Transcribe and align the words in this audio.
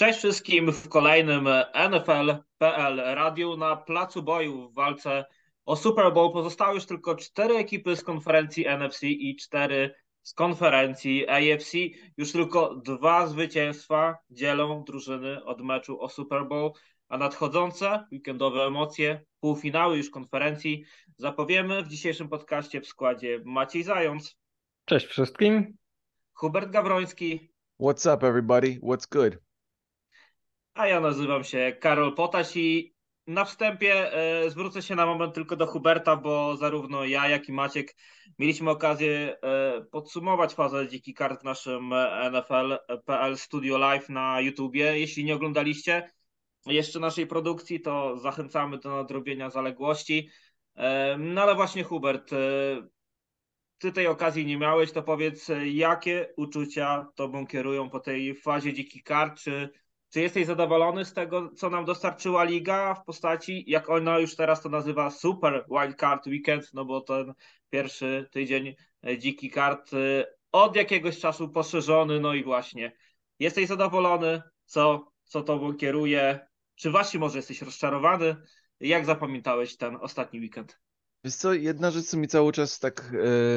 Cześć 0.00 0.18
wszystkim 0.18 0.72
w 0.72 0.88
kolejnym 0.88 1.48
NFL.pl 1.90 2.96
Radiu 2.96 3.56
na 3.56 3.76
placu 3.76 4.22
boju 4.22 4.68
w 4.68 4.74
walce 4.74 5.24
o 5.64 5.76
Super 5.76 6.12
Bowl. 6.12 6.32
Pozostały 6.32 6.74
już 6.74 6.86
tylko 6.86 7.14
cztery 7.14 7.56
ekipy 7.56 7.96
z 7.96 8.02
konferencji 8.02 8.66
NFC 8.66 9.02
i 9.02 9.36
cztery 9.36 9.94
z 10.22 10.34
konferencji 10.34 11.28
AFC. 11.28 11.72
Już 12.16 12.32
tylko 12.32 12.74
dwa 12.74 13.26
zwycięstwa 13.26 14.18
dzielą 14.30 14.84
drużyny 14.84 15.44
od 15.44 15.60
meczu 15.60 16.00
o 16.00 16.08
Super 16.08 16.46
Bowl, 16.48 16.72
a 17.08 17.18
nadchodzące 17.18 18.06
weekendowe 18.12 18.62
emocje, 18.62 19.24
półfinały 19.40 19.96
już 19.96 20.10
konferencji 20.10 20.84
zapowiemy 21.16 21.82
w 21.82 21.88
dzisiejszym 21.88 22.28
podcaście 22.28 22.80
w 22.80 22.86
składzie 22.86 23.40
Maciej 23.44 23.82
Zając. 23.82 24.38
Cześć 24.84 25.06
wszystkim. 25.06 25.76
Hubert 26.32 26.70
Gawroński. 26.70 27.52
What's 27.80 28.16
up 28.16 28.26
everybody? 28.26 28.80
What's 28.82 29.08
good? 29.10 29.49
A 30.74 30.86
ja 30.86 31.00
nazywam 31.00 31.44
się 31.44 31.76
Karol 31.80 32.14
Potaś 32.14 32.56
i 32.56 32.94
na 33.26 33.44
wstępie 33.44 34.12
e, 34.12 34.50
zwrócę 34.50 34.82
się 34.82 34.94
na 34.94 35.06
moment 35.06 35.34
tylko 35.34 35.56
do 35.56 35.66
Huberta, 35.66 36.16
bo 36.16 36.56
zarówno 36.56 37.04
ja, 37.04 37.28
jak 37.28 37.48
i 37.48 37.52
Maciek 37.52 37.96
mieliśmy 38.38 38.70
okazję 38.70 39.36
e, 39.42 39.84
podsumować 39.90 40.54
fazę 40.54 40.88
Dziki 40.88 41.14
Kart 41.14 41.40
w 41.40 41.44
naszym 41.44 41.90
NFL.pl 42.32 43.36
Studio 43.36 43.78
Live 43.78 44.08
na 44.08 44.40
YouTubie. 44.40 44.98
Jeśli 44.98 45.24
nie 45.24 45.34
oglądaliście 45.34 46.10
jeszcze 46.66 47.00
naszej 47.00 47.26
produkcji, 47.26 47.80
to 47.80 48.18
zachęcamy 48.18 48.78
do 48.78 48.90
nadrobienia 48.90 49.50
zaległości. 49.50 50.30
E, 50.76 51.16
no 51.18 51.42
ale 51.42 51.54
właśnie 51.54 51.84
Hubert, 51.84 52.30
ty 53.78 53.92
tej 53.92 54.06
okazji 54.06 54.46
nie 54.46 54.58
miałeś, 54.58 54.92
to 54.92 55.02
powiedz, 55.02 55.50
jakie 55.64 56.32
uczucia 56.36 57.06
tobą 57.14 57.46
kierują 57.46 57.90
po 57.90 58.00
tej 58.00 58.34
fazie 58.34 58.72
Dziki 58.72 59.02
Kart? 59.02 59.40
Czy 59.40 59.70
czy 60.10 60.20
jesteś 60.20 60.46
zadowolony 60.46 61.04
z 61.04 61.12
tego, 61.12 61.50
co 61.56 61.70
nam 61.70 61.84
dostarczyła 61.84 62.44
liga 62.44 62.94
w 62.94 63.04
postaci, 63.04 63.64
jak 63.66 63.90
ona 63.90 64.18
już 64.18 64.36
teraz 64.36 64.62
to 64.62 64.68
nazywa, 64.68 65.10
Super 65.10 65.66
Wildcard 65.70 66.26
Weekend, 66.26 66.74
no 66.74 66.84
bo 66.84 67.00
ten 67.00 67.34
pierwszy 67.70 68.28
tydzień 68.30 68.74
e, 69.06 69.18
dziki 69.18 69.50
kart 69.50 69.94
e, 69.94 70.26
od 70.52 70.76
jakiegoś 70.76 71.18
czasu 71.18 71.48
poszerzony, 71.48 72.20
no 72.20 72.34
i 72.34 72.44
właśnie. 72.44 72.92
Jesteś 73.38 73.66
zadowolony, 73.66 74.42
co, 74.64 75.12
co 75.24 75.42
tobą 75.42 75.74
kieruje? 75.74 76.46
Czy 76.74 76.90
właśnie 76.90 77.20
może 77.20 77.38
jesteś 77.38 77.62
rozczarowany? 77.62 78.36
Jak 78.80 79.06
zapamiętałeś 79.06 79.76
ten 79.76 79.96
ostatni 80.00 80.40
weekend? 80.40 80.80
Wiesz 81.24 81.34
co, 81.34 81.52
jedna 81.52 81.90
rzecz, 81.90 82.06
co 82.06 82.16
mi 82.16 82.28
cały 82.28 82.52
czas 82.52 82.78
tak 82.78 83.12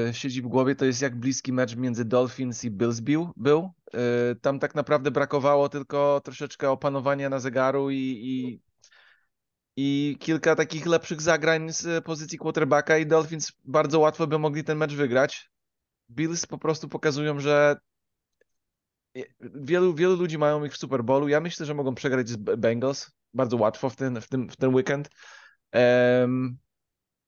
e, 0.07 0.13
siedzi 0.13 0.41
w 0.41 0.47
głowie, 0.47 0.75
to 0.75 0.85
jest 0.85 1.01
jak 1.01 1.15
bliski 1.15 1.53
mecz 1.53 1.75
między 1.75 2.05
Dolphins 2.05 2.63
i 2.63 2.71
Bills 2.71 2.99
był. 2.99 3.29
był. 3.37 3.71
E, 3.93 4.35
tam 4.35 4.59
tak 4.59 4.75
naprawdę 4.75 5.11
brakowało 5.11 5.69
tylko 5.69 6.21
troszeczkę 6.23 6.69
opanowania 6.69 7.29
na 7.29 7.39
zegaru 7.39 7.89
i, 7.89 7.97
i, 7.97 8.61
i 9.75 10.17
kilka 10.19 10.55
takich 10.55 10.85
lepszych 10.85 11.21
zagrań 11.21 11.71
z 11.73 12.05
pozycji 12.05 12.37
quarterbacka 12.37 12.97
i 12.97 13.05
Dolphins 13.05 13.51
bardzo 13.65 13.99
łatwo 13.99 14.27
by 14.27 14.39
mogli 14.39 14.63
ten 14.63 14.77
mecz 14.77 14.93
wygrać. 14.93 15.51
Bills 16.09 16.45
po 16.45 16.57
prostu 16.57 16.89
pokazują, 16.89 17.39
że 17.39 17.75
wielu, 19.41 19.93
wielu 19.93 20.15
ludzi 20.15 20.37
mają 20.37 20.63
ich 20.63 20.73
w 20.73 20.77
Super 20.77 21.03
Bowlu. 21.03 21.27
Ja 21.27 21.39
myślę, 21.39 21.65
że 21.65 21.73
mogą 21.73 21.95
przegrać 21.95 22.29
z 22.29 22.35
Bengals 22.35 23.11
bardzo 23.33 23.57
łatwo 23.57 23.89
w 23.89 23.95
ten, 23.95 24.21
w 24.21 24.27
ten, 24.27 24.49
w 24.49 24.55
ten 24.55 24.75
weekend. 24.75 25.09
Um, 25.73 26.57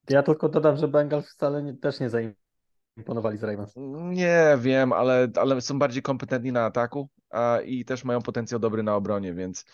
ja 0.09 0.23
tylko 0.23 0.49
dodam, 0.49 0.77
że 0.77 0.87
Bengals 0.87 1.29
wcale 1.29 1.63
nie, 1.63 1.73
też 1.73 1.99
nie 1.99 2.09
zaimponowali 2.09 3.37
z 3.37 3.43
Ravens. 3.43 3.73
Nie 4.11 4.57
wiem, 4.59 4.93
ale, 4.93 5.27
ale 5.35 5.61
są 5.61 5.79
bardziej 5.79 6.01
kompetentni 6.01 6.51
na 6.51 6.65
ataku 6.65 7.09
a, 7.29 7.59
i 7.65 7.85
też 7.85 8.03
mają 8.03 8.21
potencjał 8.21 8.59
dobry 8.59 8.83
na 8.83 8.95
obronie, 8.95 9.33
więc 9.33 9.65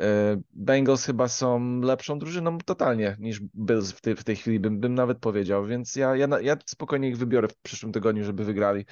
y, 0.00 0.04
Bengals 0.50 1.04
chyba 1.04 1.28
są 1.28 1.80
lepszą 1.80 2.18
drużyną 2.18 2.58
totalnie 2.58 3.16
niż 3.18 3.40
Bills 3.40 3.92
w, 3.92 4.00
ty, 4.00 4.16
w 4.16 4.24
tej 4.24 4.36
chwili, 4.36 4.60
bym, 4.60 4.80
bym 4.80 4.94
nawet 4.94 5.18
powiedział, 5.18 5.66
więc 5.66 5.96
ja, 5.96 6.16
ja, 6.16 6.28
ja 6.40 6.56
spokojnie 6.66 7.08
ich 7.08 7.18
wybiorę 7.18 7.48
w 7.48 7.56
przyszłym 7.56 7.92
tygodniu, 7.92 8.24
żeby 8.24 8.44
wygrali. 8.44 8.86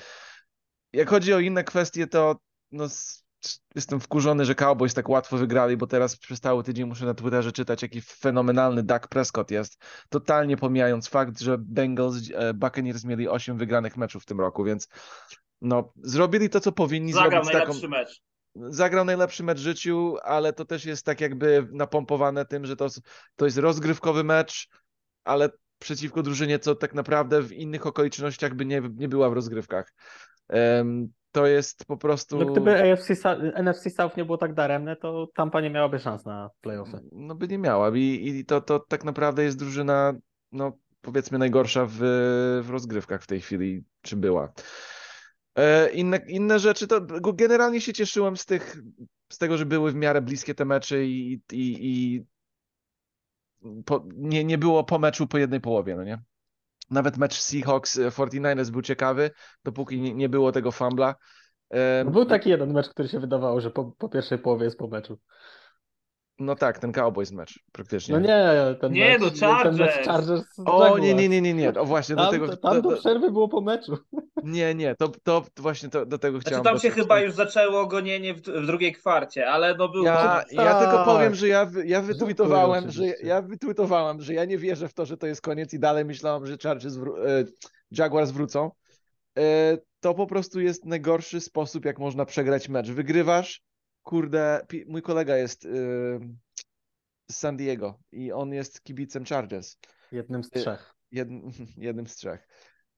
Jak 0.93 1.09
chodzi 1.11 1.35
o 1.35 1.41
inne 1.41 1.65
kwestie, 1.65 2.07
to 2.07 2.37
no, 2.73 2.87
jestem 3.75 4.01
wkurzony, 4.01 4.45
że 4.45 4.55
Cowboys 4.55 4.95
tak 4.95 5.09
łatwo 5.09 5.37
wygrali, 5.37 5.77
bo 5.77 5.87
teraz 5.87 6.17
przez 6.17 6.41
cały 6.41 6.65
tydzień 6.65 6.87
muszę 6.87 7.07
na 7.07 7.15
Twitterze 7.15 7.53
czytać, 7.53 7.83
jaki 7.83 8.01
fenomenalny 8.01 8.83
Dak 8.83 9.09
Prescott 9.09 9.51
jest, 9.51 9.83
totalnie 10.09 10.57
pomijając 10.57 11.09
fakt, 11.09 11.41
że 11.41 11.59
Bengals, 11.59 12.17
e, 12.35 12.55
Buccaneers 12.55 13.05
mieli 13.05 13.29
8 13.29 13.59
wygranych 13.59 13.97
meczów 13.97 14.23
w 14.23 14.27
tym 14.27 14.41
roku, 14.41 14.65
więc 14.65 14.89
no, 15.61 15.93
zrobili 15.97 16.51
to, 16.51 16.61
co 16.61 16.73
powinni 16.73 17.13
Zagrał 17.13 17.31
zrobić. 17.31 17.47
Zagrał 17.47 17.67
najlepszy 17.67 17.81
taką... 17.81 17.91
mecz. 17.91 18.23
Zagrał 18.75 19.05
najlepszy 19.05 19.43
mecz 19.43 19.59
w 19.59 19.63
życiu, 19.63 20.17
ale 20.23 20.53
to 20.53 20.65
też 20.65 20.85
jest 20.85 21.07
tak 21.07 21.21
jakby 21.21 21.69
napompowane 21.73 22.45
tym, 22.45 22.67
że 22.67 22.77
to, 22.77 22.89
to 23.37 23.45
jest 23.45 23.59
rozgrywkowy 23.59 24.25
mecz, 24.25 24.69
ale 25.25 25.51
przeciwko 25.79 26.23
drużynie, 26.23 26.59
co 26.59 26.75
tak 26.75 26.95
naprawdę 26.95 27.43
w 27.43 27.53
innych 27.53 27.87
okolicznościach 27.87 28.55
by 28.55 28.67
nie, 28.67 28.83
nie 28.95 29.09
była 29.09 29.31
w 29.31 29.33
rozgrywkach. 29.33 29.93
Um, 30.49 31.13
to 31.33 31.47
jest 31.47 31.85
po 31.85 31.97
prostu. 31.97 32.39
No 32.39 32.47
gdyby 32.47 32.93
AFC, 32.93 33.11
NFC 33.55 33.91
South 33.91 34.17
nie 34.17 34.25
było 34.25 34.39
tak 34.39 34.55
daremne, 34.55 34.97
to 34.97 35.29
Tampa 35.35 35.61
nie 35.61 35.71
miałaby 35.71 35.99
szans 35.99 36.25
na 36.25 36.51
playoffy. 36.61 37.01
No 37.13 37.35
by 37.35 37.49
nie 37.49 37.59
miała. 37.59 37.97
I, 37.97 38.29
i 38.29 38.45
to, 38.45 38.61
to 38.61 38.81
tak 38.81 39.05
naprawdę 39.05 39.43
jest 39.43 39.59
drużyna, 39.59 40.13
no 40.53 40.73
powiedzmy, 41.03 41.39
najgorsza 41.39 41.87
w, 41.87 41.99
w 42.63 42.71
rozgrywkach 42.71 43.23
w 43.23 43.27
tej 43.27 43.41
chwili, 43.41 43.85
czy 44.03 44.17
była. 44.17 44.53
E, 45.55 45.91
inne, 45.91 46.21
inne 46.29 46.59
rzeczy, 46.59 46.87
to 46.87 47.01
generalnie 47.35 47.81
się 47.81 47.93
cieszyłem 47.93 48.37
z 48.37 48.47
tych, 48.47 48.77
z 49.33 49.39
tego, 49.39 49.57
że 49.57 49.67
były 49.67 49.93
w 49.93 49.95
miarę 49.95 50.23
bliskie 50.23 50.55
te 50.55 50.65
mecze 50.65 51.05
i, 51.05 51.43
i, 51.53 51.77
i 51.81 52.25
po, 53.85 54.05
nie, 54.15 54.45
nie 54.45 54.59
było 54.59 54.85
po 54.85 54.99
meczu 54.99 55.27
po 55.27 55.39
jednej 55.39 55.61
połowie, 55.61 55.97
no 55.97 56.05
nie? 56.05 56.23
Nawet 56.91 57.19
mecz 57.19 57.41
Seahawks 57.41 57.99
49ers 57.99 58.69
e, 58.69 58.73
był 58.73 58.83
ciekawy, 58.83 59.31
dopóki 59.65 60.01
nie, 60.01 60.15
nie 60.15 60.29
było 60.29 60.53
tego 60.53 60.73
fumbla. 60.73 61.15
No 62.05 62.11
był 62.11 62.25
taki 62.25 62.51
jeden 62.51 62.73
mecz, 62.73 62.89
który 62.89 63.09
się 63.09 63.21
wydawało, 63.21 63.61
że 63.61 63.71
po, 63.71 63.85
po 63.99 64.09
pierwszej 64.09 64.39
połowie 64.39 64.65
jest 64.65 64.79
po 64.79 64.89
meczu. 64.89 65.19
No 66.39 66.55
tak, 66.55 66.79
ten 66.79 66.93
Cowboys 66.93 67.33
mecz 67.33 67.61
praktycznie. 67.73 68.15
No 68.15 68.21
nie, 68.21 68.77
ten 68.81 68.93
nie, 68.93 69.19
mecz, 69.19 69.41
no 69.41 69.49
Chargers. 69.49 69.77
Ten 69.77 69.87
mecz 69.87 70.07
Chargers 70.07 70.59
o 70.67 70.99
nie, 70.99 71.15
nie, 71.15 71.29
nie, 71.29 71.41
nie, 71.41 71.55
nie, 71.55 71.75
o 71.75 71.85
właśnie 71.85 72.17
tam, 72.17 72.25
do 72.25 72.31
tego... 72.31 72.57
Tam 72.57 72.83
do 72.83 72.97
przerwy 72.97 73.31
było 73.31 73.49
po 73.49 73.61
meczu. 73.61 73.97
Nie, 74.45 74.75
nie, 74.75 74.95
to, 74.95 75.09
to 75.09 75.45
właśnie 75.57 75.89
to, 75.89 76.07
do 76.07 76.19
tego 76.19 76.39
chciałem... 76.39 76.63
Znaczy, 76.63 76.81
tam 76.81 76.91
się 76.91 76.91
chyba 76.91 77.21
już 77.21 77.35
zaczęło 77.35 77.87
gonienie 77.87 78.35
w, 78.35 78.41
w 78.41 78.67
drugiej 78.67 78.93
kwarcie, 78.93 79.51
ale 79.51 79.75
no 79.75 79.89
był... 79.89 80.05
Ja, 80.05 80.45
ja 80.51 80.81
tylko 80.81 81.05
powiem, 81.05 81.35
że 81.35 81.49
ja, 81.49 81.71
ja 81.85 82.03
wytweetowałem, 82.03 82.91
że 82.91 83.05
ja 83.07 83.43
wytweetowałem, 83.43 84.21
że 84.21 84.35
ja 84.35 84.45
nie 84.45 84.59
wierzę 84.59 84.89
w 84.89 84.95
to, 84.95 85.07
że 85.07 85.17
to 85.17 85.27
jest 85.27 85.41
koniec 85.41 85.75
i 85.75 85.79
dalej 85.79 86.05
myślałem, 86.05 86.47
że 86.47 86.57
Chargers 86.63 86.95
wró 86.95 87.29
e, 87.29 87.45
Jaguars 87.91 88.31
wrócą. 88.31 88.71
E, 89.39 89.79
to 90.01 90.15
po 90.15 90.27
prostu 90.27 90.61
jest 90.61 90.85
najgorszy 90.85 91.41
sposób, 91.41 91.85
jak 91.85 91.99
można 91.99 92.25
przegrać 92.25 92.69
mecz. 92.69 92.91
Wygrywasz, 92.91 93.63
kurde, 94.03 94.67
mój 94.87 95.03
kolega 95.03 95.37
jest 95.37 95.67
z 97.31 97.37
San 97.37 97.57
Diego 97.57 97.99
i 98.13 98.33
on 98.33 98.53
jest 98.53 98.83
kibicem 98.83 99.25
Chargers. 99.25 99.77
Jednym 100.13 100.45
z 100.45 100.51
trzech. 100.51 100.95
Jed, 101.13 101.29
jednym 101.77 102.07
z 102.07 102.17
trzech. 102.17 102.49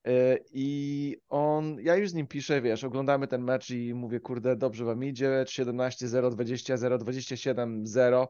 E, 0.06 0.38
I 0.52 1.16
on, 1.28 1.76
ja 1.80 1.96
już 1.96 2.10
z 2.10 2.14
nim 2.14 2.26
piszę, 2.26 2.60
wiesz, 2.60 2.84
oglądamy 2.84 3.26
ten 3.26 3.42
mecz 3.42 3.70
i 3.70 3.94
mówię, 3.94 4.20
kurde, 4.20 4.56
dobrze 4.56 4.84
wam 4.84 5.04
idzie, 5.04 5.44
17-0, 5.48 6.30
20-0, 6.30 6.98
27-0. 6.98 8.26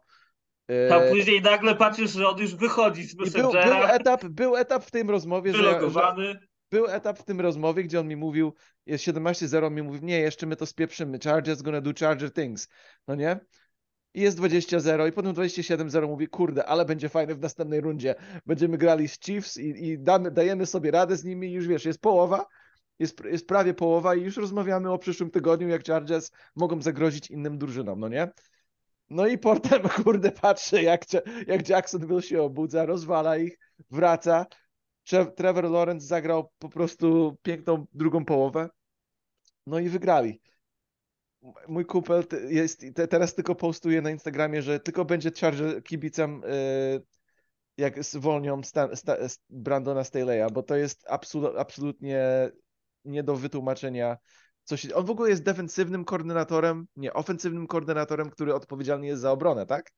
A 0.92 1.00
później 1.10 1.42
nagle 1.42 1.74
patrzysz, 1.74 2.10
że 2.10 2.28
on 2.28 2.38
już 2.38 2.54
wychodzi 2.54 3.04
z 3.04 3.18
Messengera. 3.18 3.64
Był, 3.64 3.72
był, 3.72 3.82
etap, 3.82 4.24
był 4.24 4.56
etap 4.56 4.84
w 4.84 4.90
tym 4.90 5.10
rozmowie, 5.10 5.52
że, 5.52 5.90
że, 5.90 6.34
był 6.70 6.86
etap 6.86 7.18
w 7.18 7.24
tym 7.24 7.40
rozmowie, 7.40 7.84
gdzie 7.84 8.00
on 8.00 8.08
mi 8.08 8.16
mówił, 8.16 8.54
jest 8.86 9.04
17-0, 9.04 9.66
on 9.66 9.74
mi 9.74 9.82
mówił, 9.82 10.02
nie, 10.02 10.20
jeszcze 10.20 10.46
my 10.46 10.56
to 10.56 10.66
spieprzymy, 10.66 11.18
Chargers 11.24 11.62
gonna 11.62 11.80
do 11.80 11.92
Charger 12.00 12.32
things, 12.32 12.68
no 13.08 13.14
nie? 13.14 13.40
I 14.14 14.20
jest 14.20 14.38
20-0 14.38 15.08
i 15.08 15.12
potem 15.12 15.32
27-0 15.32 16.08
mówi, 16.08 16.28
kurde, 16.28 16.66
ale 16.66 16.84
będzie 16.84 17.08
fajne 17.08 17.34
w 17.34 17.40
następnej 17.40 17.80
rundzie. 17.80 18.14
Będziemy 18.46 18.78
grali 18.78 19.08
z 19.08 19.20
Chiefs 19.20 19.56
i, 19.56 19.88
i 19.88 19.98
damy, 19.98 20.30
dajemy 20.30 20.66
sobie 20.66 20.90
radę 20.90 21.16
z 21.16 21.24
nimi 21.24 21.52
już 21.52 21.66
wiesz, 21.66 21.84
jest 21.84 22.00
połowa, 22.00 22.46
jest, 22.98 23.24
jest 23.24 23.46
prawie 23.46 23.74
połowa 23.74 24.14
i 24.14 24.22
już 24.22 24.36
rozmawiamy 24.36 24.92
o 24.92 24.98
przyszłym 24.98 25.30
tygodniu, 25.30 25.68
jak 25.68 25.84
Chargers 25.86 26.30
mogą 26.56 26.82
zagrozić 26.82 27.30
innym 27.30 27.58
drużynom, 27.58 28.00
no 28.00 28.08
nie? 28.08 28.28
No 29.10 29.26
i 29.26 29.38
potem, 29.38 29.82
kurde, 30.04 30.32
patrzę, 30.32 30.82
jak, 30.82 31.04
jak 31.46 31.68
Jacksonville 31.68 32.22
się 32.22 32.42
obudza, 32.42 32.86
rozwala 32.86 33.36
ich, 33.36 33.58
wraca. 33.90 34.46
Trevor 35.36 35.70
Lawrence 35.70 36.06
zagrał 36.06 36.50
po 36.58 36.68
prostu 36.68 37.36
piękną 37.42 37.86
drugą 37.92 38.24
połowę. 38.24 38.68
No 39.66 39.78
i 39.78 39.88
wygrali 39.88 40.40
mój 41.68 41.86
kupel 41.86 42.24
jest, 42.48 42.84
teraz 43.10 43.34
tylko 43.34 43.54
postuje 43.54 44.02
na 44.02 44.10
Instagramie, 44.10 44.62
że 44.62 44.80
tylko 44.80 45.04
będzie 45.04 45.30
Charger 45.40 45.82
kibicem 45.82 46.42
y, 46.44 47.02
jak 47.76 48.04
zwolnią 48.04 48.62
Stan, 48.62 48.96
Stan, 48.96 49.16
Brandona 49.50 50.02
Staley'a, 50.02 50.52
bo 50.52 50.62
to 50.62 50.76
jest 50.76 51.06
absolutnie 51.56 52.50
nie 53.04 53.22
do 53.22 53.36
wytłumaczenia. 53.36 54.16
On 54.94 55.04
w 55.06 55.10
ogóle 55.10 55.30
jest 55.30 55.42
defensywnym 55.42 56.04
koordynatorem, 56.04 56.86
nie, 56.96 57.12
ofensywnym 57.12 57.66
koordynatorem, 57.66 58.30
który 58.30 58.54
odpowiedzialny 58.54 59.06
jest 59.06 59.22
za 59.22 59.30
obronę, 59.30 59.66
tak? 59.66 59.90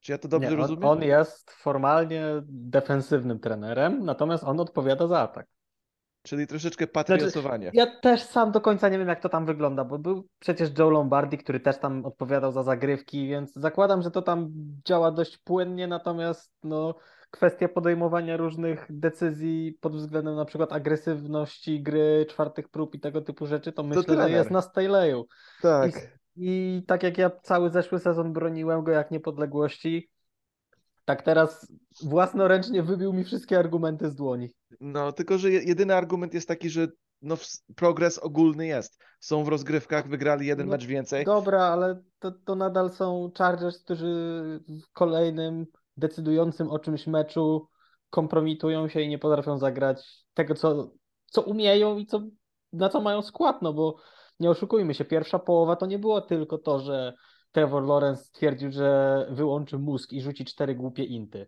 Czy 0.00 0.12
ja 0.12 0.18
to 0.18 0.28
dobrze 0.28 0.48
Nie, 0.48 0.54
on, 0.54 0.60
rozumiem? 0.60 0.84
on 0.84 1.02
jest 1.02 1.50
formalnie 1.50 2.24
defensywnym 2.48 3.40
trenerem, 3.40 4.04
natomiast 4.04 4.44
on 4.44 4.60
odpowiada 4.60 5.06
za 5.06 5.20
atak. 5.20 5.46
Czyli 6.22 6.46
troszeczkę 6.46 6.84
Znaczy, 6.84 6.92
patriosowanie. 6.92 7.70
Ja 7.74 7.86
też 8.00 8.22
sam 8.22 8.52
do 8.52 8.60
końca 8.60 8.88
nie 8.88 8.98
wiem, 8.98 9.08
jak 9.08 9.20
to 9.20 9.28
tam 9.28 9.46
wygląda, 9.46 9.84
bo 9.84 9.98
był 9.98 10.28
przecież 10.38 10.70
Joe 10.78 10.90
Lombardi, 10.90 11.38
który 11.38 11.60
też 11.60 11.78
tam 11.78 12.04
odpowiadał 12.04 12.52
za 12.52 12.62
zagrywki, 12.62 13.28
więc 13.28 13.52
zakładam, 13.54 14.02
że 14.02 14.10
to 14.10 14.22
tam 14.22 14.48
działa 14.84 15.10
dość 15.10 15.38
płynnie, 15.38 15.86
natomiast 15.86 16.52
no, 16.64 16.94
kwestia 17.30 17.68
podejmowania 17.68 18.36
różnych 18.36 18.86
decyzji 18.90 19.78
pod 19.80 19.96
względem 19.96 20.36
na 20.36 20.44
przykład 20.44 20.72
agresywności 20.72 21.82
gry, 21.82 22.26
czwartych 22.30 22.68
prób 22.68 22.94
i 22.94 23.00
tego 23.00 23.20
typu 23.20 23.46
rzeczy, 23.46 23.72
to 23.72 23.82
myślę, 23.82 24.02
że 24.02 24.06
trener. 24.06 24.30
jest 24.30 24.50
na 24.50 24.60
Staley'u. 24.60 25.24
Tak. 25.62 25.90
I 26.36 26.82
tak 26.86 27.02
jak 27.02 27.18
ja 27.18 27.30
cały 27.42 27.70
zeszły 27.70 27.98
sezon 27.98 28.32
broniłem 28.32 28.84
go 28.84 28.92
jak 28.92 29.10
niepodległości, 29.10 30.11
tak 31.04 31.22
teraz 31.22 31.72
własnoręcznie 32.02 32.82
wybił 32.82 33.12
mi 33.12 33.24
wszystkie 33.24 33.58
argumenty 33.58 34.10
z 34.10 34.14
dłoni. 34.14 34.50
No, 34.80 35.12
tylko 35.12 35.38
że 35.38 35.50
je- 35.50 35.62
jedyny 35.62 35.94
argument 35.94 36.34
jest 36.34 36.48
taki, 36.48 36.70
że 36.70 36.88
no, 37.22 37.36
progres 37.76 38.18
ogólny 38.18 38.66
jest. 38.66 38.98
Są 39.20 39.44
w 39.44 39.48
rozgrywkach, 39.48 40.08
wygrali 40.08 40.46
jeden 40.46 40.66
No, 40.66 40.72
mecz 40.72 40.84
więcej. 40.86 41.24
Dobra, 41.24 41.62
ale 41.64 42.02
to, 42.18 42.32
to 42.44 42.54
nadal 42.54 42.90
są 42.90 43.30
Chargers, 43.38 43.82
którzy 43.84 44.06
w 44.68 44.92
kolejnym 44.92 45.66
decydującym 45.96 46.70
o 46.70 46.78
czymś 46.78 47.06
meczu 47.06 47.68
kompromitują 48.10 48.88
się 48.88 49.00
i 49.00 49.08
nie 49.08 49.18
potrafią 49.18 49.58
zagrać 49.58 50.24
tego, 50.34 50.54
co, 50.54 50.90
co 51.26 51.42
umieją 51.42 51.98
i 51.98 52.06
co, 52.06 52.22
na 52.72 52.88
co 52.88 53.00
mają 53.00 53.22
skład, 53.22 53.62
no 53.62 53.72
bo 53.72 53.96
nie 54.40 54.50
oszukujmy 54.50 54.94
się, 54.94 55.04
pierwsza 55.04 55.38
połowa 55.38 55.76
to 55.76 55.86
nie 55.86 55.98
było 55.98 56.20
tylko 56.20 56.58
to, 56.58 56.80
że 56.80 57.14
Trevor 57.52 57.82
Lawrence 57.82 58.24
stwierdził, 58.24 58.72
że 58.72 59.26
wyłączy 59.30 59.78
mózg 59.78 60.12
i 60.12 60.20
rzuci 60.20 60.44
cztery 60.44 60.74
głupie 60.74 61.04
inty. 61.04 61.46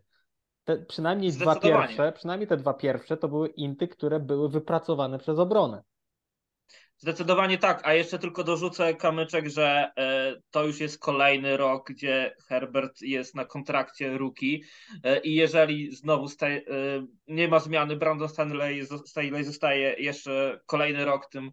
Te, 0.64 0.76
przynajmniej 0.76 1.32
dwa 1.32 1.56
pierwsze, 1.56 2.12
przynajmniej 2.12 2.48
te 2.48 2.56
dwa 2.56 2.74
pierwsze 2.74 3.16
to 3.16 3.28
były 3.28 3.48
inty, 3.48 3.88
które 3.88 4.20
były 4.20 4.48
wypracowane 4.48 5.18
przez 5.18 5.38
obronę. 5.38 5.82
Zdecydowanie 6.96 7.58
tak, 7.58 7.80
a 7.84 7.94
jeszcze 7.94 8.18
tylko 8.18 8.44
dorzucę 8.44 8.94
kamyczek, 8.94 9.48
że 9.48 9.92
e, 9.96 10.34
to 10.50 10.66
już 10.66 10.80
jest 10.80 10.98
kolejny 10.98 11.56
rok, 11.56 11.92
gdzie 11.92 12.36
Herbert 12.48 13.00
jest 13.00 13.34
na 13.34 13.44
kontrakcie 13.44 14.18
rookie 14.18 14.58
e, 15.02 15.20
i 15.20 15.34
jeżeli 15.34 15.96
znowu 15.96 16.26
e, 16.42 16.60
nie 17.28 17.48
ma 17.48 17.60
zmiany, 17.60 17.96
Brandon 17.96 18.28
Stanley, 18.28 18.86
zostaje 19.42 19.94
jeszcze 19.98 20.60
kolejny 20.66 21.04
rok 21.04 21.28
tym 21.30 21.50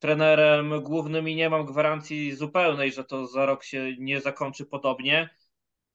trenerem 0.00 0.82
głównym 0.82 1.28
i 1.28 1.36
nie 1.36 1.50
mam 1.50 1.66
gwarancji 1.66 2.32
zupełnej, 2.32 2.92
że 2.92 3.04
to 3.04 3.26
za 3.26 3.46
rok 3.46 3.64
się 3.64 3.96
nie 3.98 4.20
zakończy 4.20 4.66
podobnie, 4.66 5.30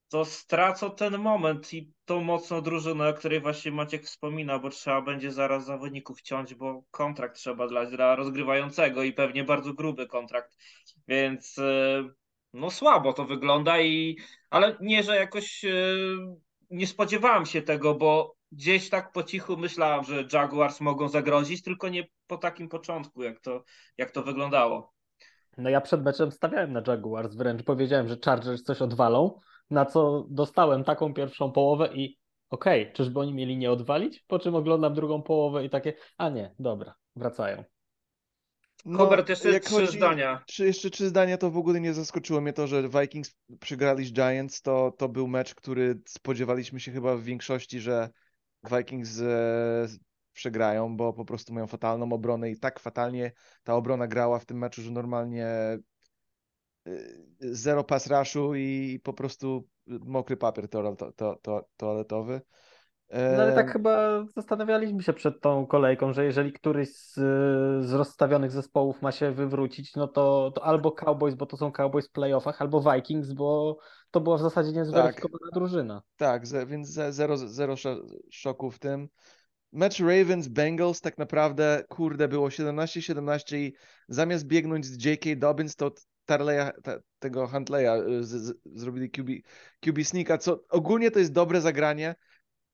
to 0.10 0.26
stracą 0.26 0.92
ten 0.92 1.18
moment 1.18 1.74
i 1.74 1.94
tą 2.06 2.22
mocną 2.22 2.62
drużynę, 2.62 3.10
o 3.10 3.14
której 3.14 3.42
właśnie 3.42 3.72
Maciek 3.72 4.04
wspomina, 4.04 4.60
bo 4.60 4.70
trzeba 4.70 5.02
będzie 5.02 5.32
zaraz 5.32 5.66
zawodników 5.66 6.22
ciąć, 6.22 6.56
bo 6.56 6.84
kontrakt 6.92 7.36
trzeba 7.36 7.68
dla, 7.68 7.86
dla 7.86 8.16
rozgrywającego 8.16 9.04
i 9.04 9.14
pewnie 9.14 9.44
bardzo 9.44 9.74
gruby 9.74 10.08
kontrakt, 10.08 10.58
więc 11.08 11.58
e, 11.58 12.10
no 12.54 12.72
słabo 12.72 13.14
to 13.14 13.26
wygląda 13.26 13.82
i 13.82 14.18
ale 14.50 14.78
nie, 14.82 15.04
że 15.04 15.16
jakoś 15.16 15.66
e, 15.66 15.70
nie 16.70 16.88
spodziewałem 16.88 17.46
się 17.46 17.62
tego, 17.62 17.96
bo 17.96 18.35
gdzieś 18.52 18.90
tak 18.90 19.12
po 19.12 19.24
cichu 19.24 19.58
myślałem, 19.58 20.04
że 20.04 20.28
Jaguars 20.34 20.82
mogą 20.82 21.10
zagrozić, 21.10 21.64
tylko 21.64 21.90
nie 21.90 22.08
po 22.28 22.38
takim 22.38 22.70
początku, 22.70 23.24
jak 23.24 23.40
to, 23.40 23.64
jak 23.98 24.12
to 24.12 24.24
wyglądało. 24.24 24.94
No 25.58 25.70
ja 25.70 25.82
przed 25.82 26.04
meczem 26.04 26.32
stawiałem 26.32 26.74
na 26.74 26.82
Jaguars, 26.88 27.36
wręcz 27.36 27.64
powiedziałem, 27.64 28.08
że 28.08 28.18
Chargers 28.26 28.64
coś 28.64 28.82
odwalą, 28.82 29.40
na 29.70 29.86
co 29.86 30.26
dostałem 30.30 30.84
taką 30.84 31.14
pierwszą 31.14 31.52
połowę 31.52 31.90
i 31.94 32.18
okej, 32.50 32.94
czyżby 32.94 33.20
oni 33.20 33.34
mieli 33.34 33.58
nie 33.58 33.72
odwalić? 33.72 34.24
Po 34.28 34.40
czym 34.40 34.56
oglądam 34.56 34.94
drugą 34.94 35.22
połowę 35.22 35.66
i 35.66 35.70
takie, 35.70 35.94
a 36.18 36.30
nie, 36.30 36.56
dobra, 36.60 36.96
wracają. 37.16 37.64
No, 38.86 39.00
Hubert, 39.00 39.30
jeszcze 39.30 39.52
jak 39.52 39.64
trzy 39.64 39.74
chodzi- 39.74 39.98
zdania. 39.98 40.44
Trzy, 40.48 40.66
jeszcze 40.66 40.90
trzy 40.90 41.08
zdania, 41.08 41.38
to 41.38 41.52
w 41.52 41.58
ogóle 41.58 41.82
nie 41.82 41.94
zaskoczyło 41.94 42.42
mnie 42.42 42.54
to, 42.54 42.68
że 42.68 42.90
Vikings 42.90 43.36
przegrali 43.60 44.06
z 44.06 44.14
Giants. 44.14 44.62
To, 44.62 44.94
to 44.98 45.10
był 45.10 45.28
mecz, 45.28 45.56
który 45.56 46.02
spodziewaliśmy 46.08 46.80
się 46.80 46.92
chyba 46.92 47.16
w 47.16 47.24
większości, 47.24 47.80
że 47.80 48.10
Vikings 48.70 49.22
e, 49.22 49.88
przegrają, 50.34 50.98
bo 50.98 51.14
po 51.14 51.26
prostu 51.26 51.54
mają 51.54 51.68
fatalną 51.68 52.14
obronę 52.14 52.52
i 52.52 52.60
tak 52.60 52.80
fatalnie 52.80 53.32
ta 53.64 53.76
obrona 53.76 54.08
grała 54.08 54.40
w 54.40 54.46
tym 54.46 54.58
meczu, 54.58 54.82
że 54.82 54.92
normalnie 54.92 55.46
e, 55.48 55.80
zero 57.40 57.84
pass 57.84 58.08
rushu 58.08 58.56
i 58.56 59.00
po 59.04 59.14
prostu 59.14 59.68
mokry 59.88 60.38
papier 60.38 60.70
to, 60.70 60.96
to, 60.96 61.12
to, 61.12 61.40
to, 61.42 61.68
toaletowy. 61.78 62.42
No 63.14 63.42
ale 63.42 63.56
tak 63.56 63.72
chyba 63.72 64.26
zastanawialiśmy 64.36 65.04
się 65.04 65.14
przed 65.14 65.42
tą 65.42 65.68
kolejką, 65.68 66.14
że 66.14 66.26
jeżeli 66.26 66.54
któryś 66.54 66.90
z, 66.96 67.14
z 67.86 67.94
rozstawionych 67.94 68.52
zespołów 68.52 69.02
ma 69.02 69.12
się 69.12 69.32
wywrócić, 69.32 69.96
no 69.96 70.08
to, 70.08 70.52
to 70.56 70.66
albo 70.66 70.92
Cowboys, 70.92 71.36
bo 71.36 71.46
to 71.46 71.58
są 71.58 71.72
Cowboys 71.72 72.08
w 72.08 72.12
playoffach, 72.12 72.62
albo 72.62 72.94
Vikings, 72.94 73.34
bo 73.34 73.78
to 74.16 74.22
była 74.22 74.38
w 74.38 74.42
zasadzie 74.42 74.72
niezweryfikowana 74.72 75.52
drużyna. 75.54 76.02
Tak, 76.18 76.48
ze, 76.48 76.66
więc 76.66 76.90
ze, 76.90 77.14
zero, 77.14 77.38
zero 77.38 77.74
szo- 77.74 78.08
szoku 78.32 78.72
w 78.72 78.80
tym. 78.80 79.10
Mecz 79.72 80.00
Ravens-Bengals 80.00 81.02
tak 81.02 81.18
naprawdę, 81.18 81.84
kurde, 81.90 82.28
było 82.28 82.48
17-17 82.48 83.58
i 83.58 83.74
zamiast 84.10 84.46
biegnąć 84.46 84.86
z 84.86 85.06
J.K. 85.06 85.30
Dobbins, 85.36 85.76
to 85.76 85.92
Tarleya, 86.26 86.72
ta, 86.84 86.98
tego 87.20 87.48
Huntleya 87.48 88.02
y, 88.10 88.24
z, 88.24 88.30
z, 88.30 88.54
zrobili 88.66 89.10
QB, 89.10 89.30
QB 89.80 90.04
sneaka, 90.04 90.38
co 90.38 90.60
ogólnie 90.70 91.12
to 91.12 91.20
jest 91.20 91.32
dobre 91.32 91.62
zagranie 91.62 92.16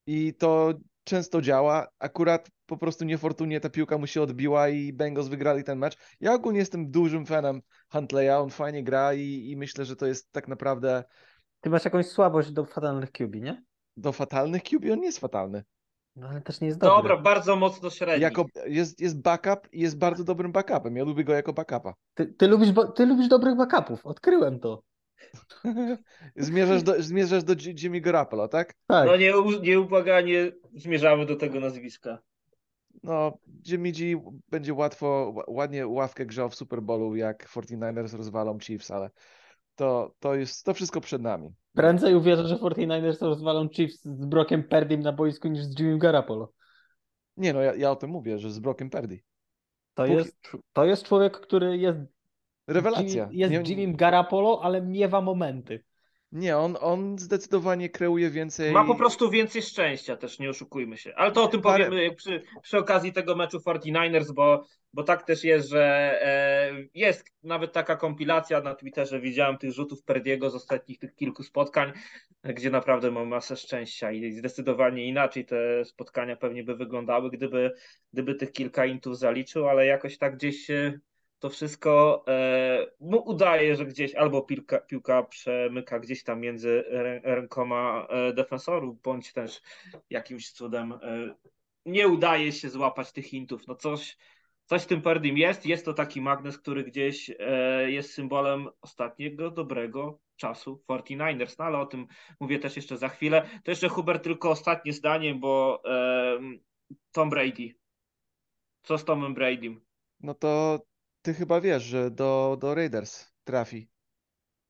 i 0.05 0.33
to 0.33 0.73
często 1.03 1.41
działa. 1.41 1.88
Akurat 1.99 2.49
po 2.65 2.77
prostu 2.77 3.05
niefortunnie 3.05 3.59
ta 3.59 3.69
piłka 3.69 3.97
mu 3.97 4.07
się 4.07 4.21
odbiła 4.21 4.69
i 4.69 4.93
Bengals 4.93 5.27
wygrali 5.27 5.63
ten 5.63 5.79
mecz. 5.79 5.97
Ja 6.19 6.33
ogólnie 6.33 6.59
jestem 6.59 6.91
dużym 6.91 7.25
fanem 7.25 7.61
Huntleya, 7.91 8.29
on 8.41 8.49
fajnie 8.49 8.83
gra 8.83 9.13
i, 9.13 9.49
i 9.49 9.57
myślę, 9.57 9.85
że 9.85 9.95
to 9.95 10.05
jest 10.05 10.31
tak 10.31 10.47
naprawdę 10.47 11.03
Ty 11.62 11.69
masz 11.69 11.86
jakąś 11.86 12.06
słabość 12.06 12.52
do 12.52 12.66
fatalnych 12.66 13.12
QB, 13.12 13.36
nie? 13.36 13.63
do 13.98 14.12
fatalnych 14.12 14.63
QB, 14.63 14.86
on 14.92 15.00
nie 15.00 15.06
jest 15.06 15.19
fatalny. 15.19 15.63
No 16.16 16.28
ale 16.28 16.42
też 16.42 16.62
nie 16.62 16.68
jest 16.68 16.80
dobry. 16.80 16.96
Dobra, 16.96 17.18
bardzo 17.18 17.56
mocno 17.56 17.89
średni. 17.89 18.22
Jako, 18.24 18.46
jest, 18.65 19.01
jest 19.01 19.22
backup 19.22 19.74
i 19.74 19.80
jest 19.82 19.98
bardzo 19.98 20.24
dobrym 20.24 20.51
backupem. 20.51 20.96
Ja 20.96 21.03
lubię 21.03 21.24
go 21.24 21.34
jako 21.34 21.53
backupa. 21.53 21.94
Ty, 22.13 22.25
ty, 22.25 22.48
lubisz, 22.48 22.70
ty 22.96 23.06
lubisz 23.06 23.27
dobrych 23.27 23.56
backupów, 23.58 24.06
odkryłem 24.06 24.60
to. 24.60 24.84
Zmierzasz 26.36 26.84
do, 26.84 27.03
zmierzasz 27.03 27.44
do 27.44 27.53
Ji- 27.53 27.75
Jimmy 27.84 28.01
Garoppolo, 28.01 28.48
tak? 28.48 28.74
Tak. 28.88 29.08
No 29.08 29.18
nie, 29.18 29.34
nieubłaganie 29.62 30.51
zmierzamy 30.75 31.25
do 31.25 31.36
tego 31.36 31.60
nazwiska. 31.60 32.20
No, 33.03 33.38
Jimmy 33.68 33.91
G 33.91 34.22
będzie 34.50 34.74
łatwo, 34.74 35.34
ła- 35.36 35.44
ładnie 35.48 35.88
ławkę 35.88 36.25
grzał 36.25 36.50
w 36.50 36.56
Super 36.56 36.82
Bowlu, 36.82 37.15
jak 37.15 37.48
49ers 37.48 38.18
rozwalą 38.18 38.60
Chiefs, 38.60 38.91
ale 38.91 39.10
to, 39.81 40.13
to 40.19 40.35
jest, 40.35 40.65
to 40.65 40.73
wszystko 40.73 41.01
przed 41.01 41.21
nami. 41.21 41.50
Prędzej 41.73 42.15
uwierzę, 42.15 42.47
że 42.47 42.55
49ers 42.55 43.21
rozwalą 43.21 43.69
Chiefs 43.69 44.05
z 44.05 44.25
Brokiem 44.25 44.63
Perdym 44.63 45.01
na 45.01 45.11
boisku 45.11 45.47
niż 45.47 45.63
z 45.63 45.79
Jimmy 45.79 45.97
Garoppolo. 45.97 46.51
Nie 47.38 47.53
no, 47.53 47.61
ja, 47.61 47.75
ja 47.75 47.91
o 47.91 47.95
tym 47.95 48.09
mówię, 48.09 48.39
że 48.39 48.51
z 48.51 48.59
Brokiem 48.59 48.89
Purdy. 48.89 49.21
To 49.93 50.03
Póki- 50.03 50.15
jest, 50.15 50.41
to 50.73 50.85
jest 50.85 51.03
człowiek, 51.03 51.39
który 51.39 51.77
jest, 51.77 52.00
Rewelacja. 52.67 53.29
Jest 53.31 53.53
nie, 53.53 53.75
Jimmy 53.75 53.97
Garoppolo, 53.97 54.59
ale 54.63 54.81
miewa 54.81 55.21
momenty. 55.21 55.83
Nie 56.31 56.57
on, 56.57 56.77
on 56.79 57.19
zdecydowanie 57.19 57.89
kreuje 57.89 58.29
więcej. 58.29 58.71
Ma 58.71 58.85
po 58.85 58.95
prostu 58.95 59.29
więcej 59.29 59.61
szczęścia 59.61 60.17
też, 60.17 60.39
nie 60.39 60.50
oszukujmy 60.50 60.97
się. 60.97 61.15
Ale 61.15 61.31
to 61.31 61.43
o 61.43 61.47
tym 61.47 61.61
Parę- 61.61 61.85
powiemy 61.85 62.15
przy, 62.15 62.41
przy 62.61 62.77
okazji 62.77 63.13
tego 63.13 63.35
meczu 63.35 63.57
49ers, 63.57 64.31
bo, 64.33 64.65
bo 64.93 65.03
tak 65.03 65.23
też 65.23 65.43
jest, 65.43 65.69
że 65.69 65.83
e, 66.23 66.71
jest 66.93 67.25
nawet 67.43 67.73
taka 67.73 67.95
kompilacja 67.95 68.61
na 68.61 68.75
Twitterze, 68.75 69.19
widziałem 69.19 69.57
tych 69.57 69.71
rzutów 69.71 70.03
Perdiego 70.03 70.50
z 70.50 70.55
ostatnich 70.55 71.00
tych 71.00 71.15
kilku 71.15 71.43
spotkań, 71.43 71.91
gdzie 72.43 72.69
naprawdę 72.69 73.11
ma 73.11 73.25
masę 73.25 73.55
szczęścia 73.55 74.11
i 74.11 74.31
zdecydowanie 74.31 75.05
inaczej 75.05 75.45
te 75.45 75.85
spotkania 75.85 76.35
pewnie 76.35 76.63
by 76.63 76.75
wyglądały, 76.75 77.29
gdyby, 77.31 77.71
gdyby 78.13 78.35
tych 78.35 78.51
kilka 78.51 78.85
intów 78.85 79.17
zaliczył, 79.17 79.69
ale 79.69 79.85
jakoś 79.85 80.17
tak 80.17 80.35
gdzieś 80.35 80.65
się 80.65 81.00
to 81.41 81.50
wszystko 81.50 82.24
e, 82.27 82.88
mu 83.00 83.17
udaje, 83.17 83.75
że 83.75 83.86
gdzieś 83.86 84.15
albo 84.15 84.41
piłka, 84.41 84.79
piłka 84.79 85.24
przemyka 85.24 86.00
gdzieś 86.00 86.24
tam 86.24 86.39
między 86.39 86.83
rę, 86.88 87.21
rękoma 87.24 88.07
e, 88.10 88.33
defensorów, 88.33 89.01
bądź 89.01 89.33
też 89.33 89.62
jakimś 90.10 90.51
cudem 90.51 90.91
e, 90.93 91.36
nie 91.86 92.07
udaje 92.07 92.51
się 92.51 92.69
złapać 92.69 93.12
tych 93.12 93.25
hintów. 93.25 93.67
No 93.67 93.75
coś, 93.75 94.17
coś 94.65 94.81
w 94.81 94.86
tym 94.86 95.01
Perdym 95.01 95.38
jest. 95.38 95.65
Jest 95.65 95.86
to 95.86 95.93
taki 95.93 96.21
magnes, 96.21 96.57
który 96.57 96.83
gdzieś 96.83 97.31
jest 97.88 98.13
symbolem 98.13 98.69
ostatniego 98.81 99.51
dobrego 99.51 100.19
czasu 100.36 100.83
49ers, 100.89 101.55
no 101.60 101.65
ale 101.65 101.77
o 101.77 101.86
tym 101.86 102.07
mówię 102.39 102.60
też 102.60 102.75
jeszcze 102.75 102.98
za 102.98 103.10
chwilę. 103.10 103.50
To 103.63 103.71
jeszcze 103.71 103.89
Hubert 103.89 104.24
tylko 104.24 104.50
ostatnie 104.50 104.93
zdanie, 104.93 105.36
bo 105.36 105.83
Tom 107.12 107.29
Brady. 107.29 107.75
Co 108.83 108.98
z 108.98 109.05
Tomem 109.05 109.33
Bradym? 109.33 109.81
No 110.19 110.33
to 110.33 110.79
ty 111.22 111.34
chyba 111.34 111.62
wiesz, 111.62 111.84
że 111.84 112.12
do, 112.12 112.58
do 112.62 112.75
Raiders 112.75 113.32
trafi. 113.44 113.90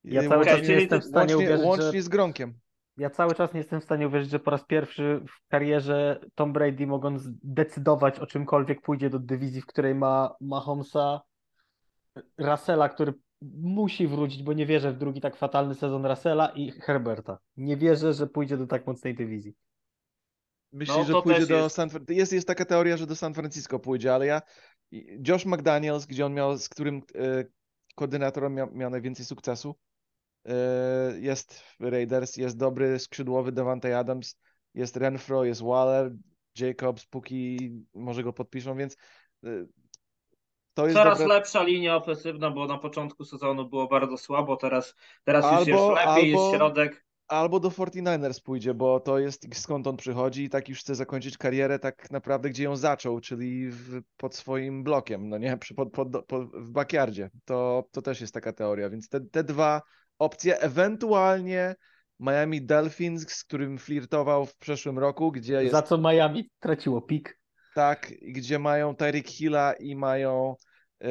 Ja 0.03 0.22
Y, 0.22 0.29
cały 0.29 0.46
czas 0.46 0.67
nie 0.67 0.74
jestem 0.74 1.01
w 1.01 1.05
stanie 1.05 1.36
łącznie, 1.36 1.48
uwierzyć, 1.48 1.65
łącznie 1.65 1.91
że... 1.91 2.01
z 2.01 2.10
Gronkiem. 2.10 2.53
Ja 2.98 3.10
cały 3.10 3.36
czas 3.36 3.53
nie 3.53 3.58
jestem 3.58 3.81
w 3.81 3.84
stanie 3.84 4.08
uwierzyć, 4.08 4.29
że 4.29 4.39
po 4.39 4.51
raz 4.51 4.65
pierwszy 4.65 5.22
w 5.27 5.48
karierze 5.48 6.20
Tom 6.36 6.53
Brady 6.53 6.88
mogąc 6.88 7.24
decydować 7.43 8.20
o 8.20 8.27
czymkolwiek 8.27 8.81
pójdzie 8.81 9.10
do 9.10 9.20
dywizji, 9.20 9.62
w 9.62 9.65
której 9.65 9.96
ma 9.96 10.36
Mahomesa, 10.41 11.22
Russella, 12.38 12.89
który 12.89 13.13
musi 13.62 14.08
wrócić, 14.08 14.43
bo 14.43 14.53
nie 14.53 14.65
wierzę 14.65 14.91
w 14.91 14.98
drugi 14.98 15.22
tak 15.22 15.36
fatalny 15.36 15.75
sezon 15.75 16.05
Russella 16.05 16.50
i 16.55 16.72
Herberta. 16.72 17.38
Nie 17.58 17.77
wierzę, 17.77 18.13
że 18.13 18.27
pójdzie 18.27 18.58
do 18.58 18.67
tak 18.67 18.88
mocnej 18.88 19.15
dywizji. 19.15 19.55
Myślisz, 20.74 20.98
No, 20.98 21.03
że 21.03 21.22
pójdzie 21.22 21.46
do 21.48 21.55
jest. 21.55 21.75
San 21.75 21.89
Fran... 21.89 22.05
jest, 22.10 22.34
jest 22.34 22.48
taka 22.48 22.65
teoria, 22.65 22.98
że 22.98 23.08
do 23.08 23.15
San 23.15 23.34
Francisco 23.34 23.79
pójdzie, 23.79 24.13
ale 24.13 24.25
ja 24.25 24.41
Josh 25.27 25.45
McDaniels, 25.45 26.05
gdzie 26.05 26.25
on 26.25 26.33
miał, 26.33 26.57
z 26.57 26.69
którym 26.69 27.01
e, 27.15 27.45
koordynatorem 27.95 28.53
miał, 28.53 28.71
miał 28.71 28.89
najwięcej 28.89 29.25
sukcesu, 29.25 29.75
e, 30.45 30.53
jest 31.19 31.60
w 31.60 31.83
Raiders, 31.83 32.38
jest 32.38 32.57
dobry 32.57 33.00
skrzydłowy 33.00 33.51
Devante 33.51 33.98
Adams, 33.98 34.36
jest 34.74 34.98
Renfro, 34.98 35.43
jest 35.43 35.63
Waller, 35.63 36.12
Jacobs, 36.60 37.05
póki 37.05 37.71
może 37.93 38.24
go 38.24 38.33
podpiszą, 38.33 38.77
więc 38.77 38.98
e, 39.43 39.65
to 40.74 40.86
jest 40.86 40.98
Coraz 40.98 41.19
dobra... 41.19 41.36
lepsza 41.36 41.63
linia 41.63 41.95
ofensywna, 41.95 42.51
bo 42.51 42.67
na 42.67 42.77
początku 42.77 43.25
sezonu 43.25 43.69
było 43.69 43.88
bardzo 43.88 44.17
słabo, 44.17 44.57
teraz, 44.57 44.95
teraz 45.24 45.45
już 45.45 45.53
Albo- 45.53 45.91
jest 45.95 46.05
lepiej, 46.05 46.31
jest 46.31 46.43
albo- 46.43 46.57
środek. 46.57 47.05
Albo 47.31 47.59
do 47.59 47.69
49ers 47.69 48.41
pójdzie, 48.43 48.73
bo 48.73 49.00
to 49.00 49.19
jest 49.19 49.55
skąd 49.55 49.88
on 49.88 49.97
przychodzi 49.97 50.43
i 50.43 50.50
tak 50.50 50.69
już 50.69 50.79
chce 50.79 50.95
zakończyć 50.95 51.38
karierę 51.38 51.79
tak 51.79 52.11
naprawdę, 52.11 52.50
gdzie 52.50 52.63
ją 52.63 52.75
zaczął, 52.75 53.19
czyli 53.19 53.69
w, 53.69 54.01
pod 54.17 54.35
swoim 54.35 54.83
blokiem, 54.83 55.29
no 55.29 55.38
nie, 55.38 55.57
Przy- 55.57 55.75
pod, 55.75 55.91
pod, 55.91 56.25
pod, 56.25 56.51
w 56.55 56.71
backyardzie. 56.71 57.29
To, 57.45 57.83
to 57.91 58.01
też 58.01 58.21
jest 58.21 58.33
taka 58.33 58.53
teoria, 58.53 58.89
więc 58.89 59.09
te, 59.09 59.21
te 59.21 59.43
dwa 59.43 59.81
opcje, 60.19 60.59
ewentualnie 60.59 61.75
Miami 62.19 62.61
Dolphins, 62.61 63.29
z 63.29 63.43
którym 63.43 63.77
flirtował 63.77 64.45
w 64.45 64.57
przeszłym 64.57 65.00
roku, 65.00 65.31
gdzie 65.31 65.53
jest 65.53 65.71
Za 65.71 65.81
co 65.81 65.97
Miami 65.97 66.50
traciło 66.59 67.01
pik. 67.01 67.39
tak, 67.75 68.13
gdzie 68.21 68.59
mają 68.59 68.95
Tyreek 68.95 69.27
Hilla 69.27 69.73
i 69.73 69.95
mają 69.95 70.55
y, 71.03 71.07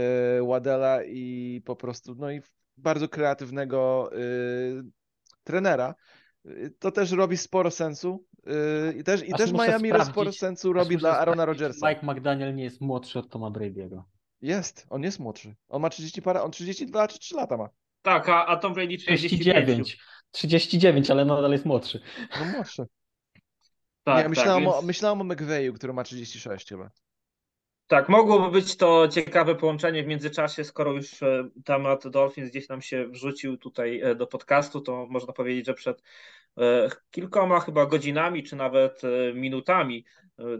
Wadela 0.49 1.05
i 1.05 1.63
po 1.65 1.77
prostu, 1.77 2.15
no 2.15 2.31
i 2.31 2.41
bardzo 2.77 3.09
kreatywnego 3.09 4.11
y, 4.19 4.83
trenera. 5.45 5.95
Y, 6.47 6.75
To 6.79 6.93
też 6.93 7.13
robi 7.13 7.37
sporo 7.37 7.71
sensu. 7.71 8.25
y, 8.89 8.95
I 8.99 9.05
też, 9.05 9.23
i 9.29 9.33
Aż 9.33 9.39
też 9.39 9.53
Miami 9.53 9.89
sprawdzić, 9.89 10.13
sporo 10.13 10.33
sensu 10.33 10.71
Aż 10.71 10.75
robi 10.77 10.95
muszę 10.95 10.99
dla 11.01 11.19
Arona 11.19 11.45
Rodgersa. 11.45 11.89
Mike 11.89 12.07
McDaniel 12.07 12.55
nie 12.55 12.65
jest 12.65 12.81
młodszy 12.81 13.19
od 13.19 13.29
Toma 13.31 13.51
Brady'ego. 13.51 14.03
Jest, 14.43 14.87
on 14.91 15.03
jest 15.03 15.19
młodszy. 15.19 15.55
On 15.69 15.83
ma 15.83 15.91
30 15.91 16.23
parę, 16.23 16.43
on 16.43 16.51
32 16.51 17.09
czy 17.09 17.19
3 17.19 17.35
lata 17.37 17.57
ma. 17.57 17.69
Tak, 18.03 18.29
a, 18.29 18.47
a 18.47 18.57
Tom 18.57 18.75
Brady 18.75 18.99
45. 18.99 19.31
39. 19.31 19.99
39, 20.31 21.11
ale 21.11 21.25
nadal 21.25 21.53
jest 21.53 21.65
młodszy. 21.65 22.01
No 22.41 22.45
młodszy. 22.47 22.85
Tak, 24.05 24.23
Nie, 24.25 24.29
myślałem, 24.29 24.65
tak, 24.65 24.73
o, 24.73 24.77
więc- 24.77 24.87
myślałem 24.87 25.21
o 25.21 25.25
McVeyu, 25.25 25.75
który 25.75 25.93
ma 25.93 26.05
36 26.05 26.69
chyba. 26.69 26.91
Tak, 27.91 28.09
mogłoby 28.09 28.51
być 28.51 28.77
to 28.77 29.09
ciekawe 29.09 29.55
połączenie 29.55 30.03
w 30.03 30.07
międzyczasie, 30.07 30.65
skoro 30.65 30.93
już 30.93 31.23
e, 31.23 31.49
temat 31.65 32.09
Dolphins 32.09 32.51
gdzieś 32.51 32.69
nam 32.69 32.83
się 32.83 33.09
wrzucił 33.09 33.57
tutaj 33.57 34.01
e, 34.01 34.15
do 34.15 34.27
podcastu, 34.27 34.81
to 34.81 35.07
można 35.07 35.33
powiedzieć, 35.33 35.67
że 35.67 35.75
przed 35.75 36.03
e, 36.59 36.89
kilkoma 37.11 37.61
chyba 37.61 37.87
godzinami, 37.87 38.43
czy 38.43 38.57
nawet 38.57 39.03
minutami 39.35 40.05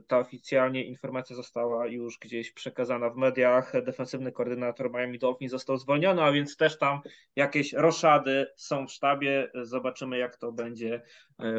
ta 0.07 0.19
oficjalnie 0.19 0.85
informacja 0.85 1.37
została 1.37 1.87
już 1.87 2.19
gdzieś 2.19 2.53
przekazana 2.53 3.11
w 3.11 3.17
mediach. 3.17 3.73
Defensywny 3.85 4.33
koordynator 4.33 4.91
Miami 4.91 5.19
Dolphins 5.19 5.53
został 5.53 5.77
zwolniony, 5.77 6.23
a 6.23 6.33
więc 6.33 6.57
też 6.57 6.79
tam 6.79 7.01
jakieś 7.37 7.73
roszady 7.73 8.47
są 8.57 8.87
w 8.87 8.93
sztabie. 8.93 9.51
Zobaczymy, 9.63 10.19
jak 10.19 10.37
to 10.37 10.53
będzie 10.53 11.03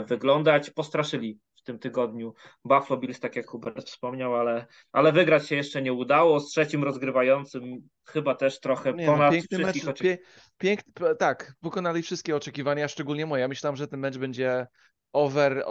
wyglądać. 0.07 0.69
Postraszyli 0.69 1.39
w 1.61 1.63
tym 1.63 1.79
tygodniu 1.79 2.33
Buffalo 2.65 2.99
Bills, 2.99 3.19
tak 3.19 3.35
jak 3.35 3.47
Hubert 3.47 3.87
wspomniał, 3.87 4.35
ale 4.35 4.65
ale 4.91 5.11
wygrać 5.11 5.47
się 5.47 5.55
jeszcze 5.55 5.81
nie 5.81 5.93
udało. 5.93 6.39
Z 6.39 6.49
trzecim 6.49 6.83
rozgrywającym 6.83 7.89
chyba 8.05 8.35
też 8.35 8.59
trochę 8.59 8.93
Nie, 8.93 9.05
no, 9.05 9.11
ponad 9.11 9.31
piękny 9.31 9.57
mecz, 9.57 9.67
wszystkich 9.67 9.89
oczekiwań. 9.89 10.17
pie, 10.17 10.23
pięk, 10.57 10.79
tak, 11.19 11.53
pokonali 11.61 12.01
wszystkie 12.01 12.35
oczekiwania, 12.35 12.87
szczególnie 12.87 13.25
moje. 13.25 13.41
Ja 13.41 13.47
myślałem, 13.47 13.75
że 13.75 13.87
ten 13.87 13.99
mecz 13.99 14.17
będzie 14.17 14.67
over, 15.13 15.65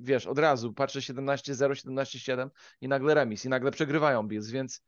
wiesz, 0.00 0.26
od 0.26 0.38
razu. 0.38 0.72
Patrzę 0.72 1.00
17-0, 1.00 1.72
17-7 1.72 2.48
i 2.80 2.88
nagle 2.88 3.14
remis, 3.14 3.44
i 3.44 3.48
nagle 3.48 3.70
przegrywają 3.70 4.28
Bills, 4.28 4.50
więc 4.50 4.82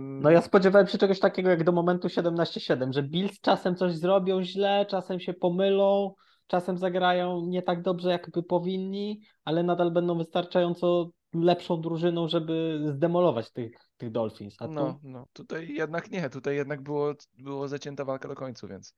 No 0.00 0.30
ja 0.30 0.42
spodziewałem 0.42 0.86
się 0.86 0.98
czegoś 0.98 1.20
takiego 1.20 1.50
jak 1.50 1.64
do 1.64 1.72
momentu 1.72 2.08
17-7, 2.08 2.92
że 2.92 3.02
Bills 3.02 3.40
czasem 3.40 3.76
coś 3.76 3.94
zrobią 3.94 4.44
źle, 4.44 4.86
czasem 4.90 5.20
się 5.20 5.34
pomylą, 5.34 6.14
czasem 6.46 6.78
zagrają 6.78 7.46
nie 7.46 7.62
tak 7.62 7.82
dobrze, 7.82 8.10
jakby 8.10 8.42
powinni, 8.42 9.20
ale 9.44 9.62
nadal 9.62 9.90
będą 9.90 10.18
wystarczająco 10.18 11.10
lepszą 11.34 11.80
drużyną, 11.80 12.28
żeby 12.28 12.80
zdemolować 12.86 13.52
tych, 13.52 13.72
tych 13.96 14.10
Dolphins. 14.10 14.56
A 14.58 14.66
tu 14.66 14.72
no, 14.72 15.00
no, 15.02 15.26
tutaj 15.32 15.68
jednak 15.68 16.10
nie, 16.10 16.30
tutaj 16.30 16.56
jednak 16.56 16.82
było, 16.82 17.14
było 17.38 17.68
zacięta 17.68 18.04
walka 18.04 18.28
do 18.28 18.34
końca, 18.34 18.66
więc 18.66 18.94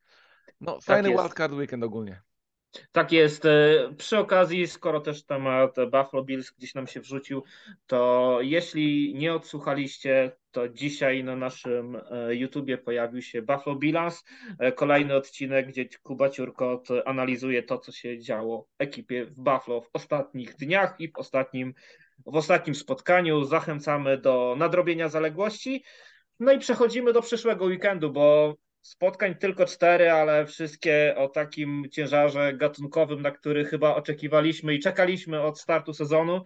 no, 0.61 0.79
fajny 0.81 1.11
jest. 1.11 1.23
wildcard 1.23 1.53
weekend 1.53 1.85
ogólnie. 1.85 2.23
Tak 2.93 3.13
jest. 3.13 3.45
E, 3.45 3.89
Przy 3.99 4.19
okazji, 4.19 4.67
skoro 4.67 5.01
też 5.01 5.25
temat 5.25 5.77
Buffalo 5.85 6.25
Bills 6.25 6.51
gdzieś 6.51 6.75
nam 6.75 6.87
się 6.87 7.01
wrzucił, 7.01 7.43
to 7.87 8.39
jeśli 8.43 9.15
nie 9.15 9.35
odsłuchaliście, 9.35 10.33
to 10.51 10.69
dzisiaj 10.69 11.25
na 11.25 11.37
naszym 11.37 11.97
e, 11.97 12.35
YouTubie 12.35 12.79
pojawił 12.79 13.23
się 13.23 13.43
Buffalo 13.43 13.77
Bilans, 13.77 14.25
e, 14.59 14.73
kolejny 14.73 15.15
odcinek, 15.15 15.69
gdzie 15.69 15.89
Kuba 16.03 16.31
Ciurkot 16.31 16.89
analizuje 17.05 17.63
to, 17.63 17.79
co 17.79 17.93
się 17.93 18.19
działo 18.19 18.69
ekipie 18.79 19.25
w 19.25 19.35
Buffalo 19.35 19.81
w 19.81 19.91
ostatnich 19.93 20.57
dniach 20.57 20.95
i 20.99 21.09
w 21.13 21.17
ostatnim, 21.17 21.75
w 22.27 22.37
ostatnim 22.37 22.75
spotkaniu. 22.75 23.45
Zachęcamy 23.45 24.19
do 24.19 24.55
nadrobienia 24.59 25.09
zaległości. 25.09 25.85
No 26.41 26.53
i 26.53 26.59
przechodzimy 26.59 27.13
do 27.13 27.23
przyszłego 27.23 27.65
weekendu, 27.65 28.13
bo 28.13 28.55
spotkań 28.83 29.35
tylko 29.35 29.67
cztery, 29.67 30.11
ale 30.11 30.47
wszystkie 30.47 31.15
o 31.17 31.29
takim 31.29 31.85
ciężarze 31.93 32.53
gatunkowym, 32.53 33.23
na 33.23 33.31
który 33.31 33.65
chyba 33.65 33.95
oczekiwaliśmy 33.95 34.75
i 34.75 34.81
czekaliśmy 34.81 35.43
od 35.43 35.61
startu 35.61 35.93
sezonu. 35.93 36.45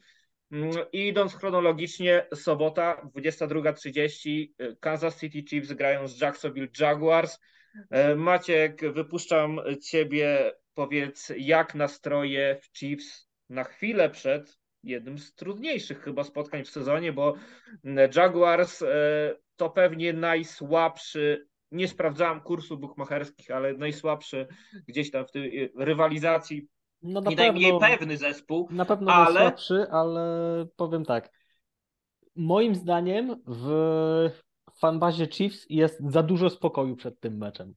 Mm, 0.52 0.70
I 0.92 1.08
idąc 1.08 1.34
chronologicznie, 1.34 2.26
sobota 2.34 3.10
22.30 3.16 4.48
Kansas 4.80 5.20
City 5.20 5.42
Chiefs 5.42 5.72
grają 5.72 6.08
z 6.08 6.20
Jacksonville 6.20 6.68
Jaguars. 6.80 7.38
E, 7.90 8.14
Maciek, 8.14 8.92
wypuszczam 8.92 9.60
ciebie, 9.90 10.52
powiedz 10.74 11.32
jak 11.36 11.74
nastroje 11.74 12.60
w 12.62 12.78
Chiefs 12.78 13.28
na 13.48 13.64
chwilę 13.64 14.10
przed 14.10 14.58
jednym 14.82 15.18
z 15.18 15.34
trudniejszych 15.34 16.02
chyba 16.02 16.24
spotkań 16.24 16.64
w 16.64 16.70
sezonie, 16.70 17.12
bo 17.12 17.34
Jaguars 18.16 18.82
e, 18.82 18.86
to 19.56 19.70
pewnie 19.70 20.12
najsłabszy 20.12 21.46
nie 21.72 21.88
sprawdzałem 21.88 22.40
kursu 22.40 22.78
bukmacherskich, 22.78 23.50
ale 23.50 23.72
najsłabszy 23.72 24.48
gdzieś 24.88 25.10
tam 25.10 25.26
w 25.26 25.30
tej 25.30 25.72
rywalizacji 25.76 26.68
no 27.02 27.20
na 27.20 27.30
i 27.30 27.36
najmniej 27.36 27.72
pewno, 27.72 27.96
pewny 27.96 28.16
zespół. 28.16 28.68
na 28.70 28.84
pewno 28.84 29.12
ale- 29.12 29.34
najsłabszy, 29.34 29.86
ale 29.90 30.66
powiem 30.76 31.04
tak. 31.04 31.30
Moim 32.36 32.74
zdaniem 32.74 33.42
w 33.46 33.70
fanbazie 34.78 35.26
Chiefs 35.26 35.66
jest 35.68 36.00
za 36.10 36.22
dużo 36.22 36.50
spokoju 36.50 36.96
przed 36.96 37.20
tym 37.20 37.36
meczem. 37.36 37.74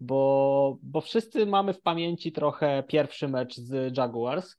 Bo, 0.00 0.78
bo 0.82 1.00
wszyscy 1.00 1.46
mamy 1.46 1.74
w 1.74 1.82
pamięci 1.82 2.32
trochę 2.32 2.82
pierwszy 2.82 3.28
mecz 3.28 3.56
z 3.56 3.96
Jaguars, 3.96 4.56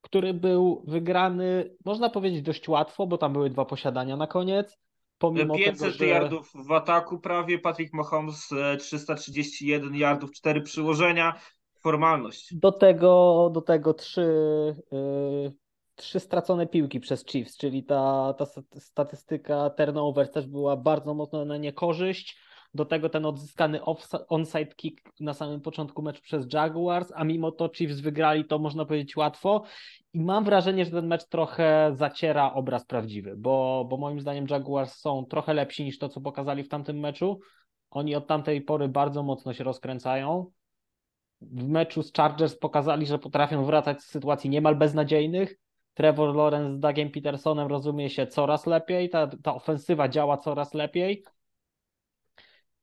który 0.00 0.34
był 0.34 0.84
wygrany, 0.86 1.74
można 1.84 2.10
powiedzieć, 2.10 2.42
dość 2.42 2.68
łatwo, 2.68 3.06
bo 3.06 3.18
tam 3.18 3.32
były 3.32 3.50
dwa 3.50 3.64
posiadania 3.64 4.16
na 4.16 4.26
koniec. 4.26 4.78
Pomimo 5.22 5.54
500 5.54 5.78
tego, 5.78 5.92
że... 5.92 6.06
yardów 6.06 6.52
w 6.54 6.72
ataku 6.72 7.18
prawie, 7.18 7.58
Patrick 7.58 7.94
Mahomes 7.94 8.52
e, 8.52 8.76
331 8.76 9.94
yardów, 9.94 10.32
4 10.32 10.60
przyłożenia, 10.60 11.34
formalność. 11.80 12.54
Do 12.54 12.72
tego, 12.72 13.50
do 13.54 13.60
tego 13.60 13.94
trzy, 13.94 14.26
yy, 14.92 15.52
trzy 15.94 16.20
stracone 16.20 16.66
piłki 16.66 17.00
przez 17.00 17.24
Chiefs, 17.24 17.56
czyli 17.56 17.84
ta, 17.84 18.34
ta 18.38 18.46
sta- 18.46 18.62
statystyka 18.78 19.70
turnover 19.70 20.30
też 20.30 20.46
była 20.46 20.76
bardzo 20.76 21.14
mocno 21.14 21.44
na 21.44 21.56
niekorzyść. 21.56 22.38
Do 22.74 22.84
tego 22.84 23.08
ten 23.08 23.26
odzyskany 23.26 23.80
onside 24.28 24.74
kick 24.76 25.20
na 25.20 25.34
samym 25.34 25.60
początku 25.60 26.02
meczu 26.02 26.22
przez 26.22 26.52
Jaguars, 26.52 27.12
a 27.14 27.24
mimo 27.24 27.52
to 27.52 27.70
Chiefs 27.74 28.00
wygrali 28.00 28.44
to 28.44 28.58
można 28.58 28.84
powiedzieć 28.84 29.16
łatwo. 29.16 29.62
I 30.12 30.20
mam 30.20 30.44
wrażenie, 30.44 30.84
że 30.84 30.90
ten 30.90 31.06
mecz 31.06 31.24
trochę 31.24 31.92
zaciera 31.94 32.52
obraz 32.52 32.86
prawdziwy, 32.86 33.34
bo, 33.36 33.86
bo 33.90 33.96
moim 33.96 34.20
zdaniem 34.20 34.46
Jaguars 34.50 34.94
są 34.94 35.24
trochę 35.24 35.54
lepsi 35.54 35.84
niż 35.84 35.98
to, 35.98 36.08
co 36.08 36.20
pokazali 36.20 36.64
w 36.64 36.68
tamtym 36.68 37.00
meczu. 37.00 37.40
Oni 37.90 38.14
od 38.14 38.26
tamtej 38.26 38.60
pory 38.60 38.88
bardzo 38.88 39.22
mocno 39.22 39.52
się 39.52 39.64
rozkręcają 39.64 40.50
w 41.50 41.68
meczu 41.68 42.02
z 42.02 42.12
Chargers 42.12 42.56
pokazali, 42.56 43.06
że 43.06 43.18
potrafią 43.18 43.64
wracać 43.64 44.02
z 44.02 44.06
sytuacji 44.06 44.50
niemal 44.50 44.76
beznadziejnych. 44.76 45.58
Trevor 45.94 46.36
Lawrence 46.36 46.76
z 46.76 46.78
Dougiem 46.78 47.10
Petersonem 47.10 47.68
rozumie 47.68 48.10
się 48.10 48.26
coraz 48.26 48.66
lepiej, 48.66 49.10
ta, 49.10 49.26
ta 49.42 49.54
ofensywa 49.54 50.08
działa 50.08 50.36
coraz 50.36 50.74
lepiej. 50.74 51.24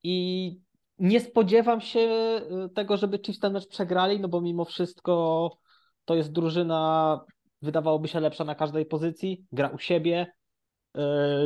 I 0.04 0.60
nie 1.00 1.20
spodziewam 1.20 1.82
się 1.82 2.00
y, 2.00 2.70
tego, 2.70 2.98
żeby 2.98 3.20
Chiefs 3.20 3.40
ten 3.40 3.54
mecz 3.54 3.68
przegrali, 3.68 4.20
no 4.20 4.28
bo 4.28 4.42
mimo 4.42 4.66
wszystko 4.66 5.52
to 6.06 6.16
jest 6.16 6.32
drużyna, 6.32 7.22
wydawałoby 7.62 8.08
się 8.08 8.20
lepsza 8.20 8.44
na 8.44 8.56
każdej 8.56 8.86
pozycji, 8.86 9.46
gra 9.52 9.68
u 9.68 9.80
siebie, 9.80 10.28
y, 10.98 11.02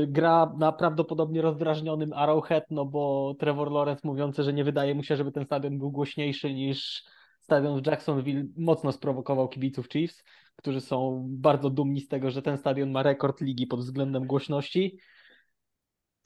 gra 0.07 0.53
na 0.57 0.72
prawdopodobnie 0.72 1.41
rozdrażnionym 1.41 2.13
Arrowhead, 2.13 2.63
no 2.69 2.86
bo 2.86 3.36
Trevor 3.39 3.72
Lawrence 3.72 4.07
mówiący, 4.07 4.43
że 4.43 4.53
nie 4.53 4.63
wydaje 4.63 4.95
mu 4.95 5.03
się, 5.03 5.15
żeby 5.15 5.31
ten 5.31 5.45
stadion 5.45 5.77
był 5.77 5.91
głośniejszy 5.91 6.53
niż 6.53 7.03
stadion 7.39 7.81
w 7.81 7.88
Jacksonville, 7.88 8.45
mocno 8.57 8.91
sprowokował 8.91 9.50
kibiców 9.50 9.89
Chiefs, 9.89 10.24
którzy 10.55 10.81
są 10.81 11.25
bardzo 11.29 11.69
dumni 11.69 12.01
z 12.01 12.07
tego, 12.07 12.31
że 12.31 12.41
ten 12.41 12.57
stadion 12.57 12.91
ma 12.91 13.03
rekord 13.03 13.41
ligi 13.41 13.67
pod 13.67 13.79
względem 13.79 14.27
głośności. 14.27 15.00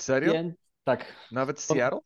Serio? 0.02 0.34
Więc, 0.34 0.56
tak, 0.84 1.16
Nawet 1.32 1.60
Seattle? 1.60 2.00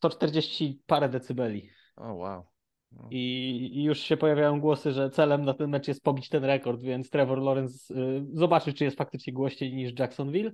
140 0.00 0.82
parę 0.86 1.08
decybeli. 1.08 1.70
O, 1.96 2.02
oh, 2.02 2.14
wow. 2.14 2.46
No. 2.92 3.08
I, 3.10 3.82
już 3.84 4.00
się 4.00 4.16
pojawiają 4.16 4.60
głosy, 4.60 4.92
że 4.92 5.10
celem 5.10 5.44
na 5.44 5.54
ten 5.54 5.70
mecz 5.70 5.88
jest 5.88 6.02
pobić 6.02 6.28
ten 6.28 6.44
rekord, 6.44 6.82
więc 6.82 7.10
Trevor 7.10 7.38
Lawrence 7.38 7.94
y, 7.94 8.26
zobaczy, 8.32 8.72
czy 8.72 8.84
jest 8.84 8.98
faktycznie 8.98 9.32
głośniej 9.32 9.74
niż 9.74 9.98
Jacksonville. 9.98 10.52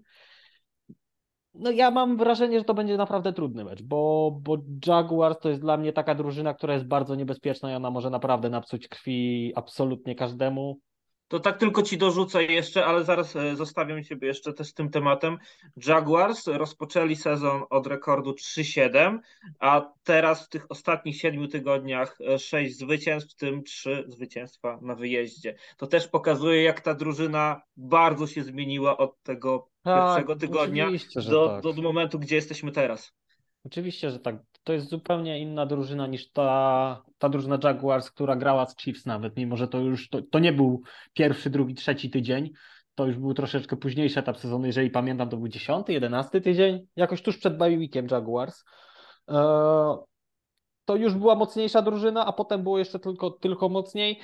No 1.54 1.70
ja 1.70 1.90
mam 1.90 2.16
wrażenie, 2.16 2.58
że 2.58 2.64
to 2.64 2.74
będzie 2.74 2.96
naprawdę 2.96 3.32
trudny 3.32 3.64
mecz, 3.64 3.82
bo, 3.82 4.32
bo 4.42 4.56
Jaguars 4.86 5.38
to 5.38 5.48
jest 5.48 5.60
dla 5.60 5.76
mnie 5.76 5.92
taka 5.92 6.14
drużyna, 6.14 6.54
która 6.54 6.74
jest 6.74 6.86
bardzo 6.86 7.14
niebezpieczna 7.14 7.72
i 7.72 7.74
ona 7.74 7.90
może 7.90 8.10
naprawdę 8.10 8.50
napsuć 8.50 8.88
krwi 8.88 9.52
absolutnie 9.56 10.14
każdemu. 10.14 10.80
To 11.28 11.40
tak 11.40 11.58
tylko 11.58 11.82
ci 11.82 11.98
dorzucę 11.98 12.44
jeszcze, 12.44 12.86
ale 12.86 13.04
zaraz 13.04 13.36
e, 13.36 13.56
zostawiam 13.56 14.04
ciebie 14.04 14.28
jeszcze 14.28 14.52
też 14.52 14.72
tym 14.72 14.90
tematem. 14.90 15.38
Jaguars 15.86 16.46
rozpoczęli 16.46 17.16
sezon 17.16 17.62
od 17.70 17.86
rekordu 17.86 18.30
3-7, 18.30 19.18
a 19.58 19.92
teraz 20.04 20.46
w 20.46 20.48
tych 20.48 20.70
ostatnich 20.70 21.16
siedmiu 21.16 21.48
tygodniach 21.48 22.18
6 22.38 22.54
e, 22.54 22.78
zwycięstw, 22.78 23.32
w 23.32 23.36
tym 23.36 23.62
3 23.62 24.04
zwycięstwa 24.08 24.78
na 24.82 24.94
wyjeździe. 24.94 25.54
To 25.76 25.86
też 25.86 26.08
pokazuje, 26.08 26.62
jak 26.62 26.80
ta 26.80 26.94
drużyna 26.94 27.62
bardzo 27.76 28.26
się 28.26 28.42
zmieniła 28.44 28.96
od 28.96 29.22
tego 29.22 29.68
tak, 29.82 30.04
pierwszego 30.04 30.36
tygodnia 30.36 30.88
do, 31.30 31.48
tak. 31.48 31.62
do 31.62 31.82
momentu, 31.82 32.18
gdzie 32.18 32.36
jesteśmy 32.36 32.72
teraz. 32.72 33.12
Oczywiście, 33.64 34.10
że 34.10 34.18
tak. 34.18 34.36
To 34.66 34.72
jest 34.72 34.88
zupełnie 34.88 35.40
inna 35.40 35.66
drużyna 35.66 36.06
niż 36.06 36.30
ta, 36.30 37.02
ta 37.18 37.28
drużyna 37.28 37.58
Jaguars, 37.64 38.10
która 38.10 38.36
grała 38.36 38.66
z 38.66 38.76
Chiefs 38.76 39.06
nawet, 39.06 39.36
mimo 39.36 39.56
że 39.56 39.68
to 39.68 39.78
już 39.78 40.08
to, 40.08 40.22
to 40.22 40.38
nie 40.38 40.52
był 40.52 40.82
pierwszy, 41.12 41.50
drugi, 41.50 41.74
trzeci 41.74 42.10
tydzień. 42.10 42.50
To 42.94 43.06
już 43.06 43.18
był 43.18 43.34
troszeczkę 43.34 43.76
późniejszy 43.76 44.20
etap 44.20 44.38
sezonu, 44.38 44.66
jeżeli 44.66 44.90
pamiętam, 44.90 45.28
to 45.28 45.36
był 45.36 45.48
dziesiąty, 45.48 45.92
jedenasty 45.92 46.40
tydzień, 46.40 46.86
jakoś 46.96 47.22
tuż 47.22 47.38
przed 47.38 47.58
bye 47.58 47.88
Jaguars. 48.10 48.64
E, 49.28 49.34
to 50.84 50.96
już 50.96 51.14
była 51.14 51.34
mocniejsza 51.34 51.82
drużyna, 51.82 52.26
a 52.26 52.32
potem 52.32 52.62
było 52.62 52.78
jeszcze 52.78 52.98
tylko, 52.98 53.30
tylko 53.30 53.68
mocniej. 53.68 54.20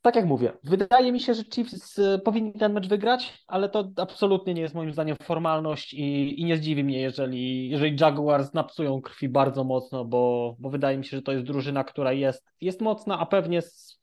E, 0.00 0.02
tak 0.02 0.16
jak 0.16 0.26
mówię, 0.26 0.52
wydaje 0.64 1.12
mi 1.12 1.20
się, 1.20 1.34
że 1.34 1.44
Chiefs 1.44 1.98
y, 1.98 2.18
powinni 2.24 2.52
ten 2.52 2.72
mecz 2.72 2.88
wygrać, 2.88 3.44
ale 3.46 3.68
to 3.68 3.90
absolutnie 3.96 4.54
nie 4.54 4.62
jest 4.62 4.74
moim 4.74 4.92
zdaniem 4.92 5.16
formalność 5.22 5.94
i, 5.94 6.40
i 6.40 6.44
nie 6.44 6.56
zdziwi 6.56 6.84
mnie, 6.84 7.00
jeżeli, 7.00 7.70
jeżeli 7.70 7.96
Jaguars 8.00 8.54
napsują 8.54 9.00
krwi 9.00 9.28
bardzo 9.28 9.64
mocno, 9.64 10.04
bo, 10.04 10.56
bo 10.58 10.70
wydaje 10.70 10.98
mi 10.98 11.04
się, 11.04 11.16
że 11.16 11.22
to 11.22 11.32
jest 11.32 11.44
drużyna, 11.44 11.84
która 11.84 12.12
jest, 12.12 12.46
jest 12.60 12.80
mocna, 12.80 13.18
a 13.18 13.26
pewnie 13.26 13.62
z, 13.62 14.00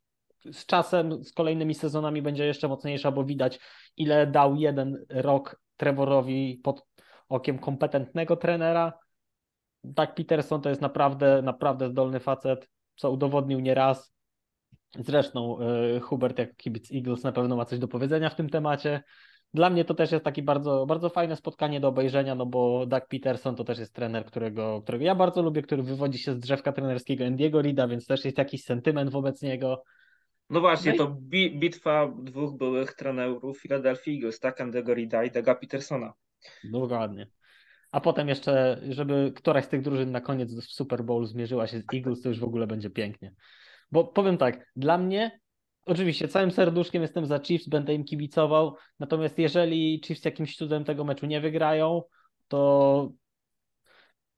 z 0.51 0.65
czasem, 0.65 1.23
z 1.23 1.33
kolejnymi 1.33 1.75
sezonami 1.75 2.21
będzie 2.21 2.45
jeszcze 2.45 2.67
mocniejsza, 2.67 3.11
bo 3.11 3.23
widać, 3.23 3.59
ile 3.97 4.27
dał 4.27 4.55
jeden 4.55 5.05
rok 5.09 5.61
Trevorowi 5.77 6.61
pod 6.63 6.85
okiem 7.29 7.59
kompetentnego 7.59 8.35
trenera. 8.35 8.93
Tak, 9.95 10.15
Peterson 10.15 10.61
to 10.61 10.69
jest 10.69 10.81
naprawdę, 10.81 11.41
naprawdę 11.41 11.89
zdolny 11.89 12.19
facet, 12.19 12.69
co 12.95 13.11
udowodnił 13.11 13.59
nieraz 13.59 14.16
Zresztą 14.95 15.59
e, 15.59 15.99
Hubert, 15.99 16.39
jako 16.39 16.53
kibic 16.57 16.91
Eagles, 16.91 17.23
na 17.23 17.31
pewno 17.31 17.55
ma 17.55 17.65
coś 17.65 17.79
do 17.79 17.87
powiedzenia 17.87 18.29
w 18.29 18.35
tym 18.35 18.49
temacie. 18.49 19.03
Dla 19.53 19.69
mnie 19.69 19.85
to 19.85 19.93
też 19.93 20.11
jest 20.11 20.25
takie 20.25 20.41
bardzo, 20.41 20.85
bardzo 20.85 21.09
fajne 21.09 21.35
spotkanie 21.35 21.79
do 21.79 21.87
obejrzenia, 21.87 22.35
no 22.35 22.45
bo 22.45 22.85
Doug 22.85 23.07
Peterson 23.07 23.55
to 23.55 23.63
też 23.63 23.79
jest 23.79 23.93
trener, 23.93 24.25
którego, 24.25 24.81
którego 24.81 25.05
ja 25.05 25.15
bardzo 25.15 25.41
lubię, 25.41 25.61
który 25.61 25.83
wywodzi 25.83 26.19
się 26.19 26.33
z 26.33 26.39
drzewka 26.39 26.71
trenerskiego 26.71 27.25
Andiego 27.25 27.61
Rida, 27.61 27.87
więc 27.87 28.05
też 28.05 28.25
jest 28.25 28.37
jakiś 28.37 28.63
sentyment 28.63 29.09
wobec 29.11 29.41
niego. 29.41 29.83
No 30.49 30.59
właśnie, 30.59 30.91
no 30.91 30.95
i... 30.95 30.97
to 30.97 31.07
bi 31.07 31.59
bitwa 31.59 32.13
dwóch 32.23 32.57
byłych 32.57 32.93
trenerów 32.93 33.59
Philadelphia 33.59 34.11
Eagles, 34.11 34.39
tak? 34.39 34.61
Andiego 34.61 34.93
Rida 34.93 35.23
i 35.23 35.31
Douga 35.31 35.55
Petersona. 35.55 36.13
Dokładnie. 36.63 37.27
A 37.91 38.01
potem 38.01 38.27
jeszcze, 38.27 38.81
żeby 38.89 39.33
któraś 39.35 39.65
z 39.65 39.69
tych 39.69 39.81
drużyn 39.81 40.11
na 40.11 40.21
koniec 40.21 40.53
w 40.53 40.63
Super 40.63 41.03
Bowl 41.03 41.25
zmierzyła 41.25 41.67
się 41.67 41.79
z 41.79 41.83
Eagles, 41.93 42.21
to 42.21 42.29
już 42.29 42.39
w 42.39 42.43
ogóle 42.43 42.67
będzie 42.67 42.89
pięknie. 42.89 43.33
Bo 43.91 44.03
powiem 44.03 44.37
tak, 44.37 44.71
dla 44.75 44.97
mnie, 44.97 45.39
oczywiście 45.85 46.27
całym 46.27 46.51
serduszkiem 46.51 47.01
jestem 47.01 47.25
za 47.25 47.39
Chiefs, 47.39 47.69
będę 47.69 47.93
im 47.93 48.03
kibicował, 48.03 48.75
natomiast 48.99 49.37
jeżeli 49.37 50.01
Chiefs 50.05 50.25
jakimś 50.25 50.55
cudem 50.55 50.83
tego 50.83 51.03
meczu 51.03 51.25
nie 51.25 51.41
wygrają, 51.41 52.01
to 52.47 53.11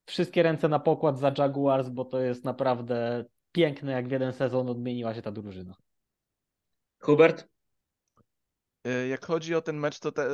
wszystkie 0.06 0.44
ręce 0.44 0.70
na 0.70 0.80
pokład 0.80 1.20
za 1.20 1.32
Jaguars, 1.38 1.90
bo 1.90 2.06
to 2.06 2.20
jest 2.20 2.46
naprawdę 2.46 3.26
piękne, 3.52 3.92
jak 3.92 4.08
w 4.08 4.12
jeden 4.12 4.34
sezon 4.34 4.70
odmieniła 4.70 5.14
się 5.14 5.22
ta 5.22 5.32
drużyna. 5.32 5.76
Hubert? 7.00 7.48
E, 8.84 9.08
jak 9.08 9.26
chodzi 9.26 9.56
o 9.56 9.62
ten 9.62 9.78
mecz, 9.78 10.00
to 10.00 10.12
te, 10.12 10.28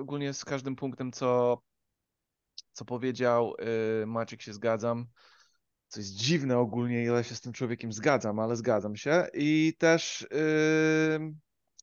ogólnie 0.00 0.32
z 0.32 0.44
każdym 0.44 0.76
punktem, 0.76 1.12
co, 1.12 1.62
co 2.72 2.84
powiedział 2.84 3.54
e, 4.02 4.06
Maciek, 4.06 4.42
się 4.42 4.52
zgadzam 4.52 5.06
co 5.92 6.00
jest 6.00 6.14
dziwne 6.14 6.58
ogólnie, 6.58 7.04
ile 7.04 7.24
się 7.24 7.34
z 7.34 7.40
tym 7.40 7.52
człowiekiem 7.52 7.92
zgadzam, 7.92 8.38
ale 8.38 8.56
zgadzam 8.56 8.96
się. 8.96 9.26
I 9.34 9.74
też, 9.78 10.26
yy, 10.30 11.34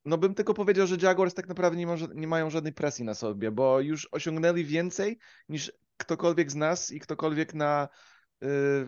no 0.04 0.18
bym 0.18 0.34
tylko 0.34 0.54
powiedział, 0.54 0.86
że 0.86 0.96
Jaguars 1.02 1.34
tak 1.34 1.48
naprawdę 1.48 1.78
nie, 1.78 1.86
nie 2.14 2.26
mają 2.26 2.50
żadnej 2.50 2.72
presji 2.72 3.04
na 3.04 3.14
sobie, 3.14 3.50
bo 3.50 3.80
już 3.80 4.08
osiągnęli 4.12 4.64
więcej 4.64 5.18
niż 5.48 5.72
ktokolwiek 5.96 6.50
z 6.50 6.54
nas 6.54 6.92
i 6.92 7.00
ktokolwiek 7.00 7.54
na, 7.54 7.88
yy, 8.40 8.86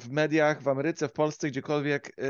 w 0.00 0.10
mediach, 0.10 0.62
w 0.62 0.68
Ameryce, 0.68 1.08
w 1.08 1.12
Polsce, 1.12 1.48
gdziekolwiek 1.48 2.12
yy, 2.18 2.24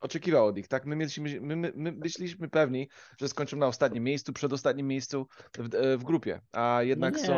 oczekiwał 0.00 0.46
od 0.46 0.56
nich, 0.56 0.68
tak? 0.68 0.86
My, 0.86 0.96
mieliśmy, 0.96 1.40
my, 1.40 1.72
my, 1.74 2.48
pewni, 2.48 2.88
że 3.20 3.28
skończą 3.28 3.56
na 3.56 3.66
ostatnim 3.66 4.04
miejscu, 4.04 4.32
przedostatnim 4.32 4.86
miejscu 4.86 5.26
w, 5.58 5.74
e, 5.74 5.96
w 5.96 6.04
grupie, 6.04 6.40
a 6.52 6.82
jednak 6.82 7.16
nie, 7.16 7.24
są 7.24 7.32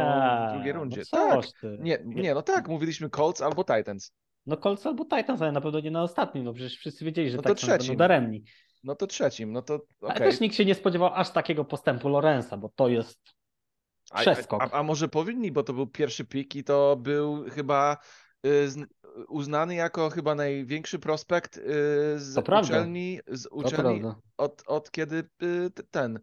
w 0.49 0.53
drugiej 0.53 0.75
no 0.75 0.81
rundzie. 0.81 1.03
No 1.13 1.19
tak, 1.19 1.45
nie, 1.79 1.99
nie, 2.05 2.35
no 2.35 2.43
tak, 2.43 2.69
mówiliśmy 2.69 3.11
Colts 3.11 3.43
albo 3.43 3.65
Titans. 3.65 4.13
No 4.47 4.57
Colts 4.57 4.87
albo 4.87 5.05
Titans, 5.05 5.43
ale 5.43 5.53
na 5.53 5.61
pewno 5.61 5.81
nie 5.81 5.91
na 5.91 6.03
ostatnim, 6.03 6.45
no 6.45 6.53
przecież 6.53 6.79
wszyscy 6.79 7.05
wiedzieli, 7.05 7.31
że 7.31 7.37
no 7.37 7.43
to 7.43 7.55
tak 7.55 7.79
będą 7.79 7.97
daremni. 7.97 8.45
No 8.85 8.95
to 8.95 9.07
trzecim, 9.07 9.53
no 9.53 9.63
to 9.63 9.75
okay. 9.75 10.11
Ale 10.11 10.21
też 10.21 10.41
nikt 10.41 10.57
się 10.57 10.65
nie 10.65 10.75
spodziewał 10.75 11.11
aż 11.15 11.31
takiego 11.31 11.65
postępu 11.65 12.09
Lorenza, 12.09 12.57
bo 12.57 12.69
to 12.77 12.89
jest 12.89 13.19
przeskok. 14.15 14.63
A, 14.63 14.67
a, 14.67 14.79
a 14.79 14.83
może 14.83 15.09
powinni, 15.09 15.53
bo 15.53 15.63
to 15.63 15.73
był 15.73 15.87
pierwszy 15.87 16.25
pik 16.25 16.57
i 16.57 16.65
to 16.65 16.97
był 16.97 17.45
chyba 17.51 17.97
y, 18.47 18.69
uznany 19.29 19.75
jako 19.75 20.11
chyba 20.11 20.35
największy 20.35 20.98
prospekt 20.98 21.57
y, 21.57 21.62
z 22.16 22.35
to 22.35 22.61
uczelni, 22.61 23.20
z 23.27 23.46
uczelni 23.46 24.03
od, 24.37 24.62
od 24.66 24.90
kiedy 24.90 25.16
y, 25.42 25.70
ten, 25.90 26.20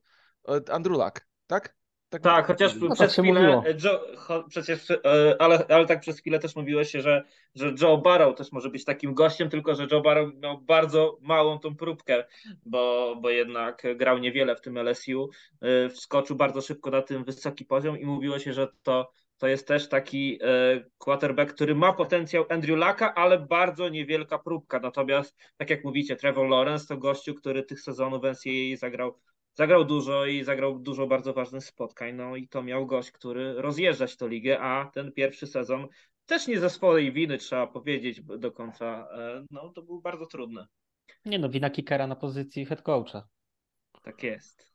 Luck, 0.86 1.28
tak? 1.48 1.80
Tak, 2.10 2.22
tak 2.22 2.48
chociaż 2.48 2.76
no, 2.76 2.96
przez 2.96 3.16
tak 3.16 3.26
chwilę, 3.26 3.64
Joe, 3.84 4.44
przecież, 4.50 4.92
e, 4.92 5.36
ale, 5.40 5.66
ale 5.70 5.86
tak 5.86 6.00
przez 6.00 6.20
chwilę 6.20 6.40
też 6.40 6.56
mówiło 6.56 6.84
się, 6.84 7.02
że, 7.02 7.24
że 7.56 7.74
Joe 7.82 7.98
Barrow 7.98 8.36
też 8.36 8.52
może 8.52 8.70
być 8.70 8.86
takim 8.86 9.14
gościem, 9.14 9.50
tylko 9.50 9.76
że 9.76 9.88
Joe 9.92 10.02
Barrow 10.02 10.34
miał 10.36 10.62
bardzo 10.62 11.18
małą 11.22 11.60
tą 11.60 11.76
próbkę, 11.76 12.24
bo, 12.66 13.16
bo 13.22 13.30
jednak 13.30 13.84
grał 13.96 14.18
niewiele 14.18 14.56
w 14.56 14.62
tym 14.62 14.78
LSU, 14.78 15.30
e, 15.62 15.90
wskoczył 15.90 16.36
bardzo 16.36 16.62
szybko 16.62 16.90
na 16.90 17.02
tym 17.02 17.24
wysoki 17.24 17.66
poziom 17.66 18.00
i 18.00 18.06
mówiło 18.06 18.40
się, 18.40 18.54
że 18.54 18.68
to, 18.84 19.12
to 19.40 19.48
jest 19.48 19.68
też 19.68 19.90
taki 19.90 20.40
e, 20.42 20.84
quarterback, 20.98 21.54
który 21.54 21.76
ma 21.76 21.94
potencjał 21.94 22.46
Andrew 22.50 22.78
Laka, 22.78 23.16
ale 23.16 23.40
bardzo 23.40 23.90
niewielka 23.90 24.40
próbka. 24.40 24.80
Natomiast, 24.80 25.38
tak 25.58 25.70
jak 25.70 25.84
mówicie, 25.84 26.16
Trevor 26.16 26.50
Lawrence 26.50 26.88
to 26.88 26.98
gościu, 26.98 27.36
który 27.36 27.64
tych 27.64 27.82
sezonów 27.82 28.22
w 28.22 28.26
NCAA 28.26 28.78
zagrał 28.78 29.20
zagrał 29.54 29.86
dużo 29.86 30.26
i 30.26 30.44
zagrał 30.44 30.80
dużo 30.80 31.08
bardzo 31.08 31.34
ważnych 31.34 31.64
spotkań. 31.64 32.16
No 32.16 32.36
i 32.36 32.48
to 32.48 32.64
miał 32.64 32.86
gość, 32.86 33.12
który 33.12 33.54
rozjeżdżać 33.54 34.18
tę 34.18 34.28
ligę, 34.28 34.60
a 34.60 34.92
ten 34.94 35.12
pierwszy 35.12 35.48
sezon 35.48 35.88
też 36.26 36.48
nie 36.48 36.60
ze 36.60 36.70
swojej 36.70 37.12
winy, 37.12 37.38
trzeba 37.38 37.68
powiedzieć 37.68 38.22
do 38.22 38.52
końca. 38.52 39.08
E, 39.12 39.46
no 39.52 39.70
to 39.70 39.82
był 39.82 40.02
bardzo 40.02 40.26
trudny. 40.26 40.66
Nie 41.26 41.40
no, 41.40 41.50
wina 41.50 41.70
kickera 41.70 42.08
na 42.08 42.16
pozycji 42.16 42.66
head 42.66 42.82
coacha. 42.82 43.28
Tak 44.04 44.24
jest. 44.24 44.70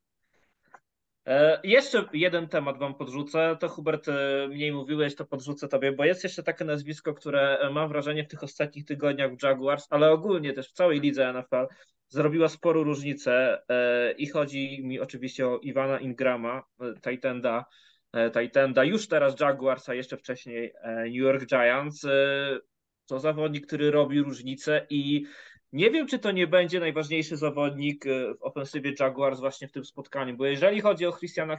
E, 1.26 1.60
jeszcze 1.64 2.04
jeden 2.12 2.48
temat 2.48 2.78
wam 2.78 2.94
podrzucę. 2.94 3.56
To 3.60 3.68
Hubert 3.68 4.08
e, 4.08 4.48
mniej 4.48 4.72
mówiłeś, 4.72 5.14
to 5.14 5.24
podrzucę 5.24 5.68
tobie, 5.68 5.92
bo 5.92 6.04
jest 6.04 6.24
jeszcze 6.24 6.42
takie 6.42 6.64
nazwisko, 6.64 7.14
które 7.14 7.70
mam 7.72 7.88
wrażenie 7.88 8.24
w 8.24 8.28
tych 8.28 8.42
ostatnich 8.42 8.84
tygodniach 8.84 9.36
w 9.36 9.42
Jaguars, 9.42 9.86
ale 9.90 10.10
ogólnie 10.10 10.52
też 10.52 10.68
w 10.68 10.72
całej 10.72 11.00
lidze 11.00 11.32
NFL 11.32 11.66
zrobiła 12.08 12.48
sporą 12.48 12.82
różnicę 12.82 13.62
e, 13.68 14.12
i 14.12 14.26
chodzi 14.26 14.80
mi 14.84 15.00
oczywiście 15.00 15.48
o 15.48 15.58
Iwana 15.58 15.98
Ingrama, 15.98 16.62
Titanda 17.10 17.64
Titanda, 18.40 18.84
już 18.84 19.08
teraz 19.08 19.40
Jaguars, 19.40 19.88
a 19.88 19.94
jeszcze 19.94 20.16
wcześniej 20.16 20.72
New 20.84 21.14
York 21.14 21.46
Giants. 21.46 22.06
To 23.06 23.20
zawodnik, 23.20 23.66
który 23.66 23.90
robi 23.90 24.22
różnicę 24.22 24.86
i 24.90 25.24
nie 25.74 25.90
wiem, 25.90 26.06
czy 26.06 26.18
to 26.18 26.30
nie 26.30 26.46
będzie 26.46 26.80
najważniejszy 26.80 27.36
zawodnik 27.36 28.04
w 28.38 28.42
ofensywie 28.42 28.92
Jaguars 29.00 29.40
właśnie 29.40 29.68
w 29.68 29.72
tym 29.72 29.84
spotkaniu, 29.84 30.36
bo 30.36 30.46
jeżeli 30.46 30.80
chodzi 30.80 31.06
o 31.06 31.12
Christiana 31.12 31.56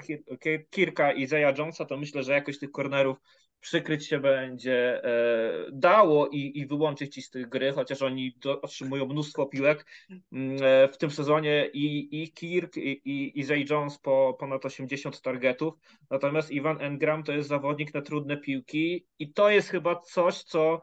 Kirka 0.69 1.11
i 1.11 1.27
Zaya 1.27 1.53
Jonesa, 1.57 1.85
to 1.85 1.97
myślę, 1.97 2.23
że 2.23 2.33
jakoś 2.33 2.59
tych 2.59 2.71
cornerów 2.71 3.17
przykryć 3.59 4.07
się 4.07 4.19
będzie 4.19 5.03
e, 5.03 5.65
dało 5.71 6.27
i, 6.27 6.59
i 6.59 6.67
wyłączyć 6.67 7.13
ci 7.13 7.21
z 7.21 7.29
tych 7.29 7.49
gry, 7.49 7.71
chociaż 7.71 8.01
oni 8.01 8.37
do, 8.41 8.61
otrzymują 8.61 9.05
mnóstwo 9.05 9.45
piłek 9.45 9.85
mm, 10.31 10.57
e, 10.63 10.87
w 10.87 10.97
tym 10.97 11.11
sezonie 11.11 11.69
i, 11.73 12.23
i 12.23 12.33
Kirk 12.33 12.77
i, 12.77 13.01
i, 13.05 13.39
i 13.39 13.43
Zay 13.43 13.65
Jones 13.69 13.97
po 13.97 14.37
ponad 14.39 14.65
80 14.65 15.21
targetów, 15.21 15.73
natomiast 16.09 16.51
Ivan 16.51 16.81
Engram 16.81 17.23
to 17.23 17.31
jest 17.31 17.49
zawodnik 17.49 17.93
na 17.93 18.01
trudne 18.01 18.37
piłki 18.37 19.05
i 19.19 19.33
to 19.33 19.49
jest 19.49 19.69
chyba 19.69 19.95
coś, 19.95 20.43
co 20.43 20.81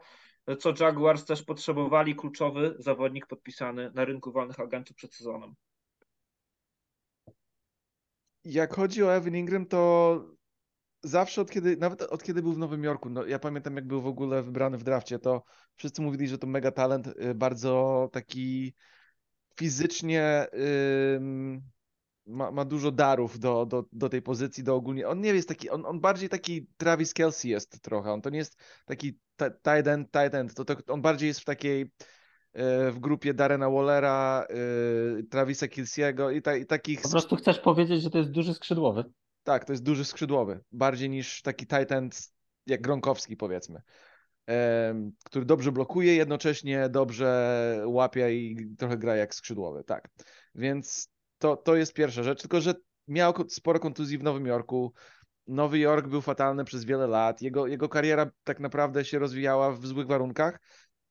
co 0.59 0.73
Jaguars 0.79 1.25
też 1.25 1.43
potrzebowali, 1.43 2.15
kluczowy 2.15 2.75
zawodnik 2.79 3.27
podpisany 3.27 3.91
na 3.95 4.05
rynku 4.05 4.31
wolnych 4.31 4.59
agentów 4.59 4.95
przed 4.95 5.15
sezonem. 5.15 5.53
Jak 8.43 8.75
chodzi 8.75 9.03
o 9.03 9.15
Evan 9.15 9.35
Ingram, 9.35 9.65
to 9.65 10.33
zawsze 11.03 11.41
od 11.41 11.51
kiedy, 11.51 11.77
nawet 11.77 12.01
od 12.01 12.23
kiedy 12.23 12.41
był 12.41 12.53
w 12.53 12.57
Nowym 12.57 12.83
Jorku, 12.83 13.09
no 13.09 13.25
ja 13.25 13.39
pamiętam 13.39 13.75
jak 13.75 13.87
był 13.87 14.01
w 14.01 14.07
ogóle 14.07 14.43
wybrany 14.43 14.77
w 14.77 14.83
drafcie, 14.83 15.19
to 15.19 15.43
wszyscy 15.75 16.01
mówili, 16.01 16.27
że 16.27 16.37
to 16.37 16.47
mega 16.47 16.71
talent, 16.71 17.07
y, 17.07 17.35
bardzo 17.35 18.09
taki 18.11 18.73
fizycznie 19.57 20.47
ma, 22.25 22.51
ma 22.51 22.65
dużo 22.65 22.91
darów 22.91 23.39
do, 23.39 23.65
do, 23.65 23.85
do 23.91 24.09
tej 24.09 24.21
pozycji, 24.21 24.63
do 24.63 24.75
ogólnie, 24.75 25.07
on 25.07 25.21
nie 25.21 25.33
jest 25.33 25.47
taki, 25.47 25.69
on, 25.69 25.85
on 25.85 25.99
bardziej 25.99 26.29
taki 26.29 26.67
Travis 26.77 27.13
Kelsey 27.13 27.51
jest 27.51 27.81
trochę, 27.81 28.11
on 28.11 28.21
to 28.21 28.29
nie 28.29 28.37
jest 28.37 28.57
taki 28.85 29.13
tight 29.37 29.87
end, 29.87 30.11
tight 30.11 30.35
end, 30.35 30.53
to, 30.53 30.65
to 30.65 30.75
on 30.87 31.01
bardziej 31.01 31.27
jest 31.27 31.39
w 31.39 31.45
takiej 31.45 31.81
y, 31.81 31.87
w 32.91 32.99
grupie 32.99 33.33
Darena 33.33 33.69
Wallera, 33.69 34.45
y, 35.19 35.23
Travisa 35.23 35.67
Kilsiego 35.67 36.31
i, 36.31 36.41
ta, 36.41 36.55
i 36.55 36.65
takich... 36.65 37.01
Po 37.01 37.09
prostu 37.09 37.35
chcesz 37.35 37.59
powiedzieć, 37.59 38.01
że 38.01 38.09
to 38.09 38.17
jest 38.17 38.31
duży 38.31 38.53
skrzydłowy? 38.53 39.03
Tak, 39.43 39.65
to 39.65 39.73
jest 39.73 39.83
duży 39.83 40.05
skrzydłowy. 40.05 40.59
Bardziej 40.71 41.09
niż 41.09 41.41
taki 41.41 41.67
tight 41.67 41.91
end 41.91 42.33
jak 42.67 42.81
Gronkowski 42.81 43.37
powiedzmy. 43.37 43.81
który 45.25 45.45
dobrze 45.45 45.71
blokuje, 45.71 46.15
jednocześnie 46.15 46.89
dobrze 46.89 47.83
łapie 47.85 48.35
i 48.35 48.75
trochę 48.77 48.97
gra 48.97 49.15
jak 49.15 49.35
skrzydłowy. 49.35 49.83
Tak. 49.83 50.09
Więc 50.55 51.09
to, 51.43 51.57
to 51.57 51.75
jest 51.75 51.93
pierwsza 51.93 52.23
rzecz. 52.23 52.41
Tylko, 52.41 52.61
że 52.61 52.73
miał 53.07 53.33
sporo 53.49 53.79
kontuzji 53.79 54.17
w 54.17 54.23
Nowym 54.23 54.45
Jorku. 54.45 54.93
Nowy 55.47 55.79
Jork 55.79 56.07
był 56.07 56.21
fatalny 56.21 56.65
przez 56.65 56.85
wiele 56.85 57.07
lat. 57.07 57.41
Jego, 57.41 57.67
jego 57.67 57.89
kariera 57.89 58.31
tak 58.43 58.59
naprawdę 58.59 59.05
się 59.05 59.19
rozwijała 59.19 59.71
w 59.71 59.85
złych 59.85 60.07
warunkach. 60.07 60.59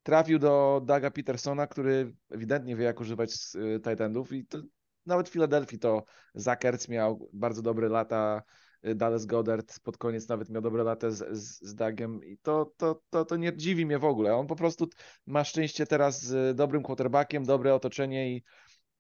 Trafił 0.03 0.39
do 0.39 0.83
Daga 0.85 1.11
Petersona, 1.11 1.67
który 1.67 2.15
ewidentnie 2.31 2.77
wie, 2.77 2.85
jak 2.85 3.01
używać 3.01 3.35
y, 3.55 3.81
tight 3.81 4.01
endów 4.01 4.33
i 4.33 4.47
to 4.47 4.59
nawet 5.07 5.29
w 5.29 5.33
Filadelfii 5.33 5.79
to 5.79 6.05
Zakerc 6.35 6.89
miał 6.89 7.29
bardzo 7.33 7.63
dobre 7.63 7.89
lata, 7.89 8.43
y, 8.87 8.95
Dallas 8.95 9.27
Goddard 9.27 9.81
pod 9.81 9.99
koniec 9.99 10.29
nawet 10.29 10.51
miał 10.51 10.63
dobre 10.63 10.83
lata 10.83 11.11
z, 11.11 11.39
z, 11.39 11.61
z 11.61 11.75
Dagiem 11.75 12.25
i 12.25 12.39
to, 12.39 12.73
to, 12.77 13.03
to, 13.11 13.25
to 13.25 13.37
nie 13.37 13.57
dziwi 13.57 13.87
mnie 13.87 13.99
w 13.99 14.05
ogóle. 14.05 14.37
On 14.37 14.47
po 14.47 14.57
prostu 14.57 14.89
ma 15.27 15.45
szczęście 15.45 15.87
teraz 15.87 16.23
z 16.23 16.57
dobrym 16.57 16.83
quarterbackiem, 16.83 17.45
dobre 17.45 17.75
otoczenie 17.75 18.37
i, 18.37 18.43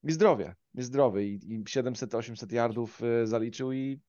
i 0.05 0.12
zdrowie. 0.12 0.55
Jest 0.75 0.89
zdrowy 0.89 1.25
i, 1.25 1.35
i 1.55 1.65
700-800 1.65 2.53
yardów 2.53 3.01
y, 3.03 3.27
zaliczył 3.27 3.73
i 3.73 4.01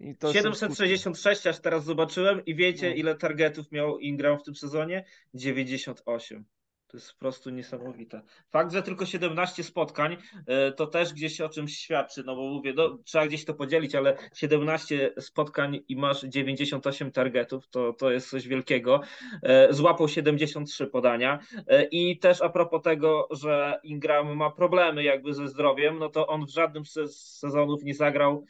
i 0.00 0.14
766 0.32 1.46
aż 1.46 1.60
teraz 1.60 1.84
zobaczyłem 1.84 2.44
i 2.44 2.54
wiecie 2.54 2.88
no. 2.88 2.94
ile 2.94 3.14
targetów 3.14 3.72
miał 3.72 3.98
Ingram 3.98 4.38
w 4.38 4.42
tym 4.42 4.54
sezonie? 4.54 5.04
98. 5.34 6.44
To 6.90 6.96
jest 6.96 7.12
po 7.12 7.18
prostu 7.18 7.50
niesamowite. 7.50 8.22
Fakt, 8.50 8.72
że 8.72 8.82
tylko 8.82 9.06
17 9.06 9.64
spotkań, 9.64 10.16
e, 10.46 10.72
to 10.72 10.86
też 10.86 11.12
gdzieś 11.12 11.40
o 11.40 11.48
czymś 11.48 11.78
świadczy, 11.78 12.22
no 12.26 12.36
bo 12.36 12.42
mówię, 12.42 12.72
no, 12.76 12.98
trzeba 13.04 13.26
gdzieś 13.26 13.44
to 13.44 13.54
podzielić, 13.54 13.94
ale 13.94 14.16
17 14.34 15.12
spotkań 15.20 15.80
i 15.88 15.96
masz 15.96 16.22
98 16.22 17.12
targetów, 17.12 17.68
to, 17.68 17.92
to 17.92 18.10
jest 18.10 18.30
coś 18.30 18.48
wielkiego. 18.48 19.00
E, 19.42 19.74
złapał 19.74 20.08
73 20.08 20.86
podania 20.86 21.38
e, 21.66 21.84
i 21.84 22.18
też 22.18 22.42
a 22.42 22.48
propos 22.48 22.82
tego, 22.82 23.28
że 23.30 23.80
Ingram 23.82 24.36
ma 24.36 24.50
problemy 24.50 25.04
jakby 25.04 25.34
ze 25.34 25.48
zdrowiem, 25.48 25.98
no 25.98 26.08
to 26.08 26.26
on 26.26 26.46
w 26.46 26.50
żadnym 26.50 26.84
z 26.84 27.16
sezonów 27.38 27.82
nie 27.82 27.94
zagrał 27.94 28.44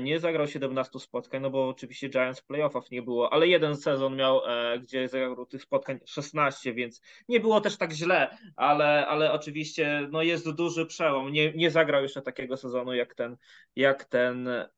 nie 0.00 0.20
zagrał 0.20 0.46
17 0.46 0.98
spotkań, 1.00 1.42
no 1.42 1.50
bo 1.50 1.68
oczywiście 1.68 2.08
Giants 2.08 2.42
playoffów 2.42 2.90
nie 2.90 3.02
było, 3.02 3.32
ale 3.32 3.48
jeden 3.48 3.76
sezon 3.76 4.16
miał, 4.16 4.40
e, 4.46 4.78
gdzie 4.78 5.08
zagrał 5.08 5.46
tych 5.46 5.62
spotkań 5.62 5.98
16, 6.04 6.74
więc 6.74 7.02
nie 7.28 7.40
było 7.40 7.60
też 7.60 7.76
tak 7.76 7.92
źle, 7.92 8.38
ale, 8.56 9.06
ale 9.06 9.32
oczywiście 9.32 10.08
no 10.10 10.22
jest 10.22 10.50
duży 10.50 10.86
przełom. 10.86 11.32
Nie, 11.32 11.52
nie 11.52 11.70
zagrał 11.70 12.02
jeszcze 12.02 12.22
takiego 12.22 12.56
sezonu 12.56 12.94
jak 12.94 13.14
ten, 13.14 13.36
jak 13.76 14.04
ten 14.04 14.48
e, 14.48 14.68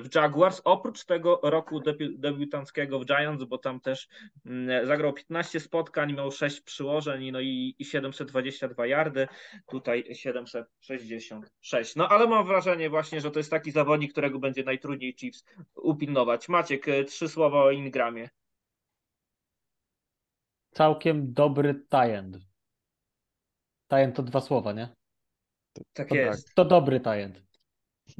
w 0.00 0.14
Jaguars. 0.14 0.60
Oprócz 0.64 1.04
tego 1.04 1.40
roku 1.42 1.80
debi 1.80 2.18
debiutanckiego 2.18 2.98
w 2.98 3.04
Giants, 3.04 3.44
bo 3.44 3.58
tam 3.58 3.80
też 3.80 4.08
mm, 4.46 4.86
zagrał 4.86 5.12
15 5.12 5.60
spotkań, 5.60 6.12
miał 6.12 6.30
6 6.30 6.60
przyłożeń 6.60 7.30
no 7.30 7.40
i, 7.40 7.74
i 7.78 7.84
722 7.84 8.86
yardy, 8.86 9.28
tutaj 9.68 10.04
766. 10.14 11.96
No 11.96 12.08
ale 12.08 12.26
mam 12.26 12.46
wrażenie 12.46 12.90
właśnie, 12.90 13.20
że 13.20 13.30
to 13.30 13.38
jest 13.38 13.50
taki 13.50 13.70
zawodnik, 13.70 14.12
którego 14.20 14.38
będzie 14.38 14.64
najtrudniej 14.64 15.14
Chiefs 15.14 15.44
upilnować. 15.74 16.48
Maciek, 16.48 16.88
e, 16.88 17.04
trzy 17.04 17.28
słowa 17.28 17.62
o 17.62 17.70
Ingramie. 17.70 18.28
Całkiem 20.70 21.32
dobry 21.32 21.74
tajend. 21.88 22.38
Tajend 23.88 24.16
to 24.16 24.22
dwa 24.22 24.40
słowa, 24.40 24.72
nie? 24.72 24.88
Tak 25.92 26.08
to, 26.08 26.14
jest. 26.14 26.46
Tak. 26.46 26.54
To 26.54 26.64
dobry 26.64 27.00
tajend. 27.00 27.42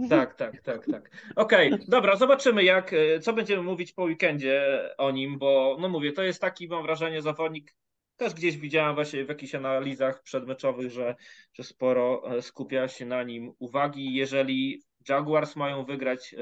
Tak, 0.09 0.35
tak, 0.35 0.63
tak, 0.63 0.87
tak. 0.87 1.11
Okej, 1.37 1.73
okay, 1.75 1.87
dobra, 1.89 2.17
zobaczymy 2.17 2.65
jak, 2.65 2.93
e, 2.93 3.21
co 3.21 3.33
będziemy 3.33 3.63
mówić 3.63 3.93
po 3.93 4.03
weekendzie 4.03 4.81
o 4.99 5.11
nim, 5.11 5.39
bo 5.39 5.77
no 5.81 5.89
mówię, 5.89 6.13
to 6.13 6.23
jest 6.23 6.41
taki, 6.41 6.69
mam 6.69 6.83
wrażenie, 6.83 7.23
zawodnik, 7.23 7.75
też 8.17 8.35
gdzieś 8.35 8.57
widziałem 8.57 8.95
właśnie 8.95 9.25
w 9.25 9.29
jakichś 9.29 9.55
analizach 9.55 10.23
przedmeczowych, 10.23 10.91
że, 10.91 11.15
że 11.53 11.65
sporo 11.65 12.37
e, 12.37 12.43
skupia 12.43 12.89
się 12.89 13.07
na 13.07 13.23
nim 13.23 13.53
uwagi. 13.59 14.15
Jeżeli 14.15 14.83
Jaguars 15.09 15.57
mają 15.57 15.85
wygrać 15.85 16.35
e, 16.35 16.39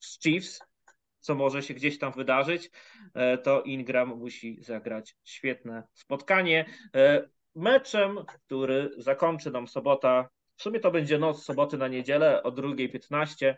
z 0.00 0.20
Chiefs, 0.22 0.60
co 1.20 1.34
może 1.34 1.62
się 1.62 1.74
gdzieś 1.74 1.98
tam 1.98 2.12
wydarzyć, 2.12 2.70
e, 3.14 3.38
to 3.38 3.62
Ingram 3.62 4.08
musi 4.08 4.62
zagrać 4.62 5.16
świetne 5.24 5.82
spotkanie. 5.92 6.66
E, 6.96 7.28
meczem, 7.54 8.18
który 8.26 8.90
zakończy 8.98 9.50
nam 9.50 9.68
sobota, 9.68 10.28
w 10.56 10.62
sumie 10.62 10.80
to 10.80 10.90
będzie 10.90 11.18
noc 11.18 11.44
soboty 11.44 11.78
na 11.78 11.88
niedzielę 11.88 12.42
o 12.42 12.52
2.15, 12.52 13.54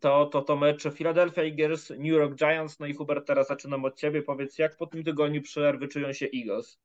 to, 0.00 0.26
to 0.26 0.42
to 0.42 0.56
mecz 0.56 0.82
Philadelphia 0.94 1.42
Eagles, 1.42 1.90
New 1.90 2.12
York 2.12 2.34
Giants. 2.34 2.80
No 2.80 2.86
i 2.86 2.94
Hubert, 2.94 3.26
teraz 3.26 3.48
zaczynam 3.48 3.84
od 3.84 3.98
ciebie. 3.98 4.22
Powiedz, 4.22 4.58
jak 4.58 4.76
po 4.76 4.86
tym 4.86 5.04
tygodniu 5.04 5.42
przerwy 5.42 5.88
czują 5.88 6.12
się 6.12 6.26
Eagles? 6.36 6.78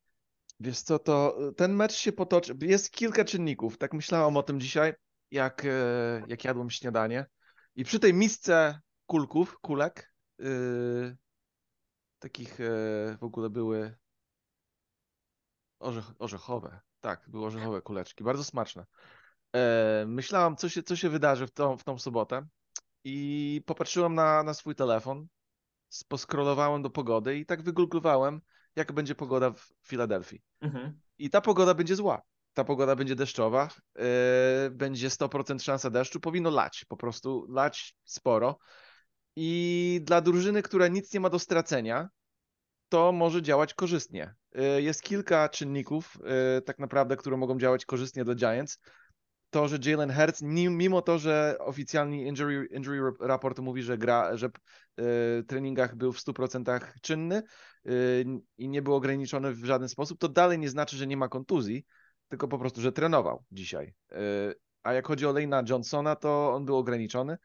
Wiesz 0.60 0.82
co, 0.82 1.00
to 1.00 1.38
ten 1.58 1.74
mecz 1.74 1.94
się 1.94 2.12
potoczy. 2.12 2.54
Jest 2.62 2.92
kilka 2.92 3.26
czynników. 3.26 3.78
Tak 3.78 3.94
myślałam 3.94 4.38
o 4.38 4.44
tym 4.44 4.60
dzisiaj 4.60 4.94
jak, 5.32 5.66
e, 5.66 6.24
jak 6.28 6.44
jadłem 6.44 6.70
śniadanie. 6.70 7.26
I 7.76 7.84
przy 7.84 8.00
tej 8.00 8.14
misce 8.14 8.80
kulków, 9.06 9.60
kulek, 9.60 10.14
yy, 10.40 11.18
takich 12.20 12.60
yy, 12.60 13.18
w 13.18 13.24
ogóle 13.24 13.50
były 13.50 13.96
orzech, 15.80 16.06
orzechowe. 16.20 16.80
Tak, 17.00 17.30
były 17.30 17.46
orzechowe 17.46 17.82
kuleczki, 17.82 18.24
bardzo 18.24 18.44
smaczne. 18.44 18.86
Yy, 19.54 19.60
myślałam, 20.08 20.56
co 20.56 20.70
się, 20.70 20.84
co 20.84 20.96
się 20.96 21.10
wydarzy 21.10 21.48
w 21.48 21.52
tą, 21.52 21.78
w 21.78 21.84
tą 21.84 22.00
sobotę 22.00 22.48
i 23.04 23.62
popatrzyłem 23.66 24.16
na, 24.16 24.44
na 24.44 24.54
swój 24.54 24.76
telefon, 24.76 25.28
poskrolowałem 26.08 26.82
do 26.82 26.90
pogody 26.90 27.38
i 27.38 27.46
tak 27.46 27.62
wygooglowałem, 27.62 28.42
jaka 28.76 28.94
będzie 28.94 29.16
pogoda 29.16 29.52
w 29.52 29.74
Filadelfii. 29.88 30.42
Mhm. 30.62 31.02
I 31.18 31.30
ta 31.30 31.42
pogoda 31.42 31.74
będzie 31.74 31.96
zła 31.96 32.22
ta 32.60 32.64
pogoda 32.64 32.96
będzie 32.96 33.16
deszczowa, 33.16 33.70
yy, 33.96 34.04
będzie 34.72 35.10
100% 35.10 35.64
szansa 35.64 35.90
deszczu, 35.90 36.20
powinno 36.20 36.50
lać, 36.50 36.86
po 36.88 36.98
prostu 36.98 37.46
lać 37.50 37.96
sporo. 38.04 38.58
I 39.36 40.02
dla 40.04 40.22
drużyny, 40.22 40.62
która 40.62 40.88
nic 40.88 41.14
nie 41.14 41.20
ma 41.20 41.30
do 41.30 41.40
stracenia, 41.40 42.10
to 42.90 43.12
może 43.12 43.42
działać 43.42 43.74
korzystnie. 43.74 44.36
Yy, 44.52 44.82
jest 44.82 45.04
kilka 45.04 45.50
czynników, 45.50 46.18
yy, 46.56 46.62
tak 46.62 46.80
naprawdę, 46.80 47.18
które 47.18 47.38
mogą 47.38 47.60
działać 47.60 47.86
korzystnie 47.86 48.26
dla 48.26 48.36
Giants. 48.36 48.80
To, 49.50 49.68
że 49.68 49.78
Jalen 49.86 50.14
Hurts, 50.14 50.42
mimo 50.42 51.02
to, 51.02 51.20
że 51.20 51.56
oficjalny 51.60 52.24
injury, 52.24 52.68
injury 52.72 53.02
raport 53.20 53.60
mówi, 53.60 53.84
że 53.84 53.98
gra, 53.98 54.38
że 54.38 54.50
w 54.98 55.44
treningach 55.48 55.96
był 55.96 56.14
w 56.14 56.20
100% 56.20 56.80
czynny 57.02 57.44
i 58.58 58.70
nie 58.70 58.82
był 58.82 58.96
ograniczony 58.96 59.54
w 59.54 59.66
żaden 59.66 59.90
sposób, 59.90 60.20
to 60.20 60.30
dalej 60.30 60.60
nie 60.60 60.70
znaczy, 60.70 60.98
że 60.98 61.08
nie 61.08 61.18
ma 61.18 61.28
kontuzji 61.28 61.86
tylko 62.30 62.48
po 62.48 62.60
prostu, 62.60 62.82
że 62.82 62.92
trenował 62.92 63.44
dzisiaj. 63.52 63.94
Y, 64.12 64.16
a 64.84 64.94
jak 64.94 65.08
chodzi 65.08 65.26
o 65.26 65.32
Lejna 65.32 65.64
Johnsona, 65.70 66.16
to 66.16 66.54
on 66.54 66.66
był 66.66 66.78
ograniczony. 66.78 67.38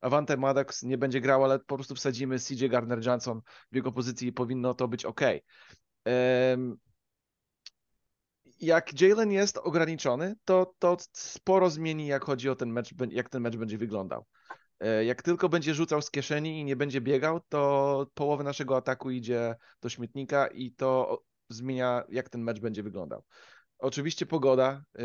Avante 0.00 0.36
Maddox 0.36 0.82
nie 0.82 0.98
będzie 0.98 1.20
grał, 1.20 1.44
ale 1.44 1.58
po 1.58 1.74
prostu 1.74 1.94
wsadzimy 1.94 2.38
CJ 2.38 2.64
Gardner-Johnson 2.66 3.40
w 3.72 3.76
jego 3.76 3.92
pozycji 3.92 4.28
i 4.28 4.32
powinno 4.32 4.74
to 4.74 4.88
być 4.88 5.04
ok. 5.04 5.20
Jak 8.60 9.00
Jalen 9.00 9.32
jest 9.32 9.58
ograniczony, 9.58 10.34
to, 10.44 10.74
to 10.78 10.96
sporo 11.12 11.70
zmieni, 11.70 12.06
jak 12.06 12.24
chodzi 12.24 12.48
o 12.48 12.56
ten 12.56 12.72
mecz, 12.72 12.94
jak 13.10 13.28
ten 13.28 13.42
mecz 13.42 13.56
będzie 13.56 13.78
wyglądał. 13.78 14.26
E, 14.80 15.04
Jak 15.04 15.22
tylko 15.22 15.48
będzie 15.48 15.74
rzucał 15.74 16.02
z 16.02 16.10
kieszeni 16.10 16.60
i 16.60 16.64
nie 16.64 16.76
będzie 16.76 17.00
biegał, 17.00 17.40
to 17.48 18.06
połowę 18.14 18.44
naszego 18.44 18.76
ataku 18.76 19.10
idzie 19.10 19.56
do 19.80 19.88
śmietnika 19.88 20.46
i 20.46 20.72
to 20.72 21.22
zmienia, 21.48 22.04
jak 22.08 22.28
ten 22.28 22.42
mecz 22.42 22.60
będzie 22.60 22.82
wyglądał. 22.82 23.22
Oczywiście 23.80 24.26
pogoda, 24.26 24.84
yy, 24.94 25.04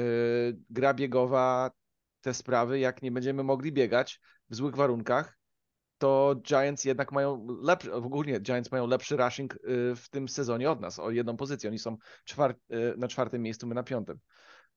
gra 0.69 0.93
biegowa, 0.93 1.71
te 2.21 2.33
sprawy, 2.33 2.79
jak 2.79 3.01
nie 3.01 3.11
będziemy 3.11 3.43
mogli 3.43 3.71
biegać 3.71 4.19
w 4.49 4.55
złych 4.55 4.75
warunkach, 4.75 5.37
to 5.97 6.35
Giants 6.41 6.85
jednak 6.85 7.11
mają 7.11 7.47
lepszy, 7.61 7.93
ogólnie 7.93 8.39
Giants 8.41 8.71
mają 8.71 8.87
lepszy 8.87 9.17
rushing 9.17 9.53
yy, 9.63 9.95
w 9.95 10.09
tym 10.09 10.29
sezonie 10.29 10.71
od 10.71 10.81
nas, 10.81 10.99
o 10.99 11.11
jedną 11.11 11.37
pozycję. 11.37 11.69
Oni 11.69 11.79
są 11.79 11.97
yy, 12.69 12.93
na 12.97 13.07
czwartym 13.07 13.41
miejscu, 13.41 13.67
my 13.67 13.75
na 13.75 13.83
piątym. 13.83 14.19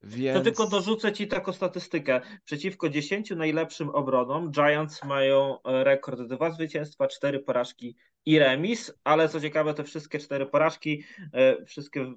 Więc... 0.03 0.39
To 0.39 0.45
tylko 0.45 0.67
dorzucę 0.67 1.13
Ci 1.13 1.29
taką 1.29 1.53
statystykę. 1.53 2.21
Przeciwko 2.45 2.89
10 2.89 3.31
najlepszym 3.31 3.91
obronom 3.91 4.51
Giants 4.51 5.05
mają 5.05 5.63
e, 5.63 5.85
rekord 5.85 6.21
dwa 6.21 6.51
zwycięstwa, 6.51 7.09
cztery 7.09 7.41
porażki 7.41 7.97
i 8.27 8.39
remis, 8.39 8.93
ale 9.05 9.29
co 9.29 9.41
ciekawe, 9.41 9.75
te 9.75 9.85
wszystkie 9.85 10.19
cztery 10.19 10.47
porażki, 10.47 11.05
e, 11.33 11.65
wszystkie 11.65 12.15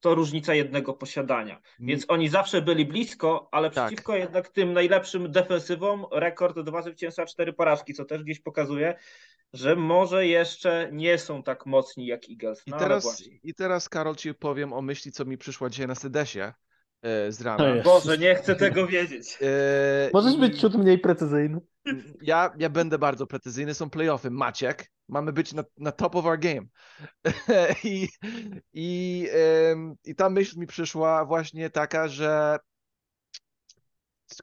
to 0.00 0.14
różnica 0.14 0.54
jednego 0.54 0.94
posiadania. 0.94 1.60
Więc 1.78 2.04
oni 2.08 2.28
zawsze 2.28 2.62
byli 2.62 2.86
blisko, 2.86 3.48
ale 3.52 3.70
Tak. 3.70 3.86
przeciwko 3.86 4.16
jednak 4.16 4.48
tym 4.48 4.72
najlepszym 4.72 5.30
defensywom 5.32 6.06
rekord 6.12 6.60
dwa 6.60 6.82
zwycięstwa, 6.82 7.26
cztery 7.26 7.52
porażki, 7.52 7.94
co 7.94 8.04
też 8.04 8.22
gdzieś 8.22 8.40
pokazuje, 8.40 8.94
że 9.52 9.76
może 9.76 10.26
jeszcze 10.26 10.88
nie 10.92 11.18
są 11.18 11.42
tak 11.42 11.66
mocni 11.66 12.06
jak 12.06 12.20
Eagles. 12.30 12.62
I 12.66 12.70
No, 12.70 12.76
ale 12.76 12.86
teraz. 12.86 13.22
I 13.42 13.54
teraz, 13.54 13.88
Karol, 13.88 14.16
ci 14.16 14.34
powiem 14.34 14.72
o 14.72 14.82
myśli, 14.82 15.12
co 15.12 15.24
mi 15.24 15.38
przyszła 15.38 15.70
dzisiaj 15.70 15.86
na 15.86 15.94
Sedesie 15.94 16.52
e, 17.02 17.32
z 17.32 17.38
To 17.38 17.44
rana. 17.44 17.68
jest. 17.68 17.84
Boże, 17.84 18.18
nie 18.18 18.34
chcę 18.34 18.56
tego 18.56 18.86
wiedzieć. 18.86 19.38
E, 19.42 20.10
Możesz 20.12 20.36
być 20.36 20.60
ciut 20.60 20.74
mniej 20.74 20.98
precyzyjny. 20.98 21.60
Ja, 22.22 22.54
ja 22.58 22.70
będę 22.70 22.98
bardzo 22.98 23.26
precyzyjny, 23.26 23.74
są 23.74 23.90
playoffy. 23.90 24.30
Maciek, 24.30 24.92
mamy 25.08 25.32
być 25.32 25.52
na, 25.52 25.64
na 25.78 25.92
top 25.92 26.16
of 26.16 26.24
our 26.24 26.38
game. 26.38 26.66
I, 27.84 28.08
i, 28.72 29.28
I 30.04 30.14
ta 30.14 30.30
myśl 30.30 30.58
mi 30.58 30.66
przyszła 30.66 31.24
właśnie 31.24 31.70
taka, 31.70 32.08
że 32.08 32.58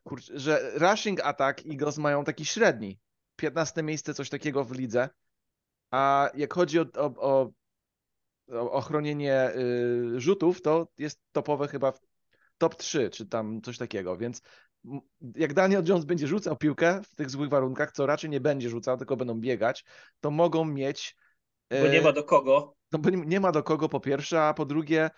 kurczę, 0.03 0.39
że 0.39 0.71
rushing 0.75 1.19
attack 1.25 1.65
Eagles 1.65 1.97
mają 1.97 2.23
taki 2.23 2.45
średni. 2.45 2.99
15 3.35 3.83
miejsce, 3.83 4.13
coś 4.13 4.29
takiego 4.29 4.63
w 4.63 4.71
lidze. 4.71 5.09
A 5.91 6.29
jak 6.35 6.53
chodzi 6.53 6.79
o, 6.79 6.85
o, 6.95 7.13
o, 7.17 7.51
y, 9.55 10.19
rzutów, 10.19 10.61
to 10.61 10.87
jest 10.97 11.19
topowe 11.31 11.67
chyba 11.67 11.91
w 11.91 11.99
top 12.57 12.75
3, 12.75 13.09
czy 13.09 13.25
tam 13.25 13.61
coś 13.61 13.77
takiego, 13.77 14.17
więc 14.17 14.41
jak 15.35 15.53
Daniel 15.53 15.83
Jones 15.87 16.05
będzie 16.05 16.27
rzucał 16.27 16.57
piłkę 16.57 17.01
w 17.03 17.15
tych 17.15 17.29
złych 17.29 17.49
warunkach, 17.49 17.91
co 17.91 18.05
raczej 18.05 18.29
nie 18.29 18.41
będzie 18.41 18.69
rzucał, 18.69 18.97
tylko 18.97 19.17
będą 19.17 19.39
biegać, 19.39 19.85
to 20.19 20.31
mogą 20.31 20.65
mieć 20.65 21.15
Bo 21.69 21.87
nie 21.87 21.99
e, 21.99 22.01
ma 22.01 22.11
do 22.11 22.23
kogo. 22.23 22.75
no 22.91 22.99
bo 22.99 23.09
nie 23.09 23.39
ma 23.39 23.51
do 23.51 23.63
kogo 23.63 23.89
po 23.89 23.99
pierwsze, 23.99 24.43
a 24.43 24.53
po 24.53 24.65
drugie 24.65 25.09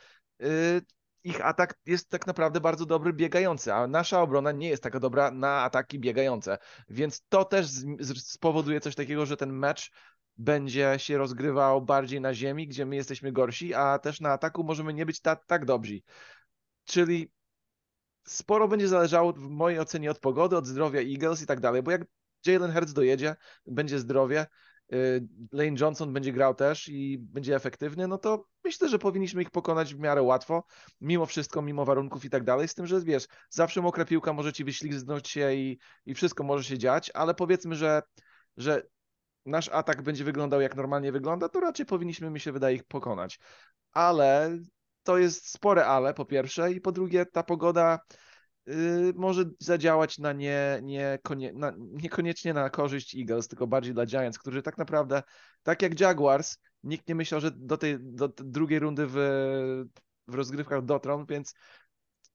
y, 0.41 0.81
ich 1.23 1.45
atak 1.45 1.79
jest 1.85 2.09
tak 2.09 2.27
naprawdę 2.27 2.61
bardzo 2.61 2.85
dobry 2.85 3.13
biegający, 3.13 3.73
a 3.73 3.87
nasza 3.87 4.21
obrona 4.21 4.51
nie 4.51 4.69
jest 4.69 4.83
taka 4.83 4.99
dobra 4.99 5.31
na 5.31 5.61
ataki 5.61 5.99
biegające, 5.99 6.57
więc 6.89 7.21
to 7.29 7.45
też 7.45 7.67
spowoduje 8.17 8.79
coś 8.79 8.95
takiego, 8.95 9.25
że 9.25 9.37
ten 9.37 9.53
mecz 9.53 9.91
będzie 10.37 10.93
się 10.97 11.17
rozgrywał 11.17 11.81
bardziej 11.81 12.21
na 12.21 12.33
ziemi, 12.33 12.67
gdzie 12.67 12.85
my 12.85 12.95
jesteśmy 12.95 13.31
gorsi, 13.31 13.73
a 13.73 13.99
też 13.99 14.21
na 14.21 14.31
ataku 14.31 14.63
możemy 14.63 14.93
nie 14.93 15.05
być 15.05 15.21
ta, 15.21 15.35
tak 15.35 15.65
dobrzy. 15.65 15.99
Czyli 16.85 17.31
sporo 18.27 18.67
będzie 18.67 18.87
zależało 18.87 19.33
w 19.33 19.49
mojej 19.49 19.79
ocenie 19.79 20.11
od 20.11 20.19
pogody, 20.19 20.57
od 20.57 20.67
zdrowia 20.67 21.01
Eagles 21.01 21.41
i 21.41 21.45
tak 21.45 21.59
dalej, 21.59 21.83
bo 21.83 21.91
jak 21.91 22.01
Jalen 22.45 22.73
Hurts 22.73 22.93
dojedzie, 22.93 23.35
będzie 23.67 23.99
zdrowie, 23.99 24.45
y, 24.93 25.27
Lane 25.51 25.75
Johnson 25.79 26.13
będzie 26.13 26.31
grał 26.31 26.55
też 26.55 26.89
i 26.89 27.17
będzie 27.19 27.55
efektywny, 27.55 28.07
no 28.07 28.17
to 28.17 28.47
myślę, 28.63 28.89
że 28.89 28.99
powinniśmy 28.99 29.41
ich 29.41 29.51
pokonać 29.51 29.95
w 29.95 29.99
miarę 29.99 30.21
łatwo, 30.21 30.63
mimo 31.01 31.25
wszystko, 31.25 31.61
mimo 31.61 31.85
warunków 31.85 32.25
i 32.25 32.29
tak 32.29 32.43
dalej, 32.43 32.67
z 32.67 32.73
tym, 32.73 32.87
że 32.87 33.01
wiesz, 33.01 33.27
zawsze 33.49 33.81
mokra 33.81 34.05
piłka 34.05 34.33
może 34.33 34.53
ci 34.53 34.63
wyślizgnąć 34.63 35.29
się 35.29 35.53
i, 35.53 35.79
i 36.05 36.15
wszystko 36.15 36.43
może 36.43 36.63
się 36.63 36.77
dziać, 36.77 37.11
ale 37.13 37.33
powiedzmy, 37.33 37.75
że, 37.75 38.01
że 38.57 38.83
nasz 39.45 39.69
atak 39.69 40.01
będzie 40.01 40.23
wyglądał 40.23 40.61
jak 40.61 40.75
normalnie 40.75 41.11
wygląda, 41.11 41.49
to 41.49 41.59
raczej 41.59 41.85
powinniśmy, 41.85 42.29
mi 42.29 42.39
się 42.39 42.51
wydaje, 42.51 42.75
ich 42.75 42.83
pokonać. 42.83 43.39
Ale 43.91 44.57
to 45.05 45.17
jest 45.17 45.49
spore 45.49 45.85
ale, 45.85 46.13
po 46.13 46.25
pierwsze, 46.25 46.71
i 46.71 46.81
po 46.81 46.91
drugie, 46.91 47.25
ta 47.25 47.43
pogoda 47.43 47.99
y, 48.67 49.13
może 49.15 49.45
zadziałać 49.59 50.17
na 50.17 50.33
nie, 50.33 50.79
nie, 50.83 51.19
konie, 51.23 51.53
na, 51.53 51.73
niekoniecznie 51.77 52.53
na 52.53 52.69
korzyść 52.69 53.15
Eagles, 53.15 53.47
tylko 53.47 53.67
bardziej 53.67 53.93
dla 53.93 54.05
Giants, 54.05 54.39
którzy 54.39 54.61
tak 54.61 54.77
naprawdę, 54.77 55.23
tak 55.63 55.81
jak 55.81 55.99
Jaguars, 55.99 56.57
nikt 56.83 57.07
nie 57.07 57.15
myślał, 57.15 57.41
że 57.41 57.51
do 57.51 57.77
tej 57.77 57.97
do 57.99 58.27
drugiej 58.27 58.79
rundy 58.79 59.07
w, 59.07 59.15
w 60.27 60.33
rozgrywkach 60.35 60.85
dotrą, 60.85 61.25
więc 61.25 61.53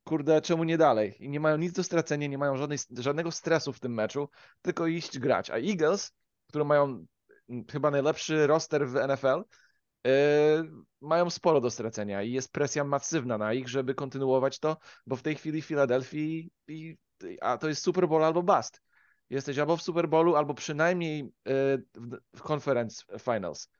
kurde, 0.05 0.41
czemu 0.41 0.65
nie 0.65 0.79
dalej? 0.79 1.17
I 1.25 1.29
nie 1.29 1.41
mają 1.41 1.57
nic 1.57 1.73
do 1.73 1.83
stracenia, 1.83 2.27
nie 2.27 2.39
mają 2.39 2.57
żadnej, 2.57 2.79
żadnego 2.99 3.31
stresu 3.31 3.73
w 3.73 3.81
tym 3.81 3.95
meczu, 3.95 4.29
tylko 4.63 4.87
iść 4.87 5.19
grać. 5.19 5.51
A 5.51 5.57
Eagles, 5.57 6.13
które 6.49 6.65
mają 6.65 7.07
mm, 7.49 7.65
chyba 7.73 7.91
najlepszy 7.91 8.47
roster 8.47 8.89
w 8.89 8.95
NFL, 8.95 9.43
mają 11.01 11.31
sporo 11.31 11.61
do 11.61 11.71
stracenia 11.71 12.23
i 12.23 12.33
jest 12.33 12.53
presja 12.53 12.85
masywna 12.85 13.39
na 13.39 13.53
ich, 13.53 13.69
żeby 13.69 13.95
kontynuować 13.95 14.59
to, 14.59 14.77
bo 15.07 15.17
w 15.17 15.23
tej 15.23 15.35
chwili 15.35 15.63
w 15.63 15.65
Filadelfii, 15.65 16.51
i, 16.69 16.97
a 17.41 17.59
to 17.59 17.69
jest 17.69 17.83
Super 17.83 18.09
Bowl 18.09 18.25
albo 18.25 18.43
bust. 18.43 18.83
Jesteś 19.31 19.59
albo 19.59 19.77
w 19.77 19.83
Super 19.83 20.09
Bowlu, 20.09 20.37
albo 20.37 20.55
przynajmniej 20.55 21.23
yy, 21.23 21.85
w, 22.35 22.43
Conference 22.51 23.05
Finals. 23.19 23.71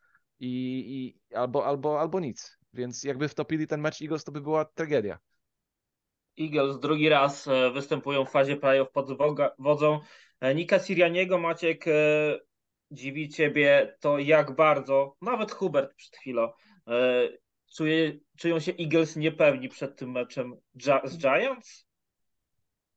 I, 0.41 0.85
i 0.89 1.35
albo, 1.37 1.67
albo, 1.67 2.01
albo 2.01 2.21
nic. 2.21 2.59
Więc 2.73 3.05
jakby 3.05 3.29
wtopili 3.29 3.67
ten 3.67 3.81
mecz 3.81 4.03
Eagles, 4.03 4.25
to 4.25 4.33
by 4.33 4.41
była 4.41 4.65
tragedia. 4.65 5.19
Eagles 6.41 6.81
drugi 6.81 7.09
raz 7.09 7.49
e, 7.49 7.71
występują 7.71 8.25
w 8.25 8.31
fazie 8.31 8.57
playoff 8.57 8.91
pod 8.91 9.09
wodzą 9.59 10.01
e, 10.41 10.55
Nika 10.55 10.79
Sirianiego. 10.79 11.39
Maciek, 11.39 11.89
e, 11.89 12.41
dziwi 12.91 13.29
ciebie 13.29 13.97
to 14.01 14.19
jak 14.19 14.57
bardzo, 14.57 15.17
nawet 15.23 15.53
Hubert 15.53 15.95
przed 15.95 16.17
chwilą, 16.17 16.49
e, 16.89 17.29
czuje, 17.77 18.19
czują 18.37 18.61
się 18.61 18.73
Eagles 18.81 19.17
niepewni 19.17 19.69
przed 19.69 19.97
tym 19.97 20.11
meczem 20.11 20.55
z 21.05 21.19
Giants? 21.19 21.87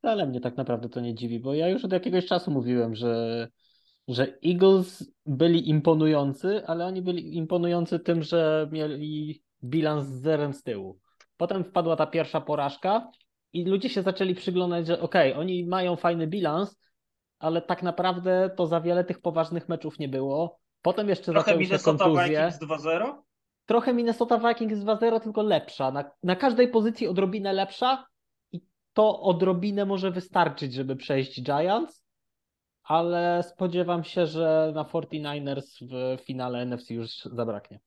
Ale 0.02 0.26
mnie 0.26 0.42
tak 0.42 0.58
naprawdę 0.58 0.90
to 0.90 1.00
nie 1.00 1.16
dziwi, 1.16 1.40
bo 1.40 1.54
ja 1.54 1.70
już 1.70 1.86
od 1.86 1.92
jakiegoś 1.92 2.26
czasu 2.26 2.52
mówiłem, 2.52 2.96
że, 2.96 3.48
że 4.08 4.38
Eagles 4.46 5.14
byli 5.26 5.70
imponujący, 5.70 6.68
ale 6.68 6.86
oni 6.86 7.02
byli 7.02 7.38
imponujący 7.38 8.00
tym, 8.00 8.24
że 8.24 8.70
mieli 8.72 9.44
bilans 9.64 10.06
z 10.06 10.22
zerem 10.22 10.54
z 10.54 10.64
tyłu. 10.64 11.00
Potem 11.38 11.64
wpadła 11.64 11.96
ta 11.96 12.08
pierwsza 12.08 12.42
porażka 12.42 13.12
i 13.54 13.66
ludzie 13.66 13.90
się 13.90 14.02
zaczęli 14.02 14.36
przyglądać, 14.36 14.88
że 14.88 15.02
okej, 15.02 15.34
oni 15.34 15.66
mają 15.66 15.96
fajny 15.96 16.28
bilans, 16.28 16.80
ale 17.44 17.62
tak 17.62 17.84
naprawdę 17.84 18.50
to 18.58 18.68
za 18.68 18.82
wiele 18.82 19.04
tych 19.04 19.22
poważnych 19.22 19.70
meczów 19.70 20.00
nie 20.00 20.10
było. 20.10 20.60
Potem 20.82 21.10
jeszcze 21.10 21.32
Trochę 21.32 21.40
zaczęły 21.40 21.64
się 21.64 21.70
Minnesota 21.70 22.06
kontuzje. 22.06 22.52
Vikings 22.52 22.86
2-0? 22.86 23.14
trochę 23.66 23.94
Minnesota 23.94 24.38
Vikings 24.38 24.80
2-0, 24.80 25.20
tylko 25.20 25.42
lepsza. 25.42 25.92
Na, 25.92 26.12
na 26.24 26.36
każdej 26.36 26.68
pozycji 26.68 27.08
odrobinę 27.08 27.54
lepsza 27.54 28.06
i 28.52 28.62
to 28.94 29.22
odrobinę 29.22 29.86
może 29.86 30.12
wystarczyć, 30.12 30.74
żeby 30.74 30.96
przejść 30.96 31.44
Giants, 31.44 32.06
ale 32.84 33.44
spodziewam 33.44 34.04
się, 34.04 34.26
że 34.26 34.72
na 34.76 34.84
49ers 34.84 35.86
w 36.18 36.22
finale 36.26 36.66
NFC 36.66 36.90
już 36.90 37.10
zabraknie. 37.24 37.80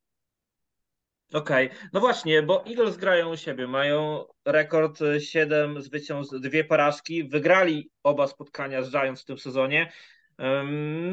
Okej, 1.33 1.71
no 1.93 2.01
właśnie, 2.01 2.43
bo 2.43 2.65
Eagles 2.67 2.97
grają 2.97 3.33
u 3.33 3.37
siebie, 3.37 3.67
mają 3.67 4.25
rekord 4.45 4.99
7 5.19 5.83
zwycięstw, 5.83 6.35
dwie 6.41 6.65
porażki, 6.65 7.29
wygrali 7.29 7.91
oba 8.03 8.27
spotkania 8.27 8.83
z 8.83 8.91
Giants 8.91 9.23
w 9.23 9.25
tym 9.25 9.39
sezonie, 9.39 9.93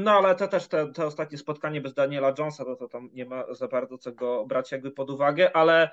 no 0.04 0.12
ale 0.12 0.36
to 0.36 0.48
też 0.48 0.68
te, 0.68 0.92
te 0.92 1.06
ostatnie 1.06 1.38
spotkanie 1.38 1.82
bez 1.82 1.94
Daniela 1.94 2.34
Jonesa, 2.38 2.66
to, 2.66 2.76
to 2.76 2.88
tam 2.88 3.10
nie 3.14 3.26
ma 3.26 3.54
za 3.54 3.68
bardzo 3.68 3.98
co 3.98 4.12
go 4.12 4.46
brać 4.46 4.72
jakby 4.72 4.92
pod 4.92 5.10
uwagę, 5.10 5.56
ale 5.56 5.90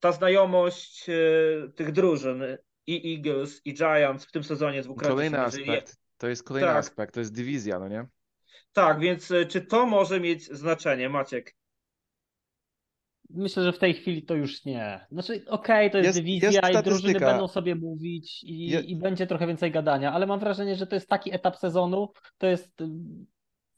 ta 0.00 0.12
znajomość 0.12 1.08
y, 1.08 1.72
tych 1.76 1.92
drużyn 1.92 2.44
i 2.86 3.14
Eagles 3.14 3.60
i 3.64 3.74
Giants 3.74 4.24
w 4.24 4.32
tym 4.32 4.44
sezonie 4.44 4.82
dwukrotnie 4.82 5.14
Kolejny 5.14 5.40
aspekt. 5.40 5.96
To 6.18 6.28
jest 6.28 6.42
kolejny 6.42 6.68
Tak. 6.68 6.76
aspekt, 6.76 7.14
to 7.14 7.20
jest 7.20 7.34
dywizja, 7.34 7.78
no 7.78 7.88
nie? 7.88 8.06
Tak, 8.72 9.00
więc 9.00 9.30
y, 9.30 9.46
czy 9.46 9.60
to 9.60 9.86
może 9.86 10.20
mieć 10.20 10.44
znaczenie, 10.44 11.08
Maciek? 11.08 11.54
Myślę, 13.30 13.62
że 13.62 13.72
w 13.72 13.78
tej 13.78 13.94
chwili 13.94 14.22
to 14.22 14.34
już 14.34 14.64
nie. 14.64 15.06
Znaczy, 15.10 15.44
okej, 15.48 15.90
to 15.90 15.98
jest, 15.98 16.06
Jest- 16.06 16.18
dywizja 16.18 16.50
jest 16.50 16.80
i 16.80 16.82
drużyny 16.90 17.20
będą 17.20 17.48
sobie 17.48 17.74
mówić 17.74 18.44
i, 18.44 18.90
i 18.90 18.96
będzie 18.96 19.26
trochę 19.26 19.46
więcej 19.46 19.70
gadania, 19.70 20.12
ale 20.12 20.26
mam 20.26 20.40
wrażenie, 20.40 20.76
że 20.76 20.86
to 20.86 20.94
jest 20.96 21.08
taki 21.08 21.34
etap 21.34 21.56
sezonu, 21.56 22.08
to 22.38 22.46
jest 22.46 22.80
ym, 22.80 23.26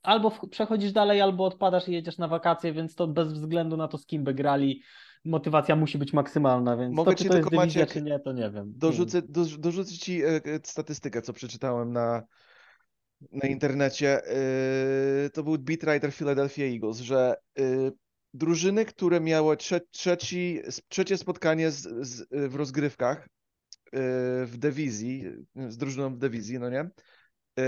albo 0.02 0.30
przechodzisz 0.50 0.92
dalej, 0.92 1.20
albo 1.20 1.44
odpadasz 1.44 1.88
i 1.88 1.92
jedziesz 1.92 2.18
na 2.18 2.28
wakacje, 2.28 2.72
więc 2.72 2.94
to 2.94 3.06
bez 3.06 3.32
względu 3.32 3.76
na 3.76 3.88
to, 3.88 3.98
z 3.98 4.06
kim 4.06 4.24
by 4.24 4.34
grali, 4.34 4.82
motywacja 5.24 5.76
musi 5.76 5.98
być 5.98 6.12
maksymalna, 6.12 6.76
więc 6.76 6.94
Mogę 6.94 7.11
to, 7.12 7.16
czy 7.16 7.24
ci 7.24 7.30
to 7.30 7.37
jest 7.37 7.50
dywizja, 7.50 7.82
Maciek, 7.82 7.92
czy 7.92 8.02
nie, 8.02 8.18
to 8.20 8.32
nie 8.32 8.50
wiem. 8.50 8.72
Dorzucę, 8.76 9.22
dorz- 9.22 9.58
dorzucę 9.58 9.92
ci 9.92 10.22
e, 10.22 10.28
e, 10.28 10.40
statystykę, 10.62 11.22
co 11.22 11.32
przeczytałem 11.32 11.92
na, 11.92 12.22
na 13.32 13.48
internecie. 13.48 14.20
Yy, 15.22 15.30
To 15.30 15.42
był 15.42 15.58
beatwriter 15.58 16.12
Philadelphia 16.12 16.64
Eagles, 16.64 16.98
że 16.98 17.34
drużyny, 18.34 18.84
które 18.84 19.20
miały 19.20 19.56
trze 19.56 19.80
trzeci, 19.90 20.60
trzecie 20.88 21.18
spotkanie 21.18 21.70
z, 21.70 22.06
z, 22.08 22.28
w 22.50 22.54
rozgrywkach 22.54 23.28
yy, 23.92 24.00
w 24.46 24.56
dywizji, 24.56 25.24
z 25.68 25.76
drużyną 25.76 26.14
w 26.14 26.18
dywizji, 26.18 26.58
no 26.58 26.70
nie? 26.70 26.90
Yy, 27.56 27.64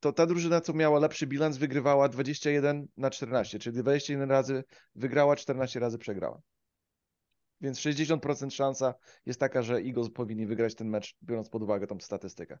To 0.00 0.12
ta 0.12 0.26
drużyna, 0.26 0.60
co 0.60 0.72
miała 0.72 0.98
lepszy 0.98 1.26
bilans, 1.26 1.56
wygrywała 1.56 2.08
21 2.08 2.86
na 2.96 3.10
14, 3.10 3.58
czyli 3.58 3.76
21 3.76 4.30
razy 4.30 4.64
wygrała, 4.94 5.36
14 5.36 5.80
razy 5.80 5.98
przegrała. 5.98 6.40
Więc 7.60 7.78
60% 7.78 8.50
szansa 8.50 8.94
jest 9.26 9.40
taka, 9.40 9.62
że 9.62 9.74
Eagles 9.74 10.10
powinni 10.10 10.46
wygrać 10.46 10.74
ten 10.74 10.88
mecz, 10.88 11.14
biorąc 11.22 11.48
pod 11.48 11.62
uwagę 11.62 11.86
tą 11.86 12.00
statystykę. 12.00 12.58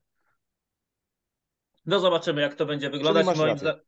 No 1.86 2.00
zobaczymy, 2.00 2.40
jak 2.40 2.54
to 2.54 2.66
będzie 2.66 2.90
wyglądać. 2.90 3.26
Moim, 3.26 3.58
zda- 3.58 3.80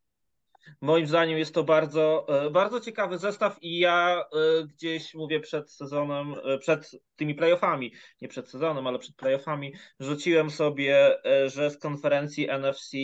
moim 0.81 1.07
zdaniem 1.07 1.39
jest 1.39 1.55
to 1.55 1.65
bardzo, 1.65 2.27
e, 2.47 2.51
bardzo 2.51 2.81
ciekawy 2.81 3.19
zestaw 3.19 3.57
i 3.63 3.79
ja 3.79 4.21
e, 4.21 4.67
gdzieś 4.67 5.15
mówię 5.15 5.41
przed 5.41 5.73
sezonem, 5.73 6.35
e, 6.45 6.59
przed 6.59 6.91
tymi 7.17 7.35
playoffami, 7.35 7.93
nie 8.21 8.29
przed 8.29 8.51
sezonem, 8.51 8.87
ale 8.87 8.99
przed 8.99 9.17
playoffami, 9.17 9.75
rzuciłem 10.01 10.51
sobie, 10.51 11.19
że 11.47 11.71
z 11.71 11.79
konferencji 11.79 12.49
NFC 12.51 12.97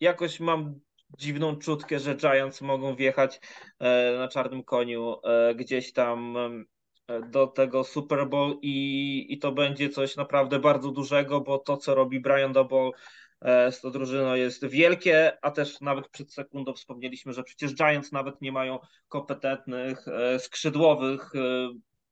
jakoś 0.00 0.40
mam 0.40 0.80
dziwną 1.18 1.56
czutkę, 1.56 1.98
że 1.98 2.14
Giants 2.14 2.60
mogą 2.60 2.96
wjechać 2.96 3.40
na 4.18 4.28
czarnym 4.28 4.64
koniu 4.64 5.16
gdzieś 5.54 5.92
tam 5.92 6.36
do 7.30 7.46
tego 7.46 7.84
Super 7.84 8.28
Bowl 8.28 8.58
i, 8.62 9.26
i 9.28 9.38
to 9.38 9.52
będzie 9.52 9.88
coś 9.88 10.16
naprawdę 10.16 10.58
bardzo 10.58 10.90
dużego, 10.90 11.40
bo 11.40 11.58
to, 11.58 11.76
co 11.76 11.94
robi 11.94 12.20
Brian 12.20 12.52
Double 12.52 12.90
z 13.44 13.80
tą 13.80 13.90
drużyną 13.90 14.34
jest 14.34 14.66
wielkie, 14.66 15.38
a 15.42 15.50
też 15.50 15.80
nawet 15.80 16.08
przed 16.08 16.32
sekundą 16.32 16.74
wspomnieliśmy, 16.74 17.32
że 17.32 17.42
przecież 17.42 17.74
Giants 17.74 18.12
nawet 18.12 18.42
nie 18.42 18.52
mają 18.52 18.78
kompetentnych 19.08 20.08
e, 20.08 20.38
skrzydłowych. 20.38 21.34
E, 21.34 21.70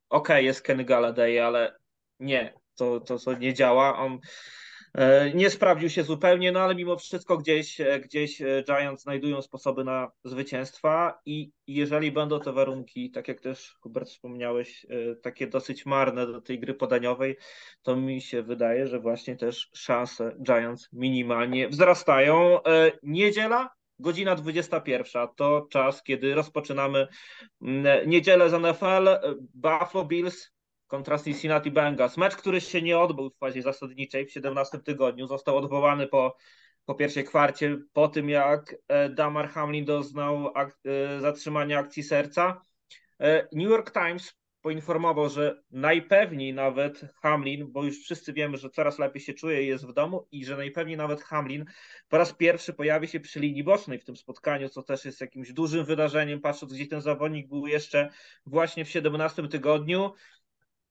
Okej, 0.08 0.44
jest 0.44 0.62
Kenny 0.62 0.84
Galladay, 0.84 1.44
ale 1.44 1.78
nie, 2.20 2.54
to, 2.74 3.00
to, 3.00 3.18
to 3.18 3.34
nie 3.34 3.54
działa. 3.54 3.98
On 3.98 4.12
e, 4.12 4.18
nie 5.34 5.50
sprawdził 5.50 5.90
się 5.90 6.02
zupełnie, 6.02 6.52
no 6.52 6.60
ale 6.60 6.74
mimo 6.74 6.96
wszystko 6.96 7.38
gdzieś, 7.38 7.80
e, 7.80 8.00
gdzieś 8.00 8.42
e, 8.42 8.64
Giants 8.66 9.02
znajdują 9.02 9.42
sposoby 9.42 9.84
na 9.84 10.10
zwycięstwa 10.24 11.20
i 11.26 11.52
jeżeli 11.66 12.12
będą 12.12 12.40
te 12.40 12.52
warunki, 12.52 13.10
tak 13.10 13.28
jak 13.28 13.40
też 13.40 13.76
Hubert 13.80 14.08
wspomniałeś, 14.08 14.86
e, 14.90 15.16
takie 15.16 15.46
dosyć 15.46 15.86
marne 15.86 16.26
do 16.26 16.40
tej 16.40 16.60
gry 16.60 16.74
podaniowej, 16.74 17.36
to 17.82 17.96
mi 17.96 18.20
się 18.20 18.42
wydaje, 18.42 18.86
że 18.86 19.00
właśnie 19.00 19.36
też 19.36 19.70
szanse 19.74 20.36
Giants 20.42 20.88
minimalnie 20.92 21.68
wzrastają. 21.68 22.62
E, 22.62 22.92
Niedziela, 23.02 23.70
godzina 23.98 24.34
21, 24.34 25.28
to 25.36 25.66
czas, 25.70 26.02
kiedy 26.02 26.34
rozpoczynamy 26.34 27.08
niedzielę 28.06 28.50
z 28.50 28.52
NFL, 28.52 29.08
e, 29.08 29.20
Buffalo 29.54 30.04
Bills 30.04 30.57
kontra 30.88 31.18
Cincinnati 31.18 31.70
Bengals. 31.70 32.16
Mecz, 32.16 32.36
który 32.36 32.60
się 32.60 32.82
nie 32.82 32.98
odbył 32.98 33.30
w 33.30 33.38
fazie 33.38 33.62
zasadniczej 33.62 34.26
w 34.26 34.32
17 34.32 34.78
tygodniu, 34.78 35.26
został 35.26 35.56
odwołany 35.56 36.06
po, 36.06 36.36
po 36.84 36.94
pierwszej 36.94 37.24
kwarcie, 37.24 37.78
po 37.92 38.08
tym 38.08 38.28
jak 38.28 38.76
e, 38.88 39.08
Damar 39.08 39.48
Hamlin 39.48 39.84
doznał 39.84 40.52
ak- 40.54 40.78
e, 40.84 41.20
zatrzymania 41.20 41.78
akcji 41.78 42.02
serca. 42.02 42.60
E, 43.20 43.48
New 43.52 43.70
York 43.70 43.92
Times 43.92 44.38
poinformował, 44.62 45.28
że 45.28 45.62
najpewniej 45.70 46.54
nawet 46.54 47.00
Hamlin, 47.22 47.72
bo 47.72 47.84
już 47.84 47.98
wszyscy 48.00 48.32
wiemy, 48.32 48.56
że 48.56 48.70
coraz 48.70 48.98
lepiej 48.98 49.22
się 49.22 49.34
czuje 49.34 49.62
i 49.62 49.66
jest 49.66 49.86
w 49.86 49.92
domu, 49.92 50.28
i 50.32 50.44
że 50.44 50.56
najpewniej 50.56 50.96
nawet 50.96 51.22
Hamlin 51.22 51.64
po 52.08 52.18
raz 52.18 52.32
pierwszy 52.32 52.72
pojawi 52.72 53.08
się 53.08 53.20
przy 53.20 53.40
linii 53.40 53.64
bocznej 53.64 53.98
w 53.98 54.04
tym 54.04 54.16
spotkaniu, 54.16 54.68
co 54.68 54.82
też 54.82 55.04
jest 55.04 55.20
jakimś 55.20 55.52
dużym 55.52 55.84
wydarzeniem, 55.84 56.40
patrząc, 56.40 56.72
gdzie 56.72 56.86
ten 56.86 57.00
zawodnik 57.00 57.48
był 57.48 57.66
jeszcze 57.66 58.10
właśnie 58.46 58.84
w 58.84 58.88
17 58.88 59.48
tygodniu, 59.48 60.12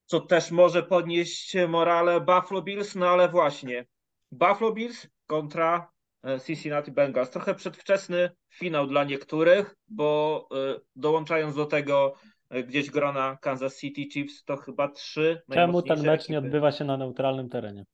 co 0.08 0.20
też 0.20 0.52
może 0.52 0.84
podnieść 0.84 1.56
morale 1.68 2.22
Buffalo 2.22 2.62
Bills, 2.62 2.96
no 2.96 3.10
ale 3.10 3.30
właśnie 3.30 3.86
Buffalo 4.32 4.72
Bills 4.72 5.08
kontra 5.26 5.92
e, 6.24 6.40
Cincinnati 6.40 6.92
Bengals. 6.92 7.30
Trochę 7.30 7.56
przedwczesny 7.56 8.30
finał 8.54 8.88
dla 8.88 9.04
niektórych, 9.04 9.76
bo 9.88 10.48
e, 10.52 10.80
dołączając 10.96 11.56
do 11.56 11.66
tego 11.66 12.14
e, 12.50 12.64
gdzieś 12.64 12.90
grona 12.90 13.38
Kansas 13.42 13.80
City 13.80 14.06
Chiefs, 14.14 14.44
to 14.44 14.58
chyba 14.58 14.88
trzy 14.88 15.42
Czemu 15.54 15.82
ten 15.82 15.98
mecz 16.04 16.30
nie 16.30 16.38
ekipy. 16.38 16.48
odbywa 16.48 16.72
się 16.72 16.86
na 16.86 16.98
neutralnym 16.98 17.50
terenie? 17.50 17.86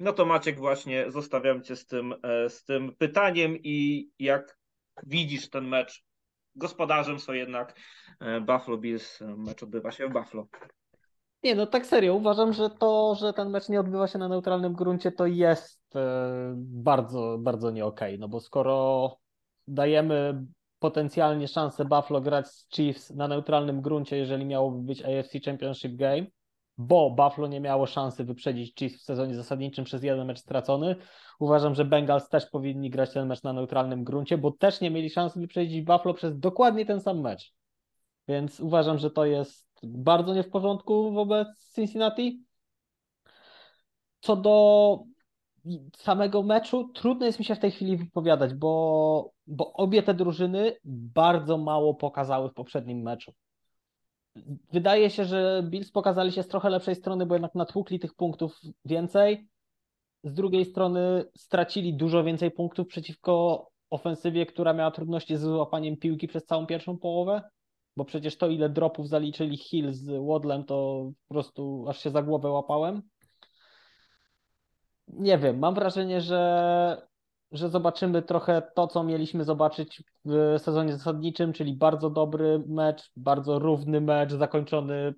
No 0.00 0.12
to 0.12 0.24
Maciek 0.24 0.58
właśnie 0.58 1.10
zostawiam 1.10 1.62
cię 1.62 1.76
z 1.76 1.86
tym, 1.86 2.14
z 2.48 2.64
tym 2.64 2.96
pytaniem 2.98 3.56
i 3.62 4.08
jak 4.18 4.58
widzisz 5.02 5.50
ten 5.50 5.68
mecz, 5.68 6.04
gospodarzem 6.56 7.18
są 7.18 7.32
jednak 7.32 7.80
Buffalo 8.40 8.78
Bills, 8.78 9.20
mecz 9.20 9.62
odbywa 9.62 9.90
się 9.90 10.08
w 10.08 10.12
Buffalo. 10.12 10.46
Nie, 11.42 11.54
no 11.54 11.66
tak 11.66 11.86
serio, 11.86 12.14
uważam, 12.14 12.52
że 12.52 12.70
to, 12.70 13.14
że 13.14 13.32
ten 13.32 13.50
mecz 13.50 13.68
nie 13.68 13.80
odbywa 13.80 14.08
się 14.08 14.18
na 14.18 14.28
neutralnym 14.28 14.72
gruncie, 14.72 15.12
to 15.12 15.26
jest 15.26 15.96
e, 15.96 16.52
bardzo, 16.56 17.38
bardzo 17.40 17.70
nie 17.70 17.84
okej, 17.84 18.18
no 18.18 18.28
bo 18.28 18.40
skoro 18.40 19.16
dajemy 19.68 20.44
potencjalnie 20.78 21.48
szansę 21.48 21.84
Buffalo 21.84 22.20
grać 22.20 22.48
z 22.48 22.68
Chiefs 22.68 23.10
na 23.10 23.28
neutralnym 23.28 23.80
gruncie, 23.80 24.16
jeżeli 24.16 24.44
miałoby 24.44 24.82
być 24.82 25.02
AFC 25.02 25.32
Championship 25.44 25.96
Game, 25.96 26.26
bo 26.78 27.10
Buffalo 27.10 27.48
nie 27.48 27.60
miało 27.60 27.86
szansy 27.86 28.24
wyprzedzić 28.24 28.74
Chiefs 28.74 29.02
w 29.02 29.04
sezonie 29.04 29.34
zasadniczym 29.34 29.84
przez 29.84 30.02
jeden 30.02 30.26
mecz 30.26 30.38
stracony, 30.38 30.96
uważam, 31.38 31.74
że 31.74 31.84
Bengals 31.84 32.28
też 32.28 32.46
powinni 32.46 32.90
grać 32.90 33.12
ten 33.12 33.28
mecz 33.28 33.42
na 33.42 33.52
neutralnym 33.52 34.04
gruncie, 34.04 34.38
bo 34.38 34.50
też 34.50 34.80
nie 34.80 34.90
mieli 34.90 35.10
szansy 35.10 35.40
wyprzedzić 35.40 35.82
Buffalo 35.82 36.14
przez 36.14 36.38
dokładnie 36.38 36.86
ten 36.86 37.00
sam 37.00 37.20
mecz. 37.20 37.52
Więc 38.28 38.60
uważam, 38.60 38.98
że 38.98 39.10
to 39.10 39.24
jest 39.24 39.71
bardzo 39.82 40.34
nie 40.34 40.42
w 40.42 40.50
porządku 40.50 41.12
wobec 41.12 41.74
Cincinnati. 41.74 42.44
Co 44.20 44.36
do 44.36 45.04
samego 45.96 46.42
meczu, 46.42 46.88
trudno 46.94 47.26
jest 47.26 47.38
mi 47.38 47.44
się 47.44 47.54
w 47.54 47.58
tej 47.58 47.70
chwili 47.70 47.96
wypowiadać, 47.96 48.54
bo, 48.54 49.32
bo 49.46 49.72
obie 49.72 50.02
te 50.02 50.14
drużyny 50.14 50.76
bardzo 50.84 51.58
mało 51.58 51.94
pokazały 51.94 52.48
w 52.48 52.54
poprzednim 52.54 53.02
meczu. 53.02 53.32
Wydaje 54.72 55.10
się, 55.10 55.24
że 55.24 55.62
Bills 55.70 55.90
pokazali 55.90 56.32
się 56.32 56.42
z 56.42 56.48
trochę 56.48 56.70
lepszej 56.70 56.94
strony, 56.94 57.26
bo 57.26 57.34
jednak 57.34 57.54
natłukli 57.54 57.98
tych 57.98 58.14
punktów 58.14 58.60
więcej. 58.84 59.48
Z 60.24 60.34
drugiej 60.34 60.64
strony 60.64 61.24
stracili 61.36 61.94
dużo 61.94 62.24
więcej 62.24 62.50
punktów 62.50 62.86
przeciwko 62.86 63.66
ofensywie, 63.90 64.46
która 64.46 64.72
miała 64.72 64.90
trudności 64.90 65.36
z 65.36 65.40
złapaniem 65.40 65.96
piłki 65.96 66.28
przez 66.28 66.44
całą 66.44 66.66
pierwszą 66.66 66.98
połowę 66.98 67.42
bo 67.96 68.04
przecież 68.04 68.36
to 68.36 68.48
ile 68.48 68.68
dropów 68.68 69.08
zaliczyli 69.08 69.56
Hill 69.56 69.92
z 69.92 70.26
Wadlem, 70.28 70.64
to 70.64 71.10
po 71.28 71.34
prostu 71.34 71.84
aż 71.88 72.02
się 72.02 72.10
za 72.10 72.22
głowę 72.22 72.50
łapałem. 72.50 73.02
Nie 75.08 75.38
wiem, 75.38 75.58
mam 75.58 75.74
wrażenie, 75.74 76.20
że, 76.20 77.06
że 77.52 77.68
zobaczymy 77.68 78.22
trochę 78.22 78.62
to, 78.74 78.86
co 78.86 79.04
mieliśmy 79.04 79.44
zobaczyć 79.44 80.02
w 80.24 80.54
sezonie 80.58 80.92
zasadniczym, 80.92 81.52
czyli 81.52 81.76
bardzo 81.76 82.10
dobry 82.10 82.64
mecz, 82.66 83.10
bardzo 83.16 83.58
równy 83.58 84.00
mecz, 84.00 84.32
zakończony 84.32 85.14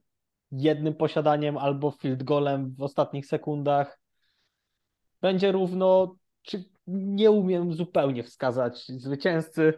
jednym 0.52 0.94
posiadaniem 0.94 1.58
albo 1.58 1.90
field 1.90 2.22
golem 2.22 2.74
w 2.74 2.82
ostatnich 2.82 3.26
sekundach. 3.26 3.98
Będzie 5.20 5.52
równo, 5.52 6.16
czy 6.42 6.64
nie 6.86 7.30
umiem 7.30 7.72
zupełnie 7.72 8.22
wskazać 8.22 8.86
zwycięzcy. 8.86 9.74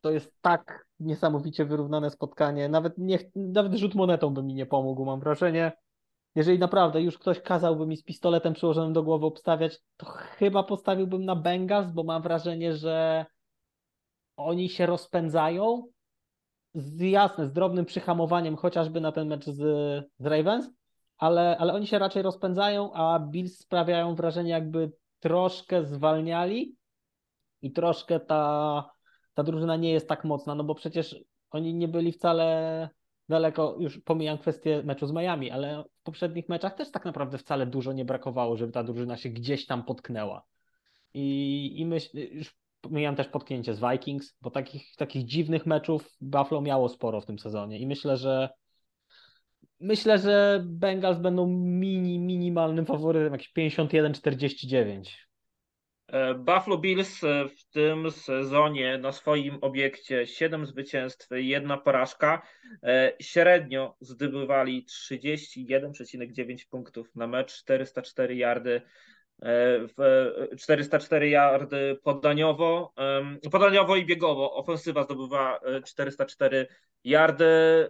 To 0.00 0.10
jest 0.10 0.32
tak 0.40 0.85
niesamowicie 1.00 1.64
wyrównane 1.64 2.10
spotkanie. 2.10 2.68
Nawet, 2.68 2.98
nie, 2.98 3.18
nawet 3.34 3.74
rzut 3.74 3.94
monetą 3.94 4.30
by 4.34 4.42
mi 4.42 4.54
nie 4.54 4.66
pomógł, 4.66 5.04
mam 5.04 5.20
wrażenie. 5.20 5.72
Jeżeli 6.34 6.58
naprawdę 6.58 7.02
już 7.02 7.18
ktoś 7.18 7.40
kazałby 7.40 7.86
mi 7.86 7.96
z 7.96 8.04
pistoletem 8.04 8.54
przyłożonym 8.54 8.92
do 8.92 9.02
głowy 9.02 9.26
obstawiać, 9.26 9.78
to 9.96 10.06
chyba 10.06 10.62
postawiłbym 10.62 11.24
na 11.24 11.36
Bengals, 11.36 11.90
bo 11.90 12.04
mam 12.04 12.22
wrażenie, 12.22 12.76
że 12.76 13.26
oni 14.36 14.68
się 14.68 14.86
rozpędzają. 14.86 15.86
Z, 16.74 17.00
jasne, 17.00 17.46
z 17.46 17.52
drobnym 17.52 17.84
przyhamowaniem 17.84 18.56
chociażby 18.56 19.00
na 19.00 19.12
ten 19.12 19.28
mecz 19.28 19.44
z, 19.44 19.56
z 20.18 20.26
Ravens, 20.26 20.70
ale, 21.18 21.56
ale 21.58 21.72
oni 21.74 21.86
się 21.86 21.98
raczej 21.98 22.22
rozpędzają, 22.22 22.92
a 22.92 23.18
Bills 23.18 23.58
sprawiają 23.58 24.14
wrażenie, 24.14 24.50
jakby 24.50 24.92
troszkę 25.20 25.84
zwalniali 25.84 26.76
i 27.62 27.72
troszkę 27.72 28.20
ta 28.20 28.95
ta 29.36 29.42
drużyna 29.42 29.76
nie 29.76 29.92
jest 29.92 30.08
tak 30.08 30.24
mocna, 30.24 30.54
no 30.54 30.64
bo 30.64 30.74
przecież 30.74 31.16
oni 31.50 31.74
nie 31.74 31.88
byli 31.88 32.12
wcale 32.12 32.88
daleko, 33.28 33.76
już 33.78 33.98
pomijam 33.98 34.38
kwestię 34.38 34.82
meczu 34.84 35.06
z 35.06 35.12
Miami, 35.12 35.50
ale 35.50 35.84
w 36.00 36.02
poprzednich 36.02 36.48
meczach 36.48 36.74
też 36.74 36.90
tak 36.90 37.04
naprawdę 37.04 37.38
wcale 37.38 37.66
dużo 37.66 37.92
nie 37.92 38.04
brakowało, 38.04 38.56
żeby 38.56 38.72
ta 38.72 38.84
drużyna 38.84 39.16
się 39.16 39.28
gdzieś 39.28 39.66
tam 39.66 39.84
potknęła. 39.84 40.44
I, 41.14 41.72
i 41.80 41.86
myśl, 41.86 42.18
już 42.32 42.56
pomijam 42.80 43.16
też 43.16 43.28
potknięcie 43.28 43.74
z 43.74 43.80
Vikings, 43.80 44.36
bo 44.40 44.50
takich, 44.50 44.96
takich 44.96 45.24
dziwnych 45.24 45.66
meczów 45.66 46.16
Buffalo 46.20 46.60
miało 46.60 46.88
sporo 46.88 47.20
w 47.20 47.26
tym 47.26 47.38
sezonie 47.38 47.78
i 47.78 47.86
myślę, 47.86 48.16
że 48.16 48.48
myślę, 49.80 50.18
że 50.18 50.62
Bengals 50.66 51.18
będą 51.18 51.46
mini, 51.46 52.18
minimalnym 52.18 52.86
faworytem, 52.86 53.32
jakieś 53.32 53.52
51-49. 53.52 55.25
E, 56.08 56.34
Buffalo 56.34 56.78
Bills 56.78 57.24
e, 57.24 57.48
w 57.48 57.64
tym 57.64 58.10
sezonie 58.10 58.98
na 58.98 59.12
swoim 59.12 59.58
obiekcie 59.60 60.26
7 60.26 60.66
zwycięstw, 60.66 61.28
jedna 61.30 61.76
porażka. 61.76 62.42
E, 62.82 63.12
średnio 63.20 63.96
zdobywali 64.00 64.86
31,9 65.10 66.68
punktów 66.70 67.14
na 67.14 67.26
mecz, 67.26 67.56
404 67.56 68.36
yardy 68.36 68.82
w 69.98 70.26
404 70.58 71.28
yardy 71.28 71.98
podaniowo, 72.02 72.94
podaniowo 73.52 73.96
i 73.96 74.06
biegowo. 74.06 74.54
Ofensywa 74.54 75.02
zdobywa 75.02 75.60
404 75.84 76.66
yardy, 77.04 77.44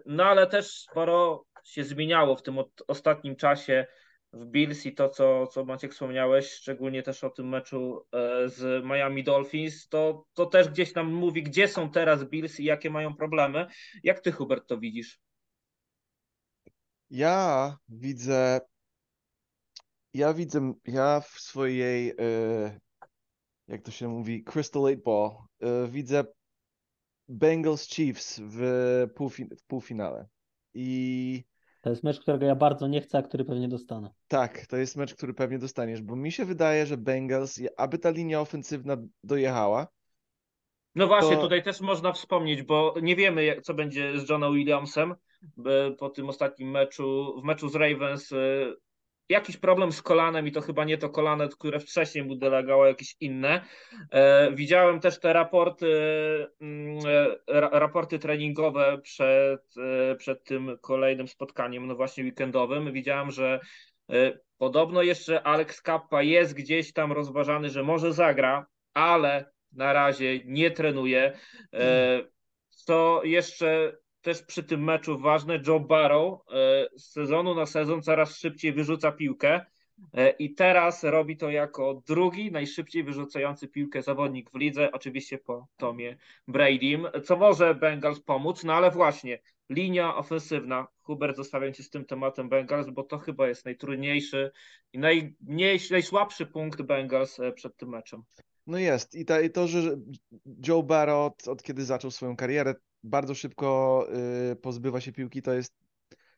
no 0.06 0.24
ale 0.24 0.46
też 0.46 0.66
sporo 0.66 1.46
się 1.64 1.84
zmieniało 1.84 2.36
w 2.36 2.42
tym 2.42 2.58
ostatnim 2.86 3.36
czasie 3.36 3.86
w 4.32 4.46
Bills 4.46 4.86
i 4.86 4.94
to, 4.94 5.08
co, 5.08 5.46
co 5.46 5.64
Maciek 5.64 5.92
wspomniałeś, 5.92 6.50
szczególnie 6.50 7.02
też 7.02 7.24
o 7.24 7.30
tym 7.30 7.48
meczu 7.48 8.06
e, 8.12 8.48
z 8.48 8.84
Miami 8.84 9.24
Dolphins, 9.24 9.88
to, 9.88 10.26
to 10.34 10.46
też 10.46 10.68
gdzieś 10.68 10.94
nam 10.94 11.12
mówi, 11.12 11.42
gdzie 11.42 11.68
są 11.68 11.90
teraz 11.90 12.24
Bills 12.24 12.60
i 12.60 12.64
jakie 12.64 12.90
mają 12.90 13.14
problemy. 13.14 13.66
Jak 14.02 14.20
ty, 14.20 14.32
Hubert, 14.32 14.68
to 14.68 14.78
widzisz? 14.78 15.20
Ja 17.10 17.76
widzę, 17.88 18.60
ja 20.14 20.34
widzę, 20.34 20.74
ja 20.84 21.20
w 21.20 21.40
swojej, 21.40 22.10
e, 22.10 22.80
jak 23.68 23.82
to 23.82 23.90
się 23.90 24.08
mówi, 24.08 24.44
Crystal 24.44 24.86
Eight 24.86 25.04
Ball, 25.04 25.30
e, 25.60 25.88
widzę 25.88 26.24
Bengals 27.28 27.88
Chiefs 27.88 28.40
w, 28.42 29.08
półfin 29.14 29.48
w 29.56 29.62
półfinale. 29.64 30.26
I 30.74 31.44
to 31.86 31.90
jest 31.90 32.04
mecz, 32.04 32.20
którego 32.20 32.46
ja 32.46 32.54
bardzo 32.54 32.86
nie 32.88 33.00
chcę, 33.00 33.18
a 33.18 33.22
który 33.22 33.44
pewnie 33.44 33.68
dostanę. 33.68 34.10
Tak, 34.28 34.66
to 34.66 34.76
jest 34.76 34.96
mecz, 34.96 35.14
który 35.14 35.34
pewnie 35.34 35.58
dostaniesz, 35.58 36.02
bo 36.02 36.16
mi 36.16 36.32
się 36.32 36.44
wydaje, 36.44 36.86
że 36.86 36.96
Bengals, 36.96 37.60
aby 37.76 37.98
ta 37.98 38.10
linia 38.10 38.40
ofensywna 38.40 38.96
dojechała. 39.24 39.86
No 40.94 41.06
właśnie, 41.06 41.36
to... 41.36 41.42
tutaj 41.42 41.62
też 41.62 41.80
można 41.80 42.12
wspomnieć, 42.12 42.62
bo 42.62 42.94
nie 43.02 43.16
wiemy, 43.16 43.60
co 43.62 43.74
będzie 43.74 44.20
z 44.20 44.28
Johnem 44.28 44.54
Williamsem 44.54 45.14
po 45.98 46.10
tym 46.10 46.28
ostatnim 46.28 46.70
meczu. 46.70 47.40
W 47.40 47.44
meczu 47.44 47.68
z 47.68 47.74
Ravens 47.74 48.32
y, 48.32 48.76
jakiś 49.28 49.56
problem 49.56 49.92
z 49.92 50.02
kolanem 50.02 50.46
i 50.46 50.52
to 50.52 50.60
chyba 50.60 50.84
nie 50.84 50.98
to 50.98 51.08
kolano, 51.08 51.48
które 51.48 51.80
wcześniej 51.80 52.24
mu 52.24 52.36
delegało 52.36 52.86
jakieś 52.86 53.16
inne. 53.20 53.64
E, 54.10 54.52
widziałem 54.52 55.00
też 55.00 55.20
te 55.20 55.32
raporty, 55.32 55.86
mm, 56.60 56.98
e, 57.48 57.60
raporty 57.60 58.18
treningowe 58.18 58.98
przed, 59.02 59.74
e, 60.10 60.16
przed 60.16 60.44
tym 60.44 60.78
kolejnym 60.80 61.28
spotkaniem, 61.28 61.86
no 61.86 61.96
właśnie 61.96 62.24
weekendowym. 62.24 62.92
Widziałem, 62.92 63.30
że 63.30 63.60
podobno 64.58 65.02
jeszcze 65.02 65.42
Alex 65.42 65.82
Kappa 65.82 66.22
jest 66.22 66.54
gdzieś 66.54 66.92
tam 66.92 67.12
rozważany, 67.12 67.70
że 67.70 67.82
może 67.82 68.12
zagra, 68.12 68.66
ale 68.94 69.50
na 69.72 69.92
razie 69.92 70.40
nie 70.44 70.70
trenuje. 70.70 71.38
Co 72.68 73.20
jeszcze 73.24 73.96
też 74.26 74.42
przy 74.42 74.62
tym 74.62 74.84
meczu 74.84 75.18
ważne, 75.18 75.60
Joe 75.66 75.80
Barrow 75.80 76.40
e, 76.40 76.86
z 76.96 77.12
sezonu 77.12 77.54
na 77.54 77.66
sezon 77.66 78.02
coraz 78.02 78.38
szybciej 78.38 78.72
wyrzuca 78.72 79.12
piłkę 79.12 79.60
e, 80.14 80.30
i 80.30 80.54
teraz 80.54 81.04
robi 81.04 81.36
to 81.36 81.50
jako 81.50 82.02
drugi 82.06 82.52
najszybciej 82.52 83.04
wyrzucający 83.04 83.68
piłkę 83.68 84.02
zawodnik 84.02 84.50
w 84.50 84.54
lidze, 84.54 84.92
oczywiście 84.92 85.38
po 85.38 85.66
Tomie 85.76 86.16
Bradym, 86.48 87.06
co 87.24 87.36
może 87.36 87.74
Bengals 87.74 88.20
pomóc, 88.20 88.64
no 88.64 88.74
ale 88.74 88.90
właśnie 88.90 89.38
linia 89.70 90.16
ofensywna, 90.16 90.86
Hubert 91.02 91.36
zostawiam 91.36 91.72
Cię 91.72 91.82
z 91.82 91.90
tym 91.90 92.04
tematem 92.04 92.48
Bengals, 92.48 92.90
bo 92.90 93.02
to 93.02 93.18
chyba 93.18 93.48
jest 93.48 93.64
najtrudniejszy 93.64 94.50
i 94.92 94.98
najmniej, 94.98 95.80
najsłabszy 95.90 96.46
punkt 96.46 96.82
Bengals 96.82 97.40
e, 97.40 97.52
przed 97.52 97.76
tym 97.76 97.88
meczem. 97.88 98.22
No 98.66 98.78
jest 98.78 99.14
I, 99.14 99.24
ta, 99.24 99.40
i 99.40 99.50
to, 99.50 99.68
że 99.68 99.96
Joe 100.68 100.82
Barrow 100.82 101.32
od, 101.32 101.48
od 101.48 101.62
kiedy 101.62 101.84
zaczął 101.84 102.10
swoją 102.10 102.36
karierę, 102.36 102.74
bardzo 103.06 103.34
szybko 103.34 104.06
y, 104.52 104.56
pozbywa 104.56 105.00
się 105.00 105.12
piłki, 105.12 105.42
to 105.42 105.52
jest, 105.52 105.72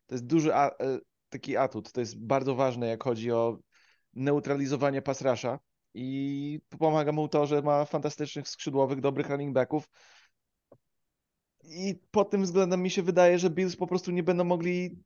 to 0.07 0.15
jest 0.15 0.27
duży 0.27 0.55
a, 0.55 0.69
y, 0.69 1.01
taki 1.29 1.57
atut. 1.57 1.93
To 1.93 2.01
jest 2.01 2.19
bardzo 2.19 2.55
ważne, 2.55 2.89
jak 2.89 3.05
chodzi 3.05 3.33
o 3.33 3.59
neutralizowanie 4.15 5.03
pasrasza 5.03 5.59
i 5.95 6.61
pomaga 6.79 7.13
mu 7.13 7.29
to, 7.29 7.47
że 7.47 7.63
ma 7.63 7.85
fantastycznych 7.85 8.49
skrzydłowych, 8.49 9.01
dobrych 9.01 9.29
running 9.31 9.55
backów. 9.55 9.89
I 11.65 11.95
pod 12.11 12.31
tym 12.31 12.43
względem 12.43 12.83
mi 12.83 12.91
się 12.91 13.03
wydaje, 13.03 13.39
że 13.39 13.51
Bills 13.51 13.77
po 13.77 13.87
prostu 13.87 14.11
nie 14.11 14.23
będą 14.23 14.45
mogli 14.45 15.03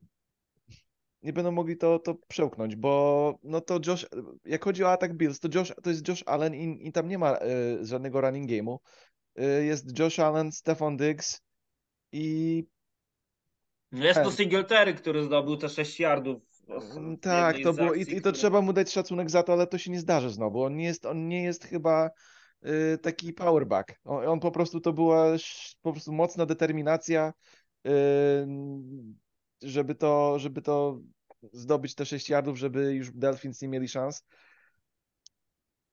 nie 1.23 1.33
będą 1.33 1.51
mogli 1.51 1.77
to, 1.77 1.99
to 1.99 2.15
przełknąć, 2.27 2.75
bo 2.75 3.35
no 3.43 3.61
to 3.61 3.79
Josh, 3.87 4.05
jak 4.45 4.63
chodzi 4.63 4.83
o 4.83 4.91
atak 4.91 5.17
Bills, 5.17 5.39
to, 5.39 5.47
Josh, 5.55 5.73
to 5.83 5.89
jest 5.89 6.07
Josh 6.07 6.23
Allen 6.25 6.55
i, 6.55 6.87
i 6.87 6.91
tam 6.91 7.07
nie 7.07 7.17
ma 7.17 7.37
y, 7.37 7.85
żadnego 7.85 8.21
running 8.21 8.49
game'u. 8.49 8.77
Y, 9.39 9.65
jest 9.65 9.99
Josh 9.99 10.19
Allen, 10.19 10.51
Stefan 10.51 10.97
Diggs, 10.97 11.41
i 12.13 12.65
jest 13.91 14.23
to 14.23 14.31
Singletary, 14.31 14.93
który 14.93 15.23
zdobył 15.23 15.57
te 15.57 15.69
6 15.69 15.99
yardów. 15.99 16.41
Mm, 16.95 17.17
tak, 17.17 17.55
to 17.63 17.73
było, 17.73 17.93
i, 17.93 18.01
i 18.01 18.05
to 18.05 18.19
które... 18.19 18.33
trzeba 18.33 18.61
mu 18.61 18.73
dać 18.73 18.91
szacunek 18.91 19.29
za 19.29 19.43
to, 19.43 19.53
ale 19.53 19.67
to 19.67 19.77
się 19.77 19.91
nie 19.91 19.99
zdarzy 19.99 20.29
znowu. 20.29 20.63
On 20.63 20.75
nie 20.75 20.85
jest, 20.85 21.05
on 21.05 21.27
nie 21.27 21.43
jest 21.43 21.63
chyba 21.63 22.09
y, 22.65 22.97
taki 22.97 23.33
powerback. 23.33 23.99
On, 24.03 24.27
on, 24.27 24.39
po 24.39 24.51
prostu 24.51 24.79
to 24.79 24.93
była 24.93 25.25
po 25.81 25.91
prostu 25.91 26.13
mocna 26.13 26.45
determinacja, 26.45 27.33
y, 27.87 27.91
żeby 29.61 29.95
to, 29.95 30.39
żeby 30.39 30.61
to 30.61 30.99
zdobyć 31.53 31.95
te 31.95 32.05
6 32.05 32.29
yardów, 32.29 32.57
żeby 32.57 32.93
już 32.93 33.11
Delfins 33.11 33.61
nie 33.61 33.67
mieli 33.67 33.87
szans. 33.87 34.25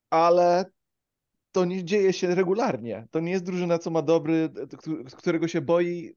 Ale 0.09 0.65
to 1.51 1.65
nie 1.65 1.83
dzieje 1.83 2.13
się 2.13 2.35
regularnie. 2.35 3.07
To 3.11 3.19
nie 3.19 3.31
jest 3.31 3.45
drużyna, 3.45 3.79
co 3.79 3.91
ma 3.91 4.01
dobry, 4.01 4.49
którego 5.17 5.47
się 5.47 5.61
boi 5.61 6.15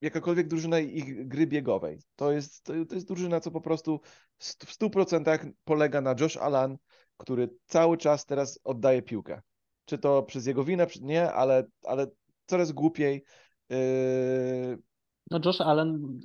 jakakolwiek 0.00 0.48
drużyna 0.48 0.78
ich 0.78 1.28
gry 1.28 1.46
biegowej. 1.46 1.98
To 2.16 2.32
jest, 2.32 2.64
to, 2.64 2.74
jest 2.74 3.08
drużyna, 3.08 3.40
co 3.40 3.50
po 3.50 3.60
prostu 3.60 4.00
w 4.38 4.78
100% 4.78 5.52
polega 5.64 6.00
na 6.00 6.14
Josh 6.20 6.36
Allen, 6.36 6.76
który 7.16 7.48
cały 7.66 7.96
czas 7.96 8.26
teraz 8.26 8.60
oddaje 8.64 9.02
piłkę. 9.02 9.42
Czy 9.84 9.98
to 9.98 10.22
przez 10.22 10.46
jego 10.46 10.64
winę, 10.64 10.86
czy 10.86 11.02
nie, 11.02 11.32
ale, 11.32 11.64
ale 11.84 12.06
coraz 12.46 12.72
głupiej. 12.72 13.24
Yy... 13.68 14.78
No 15.30 15.40
Josh 15.44 15.60
Allen, 15.60 16.18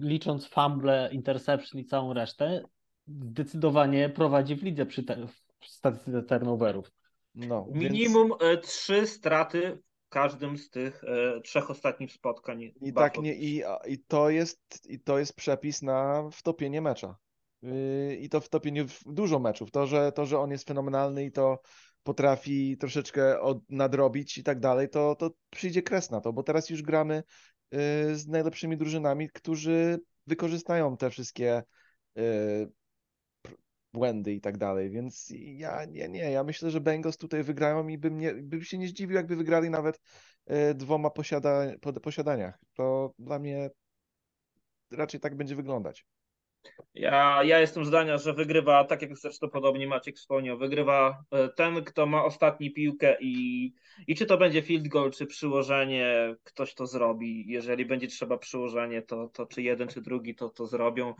licząc 0.00 0.46
fumble, 0.46 1.08
interception 1.12 1.80
i 1.80 1.84
całą 1.84 2.12
resztę, 2.12 2.62
zdecydowanie 3.06 4.08
prowadzi 4.08 4.56
w 4.56 4.62
lidze 4.62 4.86
przy 4.86 5.04
te, 5.04 5.26
w 5.60 5.66
statystyce 5.66 6.22
turnoverów. 6.22 6.90
No, 7.36 7.66
Minimum 7.72 8.32
więc... 8.40 8.62
trzy 8.66 9.06
straty 9.06 9.78
w 10.06 10.08
każdym 10.08 10.58
z 10.58 10.70
tych 10.70 11.04
e, 11.04 11.40
trzech 11.40 11.70
ostatnich 11.70 12.12
spotkań. 12.12 12.62
I 12.80 12.92
tak 12.92 13.18
nie, 13.18 13.34
i, 13.34 13.62
i, 13.86 13.98
to 13.98 14.30
jest, 14.30 14.60
i 14.88 15.00
to 15.00 15.18
jest 15.18 15.36
przepis 15.36 15.82
na 15.82 16.28
wtopienie 16.32 16.80
mecza. 16.80 17.16
Yy, 17.62 18.16
I 18.16 18.28
to 18.28 18.40
wtopienie 18.40 18.84
w 18.84 19.00
dużo 19.06 19.38
meczów. 19.38 19.70
To 19.70 19.86
że, 19.86 20.12
to, 20.12 20.26
że 20.26 20.38
on 20.38 20.50
jest 20.50 20.68
fenomenalny 20.68 21.24
i 21.24 21.32
to 21.32 21.60
potrafi 22.02 22.76
troszeczkę 22.76 23.40
od, 23.40 23.58
nadrobić 23.70 24.38
i 24.38 24.42
tak 24.42 24.60
dalej, 24.60 24.88
to, 24.88 25.14
to 25.14 25.30
przyjdzie 25.50 25.82
kres 25.82 26.10
na 26.10 26.20
to, 26.20 26.32
bo 26.32 26.42
teraz 26.42 26.70
już 26.70 26.82
gramy 26.82 27.22
yy, 27.70 27.78
z 28.16 28.26
najlepszymi 28.28 28.76
drużynami, 28.76 29.30
którzy 29.30 29.98
wykorzystają 30.26 30.96
te 30.96 31.10
wszystkie 31.10 31.62
yy, 32.14 32.70
błędy 33.96 34.32
i 34.32 34.40
tak 34.40 34.58
dalej, 34.58 34.90
więc 34.90 35.32
ja 35.36 35.84
nie, 35.84 36.08
nie, 36.08 36.30
ja 36.30 36.44
myślę, 36.44 36.70
że 36.70 36.80
Bengals 36.80 37.16
tutaj 37.16 37.42
wygrają 37.42 37.88
i 37.88 37.98
bym, 37.98 38.18
nie, 38.18 38.34
bym 38.34 38.62
się 38.62 38.78
nie 38.78 38.88
zdziwił, 38.88 39.16
jakby 39.16 39.36
wygrali 39.36 39.70
nawet 39.70 40.00
e, 40.46 40.74
dwoma 40.74 41.10
posiada, 41.10 41.62
posiadaniach. 42.02 42.58
To 42.74 43.14
dla 43.18 43.38
mnie 43.38 43.70
raczej 44.90 45.20
tak 45.20 45.36
będzie 45.36 45.56
wyglądać. 45.56 46.06
Ja, 46.94 47.42
ja 47.44 47.60
jestem 47.60 47.84
zdania, 47.84 48.18
że 48.18 48.32
wygrywa, 48.32 48.84
tak 48.84 49.02
jak 49.02 49.16
zresztą 49.16 49.48
podobnie 49.48 49.86
Maciek 49.86 50.16
wspomniał, 50.16 50.58
wygrywa 50.58 51.24
e, 51.30 51.48
ten, 51.48 51.84
kto 51.84 52.06
ma 52.06 52.24
ostatni 52.24 52.72
piłkę 52.72 53.16
i, 53.20 53.72
i 54.06 54.14
czy 54.14 54.26
to 54.26 54.38
będzie 54.38 54.62
field 54.62 54.88
goal, 54.88 55.10
czy 55.10 55.26
przyłożenie, 55.26 56.36
ktoś 56.44 56.74
to 56.74 56.86
zrobi. 56.86 57.44
Jeżeli 57.48 57.86
będzie 57.86 58.06
trzeba 58.06 58.38
przyłożenie, 58.38 59.02
to, 59.02 59.28
to 59.28 59.46
czy 59.46 59.62
jeden, 59.62 59.88
czy 59.88 60.02
drugi 60.02 60.34
to, 60.34 60.48
to 60.48 60.66
zrobią. 60.66 61.14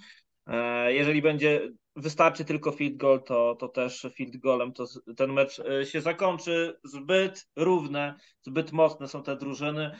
E, 0.46 0.92
jeżeli 0.92 1.22
będzie 1.22 1.70
wystarczy 1.96 2.44
tylko 2.44 2.72
field 2.72 2.96
goal, 2.96 3.22
to, 3.22 3.56
to 3.60 3.68
też 3.68 4.06
field 4.14 4.36
goalem 4.36 4.72
to 4.72 4.84
ten 5.16 5.32
mecz 5.32 5.60
e, 5.60 5.86
się 5.86 6.00
zakończy. 6.00 6.78
Zbyt 6.84 7.48
równe, 7.56 8.14
zbyt 8.42 8.72
mocne 8.72 9.08
są 9.08 9.22
te 9.22 9.36
drużyny. 9.36 9.90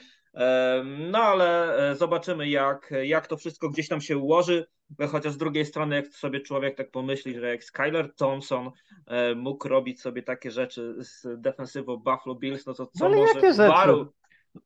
No 1.10 1.18
ale 1.18 1.76
e, 1.90 1.94
zobaczymy, 1.94 2.48
jak, 2.48 2.94
jak 3.02 3.26
to 3.26 3.36
wszystko 3.36 3.68
gdzieś 3.68 3.88
tam 3.88 4.00
się 4.00 4.18
ułoży. 4.18 4.66
Chociaż 5.08 5.32
z 5.32 5.36
drugiej 5.36 5.66
strony, 5.66 5.96
jak 5.96 6.08
sobie 6.08 6.40
człowiek 6.40 6.76
tak 6.76 6.90
pomyśli, 6.90 7.34
że 7.34 7.48
jak 7.48 7.64
Skyler 7.64 8.14
Thompson 8.14 8.70
e, 9.06 9.34
mógł 9.34 9.68
robić 9.68 10.00
sobie 10.00 10.22
takie 10.22 10.50
rzeczy 10.50 10.94
z 10.98 11.26
defensywą 11.40 11.96
Buffalo 11.96 12.34
Bills, 12.34 12.66
no 12.66 12.74
to 12.74 12.86
co 12.86 13.06
ale 13.06 13.16
może 13.16 13.34
jakie 13.34 13.52
rzeczy? 13.52 13.68
Baru? 13.68 14.12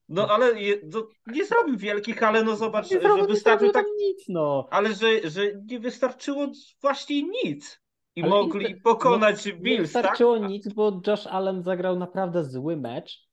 No 0.09 0.29
ale 0.29 0.61
je, 0.63 0.77
no, 0.93 1.09
nie 1.27 1.45
zrobił 1.45 1.77
wielkich, 1.79 2.23
ale 2.23 2.45
no 2.45 2.57
zobacz, 2.57 2.91
Nie 2.91 3.01
że 3.01 3.15
nie 3.15 3.27
wystarczył 3.27 3.73
tak, 3.73 3.87
nic, 3.99 4.25
no. 4.29 4.69
ale 4.71 4.95
że, 4.95 5.31
że 5.31 5.43
nie 5.71 5.81
wystarczyło 5.81 6.47
właśnie 6.81 7.23
nic. 7.23 7.81
I 8.17 8.23
Ale 8.23 8.31
mogli 8.31 8.77
pokonać 8.81 9.47
Nie 9.47 9.53
Bills, 9.53 9.93
tak? 9.93 10.03
wystarczyło 10.03 10.39
nic, 10.39 10.73
bo 10.73 11.01
Josh 11.07 11.27
Allen 11.27 11.63
zagrał 11.63 11.99
naprawdę 11.99 12.45
zły 12.45 12.77
mecz. 12.77 13.31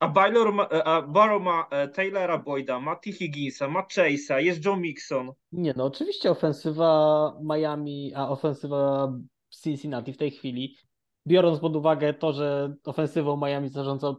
A 0.00 0.08
Baylor 0.08 0.52
ma, 0.52 0.68
a 0.68 1.02
Barrow 1.02 1.42
ma 1.42 1.66
e, 1.70 1.88
Taylora 1.88 2.38
Boyda, 2.38 2.80
ma 2.80 2.96
T. 2.96 3.12
Higginsa, 3.12 3.68
ma 3.68 3.82
Chase'a, 3.82 4.36
jest 4.38 4.64
Joe 4.64 4.76
Mixon. 4.76 5.32
Nie 5.52 5.74
no, 5.76 5.84
oczywiście 5.84 6.30
ofensywa 6.30 7.32
Miami, 7.42 8.12
a 8.14 8.28
ofensywa 8.28 9.12
Cincinnati 9.62 10.12
w 10.12 10.16
tej 10.16 10.30
chwili, 10.30 10.76
biorąc 11.26 11.60
pod 11.60 11.76
uwagę 11.76 12.14
to, 12.14 12.32
że 12.32 12.74
ofensywą 12.84 13.36
Miami 13.36 13.68
zarządzał 13.68 14.16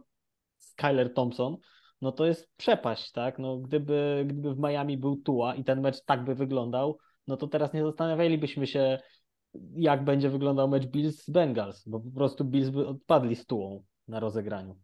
Skyler 0.58 1.14
Thompson, 1.14 1.56
no 2.00 2.12
to 2.12 2.26
jest 2.26 2.56
przepaść, 2.56 3.12
tak? 3.12 3.38
No 3.38 3.58
gdyby, 3.58 4.24
gdyby 4.28 4.54
w 4.54 4.58
Miami 4.58 4.98
był 4.98 5.16
Tua 5.16 5.54
i 5.54 5.64
ten 5.64 5.80
mecz 5.80 6.04
tak 6.04 6.24
by 6.24 6.34
wyglądał, 6.34 6.98
no 7.26 7.36
to 7.36 7.48
teraz 7.48 7.72
nie 7.72 7.82
zastanawialibyśmy 7.82 8.66
się, 8.66 8.98
jak 9.74 10.04
będzie 10.04 10.30
wyglądał 10.30 10.68
mecz 10.68 10.86
Bills 10.86 11.24
z 11.24 11.30
Bengals, 11.30 11.88
bo 11.88 12.00
po 12.00 12.10
prostu 12.10 12.44
Bills 12.44 12.70
by 12.70 12.86
odpadli 12.86 13.36
z 13.36 13.46
Tuą 13.46 13.84
na 14.08 14.20
rozegraniu. 14.20 14.76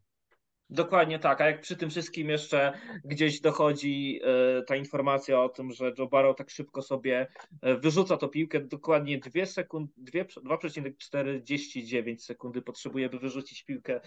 Dokładnie 0.71 1.19
tak, 1.19 1.41
a 1.41 1.47
jak 1.47 1.61
przy 1.61 1.77
tym 1.77 1.91
wszystkim 1.91 2.31
jeszcze 2.31 2.73
gdzieś 3.05 3.41
dochodzi 3.41 4.21
e, 4.25 4.63
ta 4.63 4.77
informacja 4.77 5.43
o 5.43 5.49
tym, 5.49 5.73
że 5.73 5.93
Joe 5.99 6.07
Barrow 6.07 6.37
tak 6.37 6.51
szybko 6.51 6.83
sobie 6.83 7.27
e, 7.63 7.75
wyrzuca 7.75 8.17
tą 8.17 8.29
piłkę, 8.29 8.61
dokładnie 8.61 9.19
2 9.19 9.47
sekund, 9.47 9.91
2,49 9.99 12.19
sekundy 12.19 12.63
potrzebuje, 12.63 13.09
by 13.09 13.19
wyrzucić 13.19 13.65
piłkę, 13.65 14.01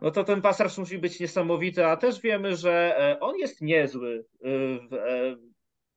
no 0.00 0.10
to 0.10 0.24
ten 0.24 0.42
pas 0.42 0.60
rush 0.60 0.78
musi 0.78 0.98
być 0.98 1.20
niesamowity, 1.20 1.86
a 1.86 1.96
też 1.96 2.20
wiemy, 2.20 2.56
że 2.56 2.98
e, 2.98 3.20
on 3.20 3.36
jest 3.36 3.60
niezły 3.60 4.24
w, 4.90 4.96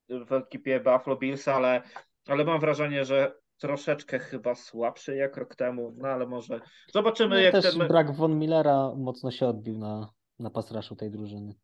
w 0.10 0.34
ekipie 0.34 0.80
Buffalo 0.80 1.18
Bills, 1.18 1.48
ale, 1.48 1.82
ale 2.28 2.46
mam 2.46 2.60
wrażenie, 2.60 3.06
że 3.06 3.45
troszeczkę 3.58 4.20
chyba 4.20 4.56
słabszy 4.56 5.16
jak 5.16 5.38
rok 5.38 5.56
temu, 5.56 5.96
no 5.98 6.08
ale 6.08 6.28
może 6.28 6.62
zobaczymy 6.94 7.36
No 7.36 7.42
jak 7.42 7.52
też 7.54 7.78
ten... 7.78 7.88
brak 7.88 8.16
Von 8.16 8.40
Millera 8.40 8.94
mocno 8.98 9.32
się 9.32 9.48
odbił 9.48 9.78
na, 9.78 10.10
na 10.40 10.50
pas 10.50 10.72
rushu 10.72 10.96
tej 10.96 11.12
drużyny. 11.12 11.56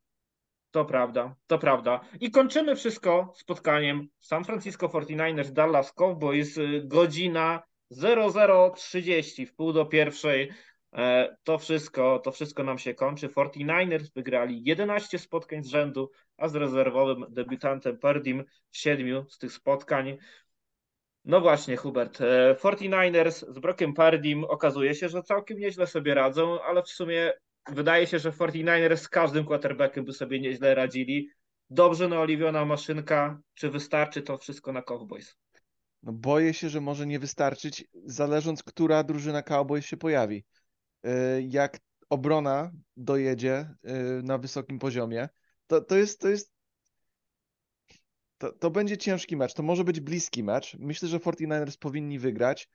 To 0.72 0.86
prawda, 0.86 1.36
to 1.48 1.58
prawda. 1.58 2.00
I 2.20 2.32
kończymy 2.32 2.76
wszystko 2.76 3.34
spotkaniem 3.36 4.08
San 4.20 4.44
Francisco 4.44 4.88
49ers 4.88 5.52
Dallas 5.52 5.94
Cowboys, 5.94 6.58
y, 6.58 6.82
godzina 6.86 7.64
00.30 7.92 9.46
w 9.46 9.56
pół 9.56 9.74
do 9.74 9.86
pierwszej. 9.86 10.52
E, 10.94 11.38
To 11.44 11.58
wszystko, 11.58 12.20
to 12.20 12.32
wszystko 12.32 12.64
nam 12.64 12.78
się 12.78 12.94
kończy. 12.94 13.30
49ers 13.30 14.06
wygrali 14.16 14.64
11 14.64 15.20
spotkań 15.20 15.64
z 15.64 15.68
rzędu, 15.68 16.12
a 16.38 16.48
z 16.48 16.56
rezerwowym 16.56 17.26
debiutantem 17.30 17.98
Perdim 18.00 18.44
7 18.72 19.26
z 19.30 19.38
tych 19.38 19.54
spotkań. 19.54 20.18
No 21.26 21.42
właśnie, 21.42 21.78
Hubert. 21.78 22.22
e, 22.22 22.56
49ers 22.56 23.54
z 23.54 23.60
Brokiem 23.60 23.94
Pardim 23.94 24.44
okazuje 24.44 24.96
się, 24.96 25.10
że 25.10 25.24
całkiem 25.24 25.58
nieźle 25.60 25.88
sobie 25.88 26.14
radzą, 26.14 26.62
ale 26.62 26.84
w 26.84 26.90
sumie 26.90 27.34
wydaje 27.72 28.08
się, 28.08 28.20
że 28.20 28.32
49ers 28.32 28.96
z 28.98 29.10
każdym 29.10 29.46
quarterbackiem 29.46 30.06
by 30.06 30.14
sobie 30.14 30.40
nieźle 30.40 30.76
radzili. 30.76 31.30
Dobrze 31.70 32.08
naoliwiona 32.08 32.66
maszynka. 32.66 33.42
Czy 33.54 33.70
wystarczy 33.70 34.22
to 34.22 34.38
wszystko 34.38 34.72
na 34.74 34.82
Cowboys? 34.82 35.36
No 36.04 36.12
boję 36.14 36.54
się, 36.54 36.70
że 36.70 36.82
może 36.82 37.08
nie 37.08 37.20
wystarczyć, 37.20 37.86
zależąc, 38.06 38.64
która 38.64 39.04
drużyna 39.04 39.42
Cowboys 39.42 39.86
się 39.86 39.98
pojawi. 39.98 40.46
Y, 41.06 41.10
Jak 41.48 41.80
obrona 42.10 42.72
dojedzie 42.98 43.70
y, 44.20 44.24
na 44.24 44.38
wysokim 44.38 44.80
poziomie, 44.80 45.30
to, 45.68 45.82
to 45.82 45.98
jest, 45.98 46.22
to 46.22 46.30
jest 46.30 46.52
to, 48.42 48.52
to 48.52 48.72
będzie 48.72 48.98
ciężki 48.98 49.38
mecz. 49.38 49.54
To 49.54 49.64
może 49.64 49.84
być 49.84 50.00
bliski 50.00 50.44
mecz. 50.44 50.78
Myślę, 50.80 51.08
że 51.10 51.20
49ers 51.20 51.78
powinni 51.78 52.20
wygrać. 52.20 52.70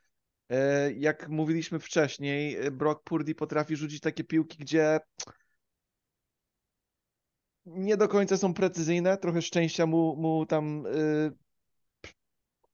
Y, 0.52 0.56
Jak 0.98 1.28
mówiliśmy 1.28 1.78
wcześniej, 1.78 2.66
y, 2.66 2.70
Brock 2.70 3.02
Purdy 3.04 3.34
potrafi 3.34 3.76
rzucić 3.76 4.00
takie 4.00 4.24
piłki, 4.24 4.58
gdzie 4.58 5.00
nie 7.66 7.96
do 7.96 8.08
końca 8.08 8.36
są 8.36 8.54
precyzyjne. 8.54 9.16
Trochę 9.16 9.42
szczęścia 9.42 9.86
mu, 9.86 10.16
mu 10.16 10.46
tam 10.46 10.84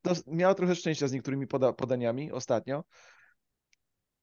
dos- 0.05 0.27
miał 0.27 0.55
trochę 0.55 0.75
szczęścia 0.77 1.09
z 1.09 1.13
niektórymi 1.13 1.47
poda 1.47 1.73
podaniami 1.73 2.33
ostatnio. 2.33 2.85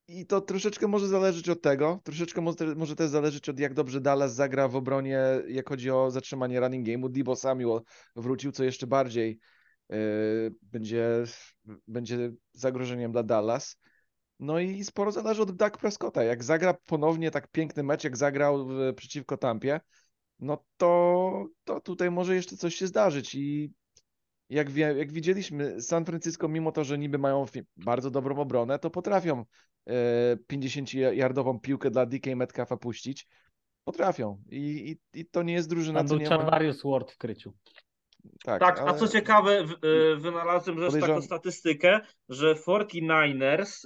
I 0.10 0.26
to 0.26 0.42
troszeczkę 0.42 0.88
może 0.88 1.08
zależeć 1.08 1.50
od 1.50 1.62
tego, 1.62 2.00
troszeczkę 2.04 2.42
może, 2.76 2.96
też 2.96 3.10
zależeć 3.10 3.50
od 3.50 3.60
jak 3.60 3.74
dobrze 3.74 4.02
Dallas 4.02 4.34
zagra 4.34 4.68
w 4.68 4.76
obronie, 4.76 5.20
jak 5.48 5.70
chodzi 5.70 5.92
o 5.92 6.12
zatrzymanie 6.12 6.60
running 6.60 6.88
game'u. 6.88 7.10
Debo 7.12 7.36
Samuel 7.36 7.82
wrócił, 8.16 8.52
co 8.52 8.64
jeszcze 8.64 8.88
bardziej 8.88 9.40
yy, 9.90 9.98
będzie, 10.62 11.24
będzie 11.88 12.32
zagrożeniem 12.54 13.12
dla 13.12 13.24
Dallas. 13.24 13.78
No 14.40 14.60
i 14.60 14.84
sporo 14.84 15.12
zależy 15.12 15.42
od 15.42 15.56
Dak 15.56 15.78
Prescotta. 15.78 16.24
Jak 16.24 16.44
zagra 16.44 16.74
ponownie 16.74 17.32
tak 17.32 17.48
piękny 17.48 17.84
mecz, 17.84 18.04
jak 18.04 18.18
zagrał 18.18 18.68
w, 18.68 18.94
przeciwko 18.96 19.38
Tampie, 19.38 19.80
no 20.40 20.66
to, 20.78 21.46
to 21.64 21.82
tutaj 21.82 22.12
może 22.12 22.36
jeszcze 22.36 22.58
coś 22.58 22.76
się 22.76 22.88
zdarzyć 22.88 23.36
i 23.36 23.74
jak, 24.50 24.72
wie, 24.72 24.94
jak 24.98 25.12
widzieliśmy, 25.12 25.82
San 25.82 26.06
Francisco, 26.06 26.48
mimo 26.48 26.72
to, 26.72 26.84
że 26.84 26.98
niby 26.98 27.18
mają 27.18 27.46
bardzo 27.78 28.12
dobrą 28.12 28.38
obronę, 28.38 28.80
to 28.80 28.90
potrafią 28.90 29.46
e, 29.86 30.38
50-yardową 30.54 31.60
piłkę 31.60 31.92
dla 31.92 32.06
DK 32.06 32.36
Metcalfa 32.36 32.78
puścić. 32.78 33.28
Potrafią. 33.84 34.42
I, 34.50 34.98
i, 35.14 35.20
I 35.20 35.26
to 35.26 35.44
nie 35.44 35.54
jest 35.54 35.70
drużyna, 35.70 36.00
Tam 36.00 36.08
co 36.08 36.16
był 36.16 36.24
nie 36.24 36.30
ma... 36.30 36.60
Ward 36.86 37.12
w 37.12 37.18
kryciu. 37.18 37.54
Tak, 38.44 38.60
Tak, 38.60 38.80
a 38.80 38.84
ale- 38.84 38.98
co 39.00 39.08
ciekawe, 39.08 39.62
y, 39.62 40.16
wynalazłem 40.18 40.78
też 40.78 40.86
Podejrzewam- 40.86 41.08
taką 41.16 41.22
statystykę, 41.22 42.00
że 42.30 42.56
49ers 42.56 43.86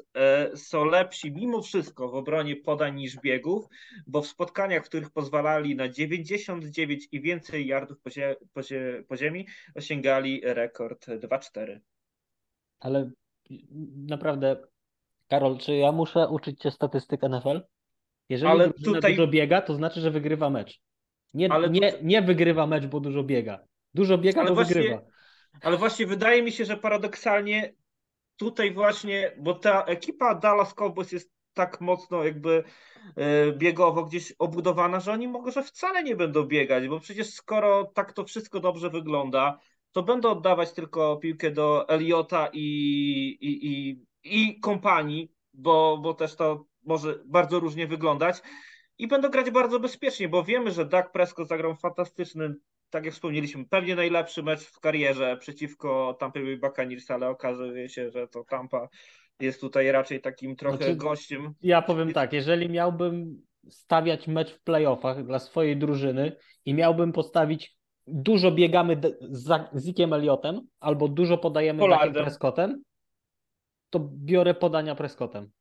y, 0.54 0.58
są 0.58 0.86
lepsi 0.86 1.32
mimo 1.32 1.62
wszystko 1.62 2.10
w 2.10 2.16
obronie 2.16 2.56
podań 2.56 2.96
niż 2.96 3.18
biegów, 3.20 3.66
bo 4.08 4.22
w 4.22 4.28
spotkaniach, 4.28 4.86
w 4.86 4.90
których 4.90 5.12
pozwalali 5.12 5.76
na 5.76 5.90
99 5.90 7.08
i 7.12 7.22
więcej 7.22 7.68
yardów 7.68 8.00
po, 8.02 8.10
zie- 8.10 8.36
po, 8.54 8.62
zie- 8.62 9.04
po 9.08 9.18
ziemi, 9.18 9.48
osiągali 9.76 10.42
rekord 10.44 11.06
2-4. 11.10 11.80
Ale 12.80 13.12
naprawdę, 14.08 14.56
Karol, 15.28 15.58
czy 15.58 15.76
ja 15.76 15.92
muszę 15.92 16.28
uczyć 16.30 16.60
cię 16.62 16.72
statystyk 16.72 17.24
NFL? 17.24 17.62
Jeżeli 18.30 18.52
Ale 18.52 18.74
tutaj- 18.74 19.16
dużo 19.16 19.28
biega, 19.28 19.62
to 19.62 19.76
znaczy, 19.76 20.02
że 20.02 20.12
wygrywa 20.12 20.50
mecz. 20.50 20.80
Nie, 21.34 21.52
Ale 21.52 21.70
nie, 21.70 21.94
nie 22.04 22.22
wygrywa 22.22 22.68
mecz, 22.68 22.86
bo 22.86 23.00
dużo 23.00 23.24
biega. 23.24 23.60
Dużo 23.94 24.18
biega, 24.18 24.42
Ale 24.42 24.54
właśnie- 24.54 24.76
wygrywa. 24.76 25.02
Ale 25.62 25.78
właśnie 25.78 26.06
wydaje 26.06 26.44
mi 26.44 26.52
się, 26.52 26.66
że 26.66 26.78
paradoksalnie 26.78 27.74
tutaj 28.38 28.74
właśnie, 28.74 29.32
bo 29.38 29.54
ta 29.54 29.84
ekipa 29.84 30.36
Dallas 30.36 30.74
Cowboys 30.74 31.12
jest 31.12 31.32
tak 31.54 31.82
mocno 31.82 32.24
jakby 32.24 32.64
e, 33.16 33.52
biegowo 33.52 34.04
gdzieś 34.04 34.34
obudowana, 34.40 35.00
że 35.00 35.12
oni 35.12 35.28
może 35.28 35.64
wcale 35.64 36.04
nie 36.04 36.16
będą 36.16 36.44
biegać, 36.44 36.88
bo 36.88 37.00
przecież 37.00 37.30
skoro 37.34 37.92
tak 37.96 38.14
to 38.14 38.26
wszystko 38.26 38.60
dobrze 38.60 38.90
wygląda, 38.90 39.60
to 39.92 40.04
będą 40.04 40.32
oddawać 40.32 40.72
tylko 40.72 41.18
piłkę 41.18 41.52
do 41.52 41.90
Eliota 41.90 42.50
i, 42.54 42.66
i, 43.42 43.68
i, 43.68 44.04
i 44.24 44.60
kompanii, 44.60 45.32
bo, 45.54 45.98
bo 45.98 46.14
też 46.14 46.36
to 46.36 46.66
może 46.84 47.20
bardzo 47.26 47.60
różnie 47.60 47.88
wyglądać 47.88 48.42
i 48.98 49.08
będą 49.08 49.30
grać 49.30 49.52
bardzo 49.52 49.80
bezpiecznie, 49.80 50.30
bo 50.30 50.44
wiemy, 50.44 50.72
że 50.72 50.86
Dak 50.86 51.12
Prescott 51.12 51.48
zagrał 51.48 51.76
fantastyczny 51.76 52.56
tak 52.94 53.06
jak 53.06 53.14
wspomnieliśmy, 53.14 53.66
pewnie 53.66 53.96
najlepszy 53.96 54.44
mecz 54.44 54.62
w 54.62 54.80
karierze 54.80 55.38
przeciwko 55.38 56.18
Tampa 56.20 56.40
Bay 56.40 56.58
Buccaneers, 56.58 57.12
ale 57.12 57.30
okazuje 57.30 57.90
się, 57.90 58.12
że 58.12 58.28
to 58.28 58.44
Tampa 58.44 58.88
jest 59.40 59.62
tutaj 59.62 59.92
raczej 59.92 60.22
takim 60.22 60.56
trochę 60.56 60.78
Znaczy- 60.78 60.96
gościem. 60.96 61.54
Ja 61.62 61.82
powiem 61.82 62.14
tak, 62.14 62.34
jeżeli 62.34 62.70
miałbym 62.70 63.42
stawiać 63.70 64.28
mecz 64.28 64.52
w 64.54 64.62
playoffach 64.62 65.26
dla 65.26 65.40
swojej 65.40 65.78
drużyny 65.78 66.36
i 66.66 66.74
miałbym 66.74 67.12
postawić 67.12 67.78
dużo 68.08 68.52
biegamy 68.52 69.02
z 69.32 69.86
Zikiem 69.86 70.14
Elliotem 70.14 70.62
albo 70.80 71.08
dużo 71.08 71.38
podajemy 71.38 71.80
Dakiem 71.80 71.92
Pollardem. 71.92 72.24
Prescottem, 72.24 72.84
to 73.90 74.10
biorę 74.16 74.54
podania 74.54 74.96
Prescottem. 74.96 75.52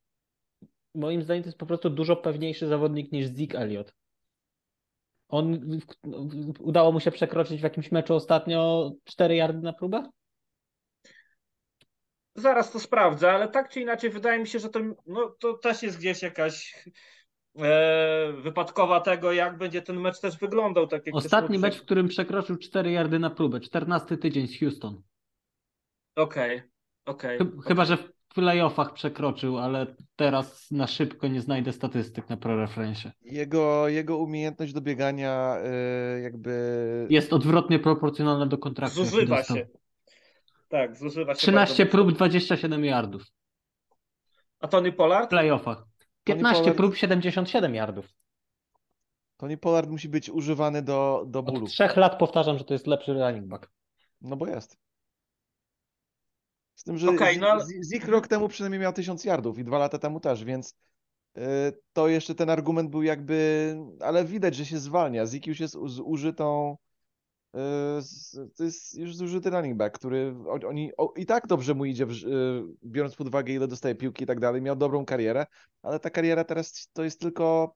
Moim 0.94 1.22
zdaniem 1.22 1.42
to 1.42 1.48
jest 1.48 1.58
po 1.58 1.66
prostu 1.66 1.90
dużo 1.90 2.16
pewniejszy 2.16 2.66
zawodnik 2.66 3.12
niż 3.12 3.26
Zeke 3.26 3.58
Elliott. 3.58 3.94
On 5.32 5.60
w- 6.04 6.60
udało 6.60 6.92
mu 6.92 7.00
się 7.00 7.10
przekroczyć 7.10 7.60
w 7.60 7.64
jakimś 7.64 7.92
meczu 7.92 8.14
ostatnio 8.14 8.90
4 9.04 9.36
yardy 9.36 9.58
na 9.60 9.72
próbę? 9.72 10.10
Zaraz 12.34 12.72
to 12.72 12.80
sprawdzę, 12.80 13.32
ale 13.32 13.48
tak 13.48 13.68
czy 13.68 13.80
inaczej 13.80 14.10
wydaje 14.10 14.38
mi 14.38 14.46
się, 14.46 14.58
że 14.58 14.68
to, 14.68 14.80
no, 15.06 15.36
to 15.40 15.58
też 15.58 15.82
jest 15.82 15.98
gdzieś 15.98 16.22
jakaś 16.22 16.84
e, 17.58 18.32
wypadkowa 18.32 19.00
tego, 19.00 19.32
jak 19.32 19.58
będzie 19.58 19.82
ten 19.82 20.00
mecz 20.00 20.20
też 20.20 20.38
wyglądał. 20.38 20.86
Tak 20.86 21.06
jak 21.06 21.14
Ostatni 21.14 21.58
mecz, 21.58 21.76
w 21.78 21.82
którym 21.82 22.08
przekroczył 22.08 22.56
4 22.56 22.92
yardy 22.92 23.18
na 23.18 23.30
próbę. 23.30 23.60
14 23.60 24.16
tydzień 24.16 24.46
z 24.48 24.58
Houston. 24.60 25.02
Okej, 26.16 26.62
okej. 27.06 27.38
Chy- 27.38 27.52
Chyba, 27.66 27.84
że 27.84 27.96
w 27.96 28.11
playoffach 28.34 28.92
przekroczył, 28.92 29.58
ale 29.58 29.86
teraz 30.16 30.70
na 30.70 30.86
szybko 30.86 31.28
nie 31.28 31.40
znajdę 31.40 31.72
statystyk 31.72 32.28
na 32.28 32.36
ProReferencie. 32.36 33.12
Jego, 33.22 33.88
jego 33.88 34.18
umiejętność 34.18 34.72
do 34.72 34.80
biegania 34.80 35.56
y, 36.16 36.20
jakby... 36.20 37.06
Jest 37.10 37.32
odwrotnie 37.32 37.78
proporcjonalna 37.78 38.46
do 38.46 38.58
kontraktu. 38.58 39.04
Zużywa 39.04 39.42
się. 39.42 39.66
Tak, 40.68 40.96
zużywa 40.96 41.34
się. 41.34 41.38
13 41.38 41.84
bardzo 41.84 41.90
prób, 41.90 42.06
mocno. 42.06 42.16
27 42.16 42.84
yardów. 42.84 43.22
A 44.60 44.68
Tony 44.68 44.92
Pollard? 44.92 45.26
W 45.26 45.30
playoffach. 45.30 45.84
15 46.24 46.62
Pollard- 46.62 46.76
prób, 46.76 46.96
77 46.96 47.74
yardów. 47.74 48.08
Tony 49.36 49.56
Pollard 49.56 49.90
musi 49.90 50.08
być 50.08 50.30
używany 50.30 50.82
do, 50.82 51.24
do 51.26 51.42
bólu. 51.42 51.64
Od 51.64 51.70
trzech 51.70 51.96
lat 51.96 52.18
powtarzam, 52.18 52.58
że 52.58 52.64
to 52.64 52.74
jest 52.74 52.86
lepszy 52.86 53.12
running 53.12 53.46
back. 53.46 53.70
No 54.20 54.36
bo 54.36 54.46
jest. 54.46 54.76
Z 56.74 56.84
tym, 56.84 56.98
że 56.98 57.06
Z- 57.06 57.40
no 57.40 57.48
ale- 57.48 57.64
Zik 57.82 58.08
rok 58.08 58.28
temu 58.28 58.48
przynajmniej 58.48 58.80
miał 58.80 58.92
1000 58.92 59.24
yardów 59.24 59.58
i 59.58 59.64
dwa 59.64 59.78
lata 59.78 59.98
temu 59.98 60.20
też, 60.20 60.44
więc 60.44 60.74
y, 61.38 61.40
to 61.92 62.08
jeszcze 62.08 62.34
ten 62.34 62.50
argument 62.50 62.90
był 62.90 63.02
jakby, 63.02 63.76
ale 64.00 64.24
widać, 64.24 64.54
że 64.54 64.64
się 64.66 64.78
zwalnia. 64.78 65.26
Zik 65.26 65.46
już 65.46 65.60
jest 65.60 65.74
z 65.74 66.00
użytą, 66.00 66.76
y, 67.56 67.58
to 68.56 68.64
jest 68.64 68.98
już 68.98 69.16
zużyty 69.16 69.50
running 69.50 69.76
back, 69.76 69.98
który 69.98 70.34
oni, 70.66 70.90
o, 70.96 71.12
i 71.16 71.26
tak 71.26 71.46
dobrze 71.46 71.74
mu 71.74 71.84
idzie, 71.84 72.04
y, 72.04 72.08
biorąc 72.84 73.16
pod 73.16 73.28
uwagę 73.28 73.52
ile 73.52 73.68
dostaje 73.68 73.94
piłki 73.94 74.24
i 74.24 74.26
tak 74.26 74.40
dalej, 74.40 74.62
miał 74.62 74.76
dobrą 74.76 75.04
karierę, 75.04 75.46
ale 75.82 76.00
ta 76.00 76.10
kariera 76.10 76.44
teraz 76.44 76.88
to 76.92 77.04
jest 77.04 77.20
tylko 77.20 77.74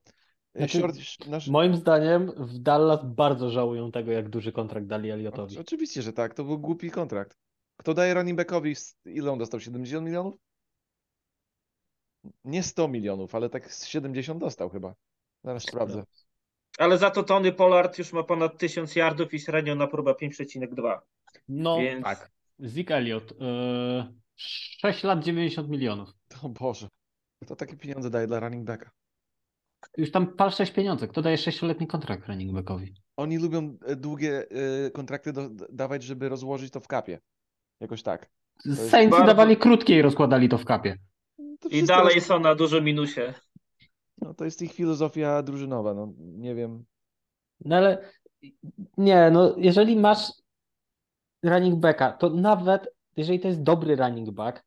Znaczy, 0.55 0.79
short, 0.79 0.97
nasz, 1.27 1.47
Moim 1.47 1.75
zdaniem 1.75 2.31
w 2.37 2.59
Dallas 2.59 2.99
bardzo 3.05 3.49
żałują 3.49 3.91
tego, 3.91 4.11
jak 4.11 4.29
duży 4.29 4.51
kontrakt 4.51 4.87
dali 4.87 5.11
Elliotowi. 5.11 5.59
Oczywiście, 5.59 6.01
że 6.01 6.13
tak. 6.13 6.33
To 6.33 6.43
był 6.43 6.59
głupi 6.59 6.91
kontrakt. 6.91 7.37
Kto 7.77 7.93
daje 7.93 8.13
running 8.13 8.37
backowi, 8.37 8.75
ile 9.05 9.31
on 9.31 9.39
dostał? 9.39 9.59
70 9.59 10.05
milionów? 10.05 10.35
Nie 12.45 12.63
100 12.63 12.87
milionów, 12.87 13.35
ale 13.35 13.49
tak 13.49 13.73
z 13.73 13.85
70 13.85 14.39
dostał 14.39 14.69
chyba. 14.69 14.95
Zaraz 15.43 15.63
sprawdzę. 15.63 16.03
Ale 16.77 16.97
za 16.97 17.11
to 17.11 17.23
Tony 17.23 17.51
Pollard 17.51 17.97
już 17.97 18.13
ma 18.13 18.23
ponad 18.23 18.57
1000 18.57 18.95
yardów 18.95 19.33
i 19.33 19.39
średnio 19.39 19.75
na 19.75 19.87
próbę 19.87 20.13
5,2. 20.13 20.99
No 21.47 21.77
Więc- 21.79 22.03
tak. 22.03 22.31
Zeke 22.59 22.95
Elliott. 22.95 23.31
Yy, 23.31 24.13
6 24.35 25.03
lat 25.03 25.23
90 25.23 25.69
milionów. 25.69 26.09
O 26.43 26.49
Boże. 26.49 26.87
Kto 27.43 27.55
takie 27.55 27.77
pieniądze 27.77 28.09
daje 28.09 28.27
dla 28.27 28.39
running 28.39 28.65
backa? 28.65 28.91
Już 29.97 30.11
tam 30.11 30.27
pal 30.27 30.51
6 30.51 30.71
pieniądze. 30.71 31.07
Kto 31.07 31.21
daje 31.21 31.37
6-letni 31.37 31.87
kontrakt 31.87 32.27
running 32.27 32.51
backowi? 32.53 32.93
Oni 33.17 33.37
lubią 33.37 33.77
e, 33.85 33.95
długie 33.95 34.45
e, 34.49 34.91
kontrakty 34.91 35.33
do, 35.33 35.49
dawać, 35.69 36.03
żeby 36.03 36.29
rozłożyć 36.29 36.71
to 36.71 36.79
w 36.79 36.87
kapie. 36.87 37.19
Jakoś 37.79 38.03
tak. 38.03 38.29
Saints 38.89 39.11
bardzo- 39.11 39.25
dawali 39.27 39.57
krótkie 39.57 39.97
i 39.97 40.01
rozkładali 40.01 40.49
to 40.49 40.57
w 40.57 40.65
kapie. 40.65 40.97
To 41.59 41.69
I 41.69 41.83
dalej 41.83 42.15
jest, 42.15 42.27
są 42.27 42.39
na 42.39 42.55
dużym 42.55 42.83
minusie. 42.83 43.33
no, 44.21 44.33
to 44.33 44.45
jest 44.45 44.61
ich 44.61 44.73
filozofia 44.73 45.43
drużynowa. 45.43 45.93
No, 45.93 46.13
nie 46.17 46.55
wiem. 46.55 46.85
No 47.65 47.75
ale 47.75 48.09
nie, 48.97 49.29
no 49.31 49.53
jeżeli 49.57 49.95
masz 49.95 50.19
running 51.43 51.79
backa, 51.79 52.11
to 52.11 52.29
nawet 52.29 52.87
jeżeli 53.17 53.39
to 53.39 53.47
jest 53.47 53.63
dobry 53.63 53.95
running 53.95 54.31
back, 54.31 54.63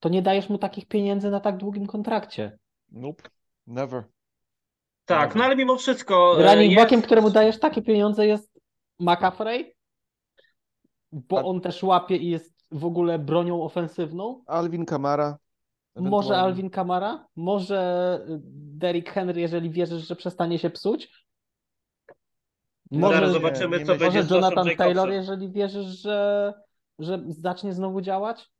to 0.00 0.08
nie 0.08 0.22
dajesz 0.22 0.48
mu 0.48 0.58
takich 0.58 0.86
pieniędzy 0.88 1.30
na 1.30 1.40
tak 1.40 1.56
długim 1.56 1.86
kontrakcie. 1.86 2.58
Nope. 2.92 3.22
Never. 3.66 4.04
Tak, 5.04 5.28
Dobra. 5.28 5.38
no 5.38 5.44
ale 5.44 5.56
mimo 5.56 5.76
wszystko. 5.76 6.36
e, 6.40 6.54
Running 6.54 6.72
jest- 6.72 6.82
backiem, 6.84 7.02
któremu 7.02 7.30
dajesz 7.30 7.58
takie 7.58 7.82
pieniądze 7.82 8.26
jest 8.26 8.60
McCaffrey, 9.00 9.74
bo 11.12 11.38
A- 11.38 11.42
on 11.42 11.60
też 11.60 11.82
łapie 11.82 12.16
i 12.16 12.30
jest 12.30 12.64
w 12.70 12.84
ogóle 12.84 13.18
bronią 13.18 13.62
ofensywną. 13.62 14.42
Alvin 14.46 14.84
Kamara. 14.86 15.38
Może. 15.96 16.36
Alvin 16.36 16.70
Kamara, 16.70 17.26
może 17.36 18.20
y, 18.28 18.40
Derrick 18.78 19.10
Henry, 19.10 19.40
jeżeli 19.40 19.70
wierzysz, 19.70 20.08
że 20.08 20.16
przestanie 20.16 20.58
się 20.58 20.70
psuć. 20.70 21.26
Zaraz 22.90 23.20
Może, 23.20 23.32
zobaczymy, 23.32 23.78
nie 23.78 23.84
co 23.84 23.92
myślę. 23.92 24.10
będzie 24.10 24.22
może 24.22 24.34
Jonathan. 24.34 24.76
Taylor, 24.76 25.10
jeżeli 25.10 25.52
wierzysz, 25.52 25.86
że, 25.86 26.52
że 26.98 27.22
zacznie 27.28 27.72
znowu 27.72 28.00
działać. 28.00 28.50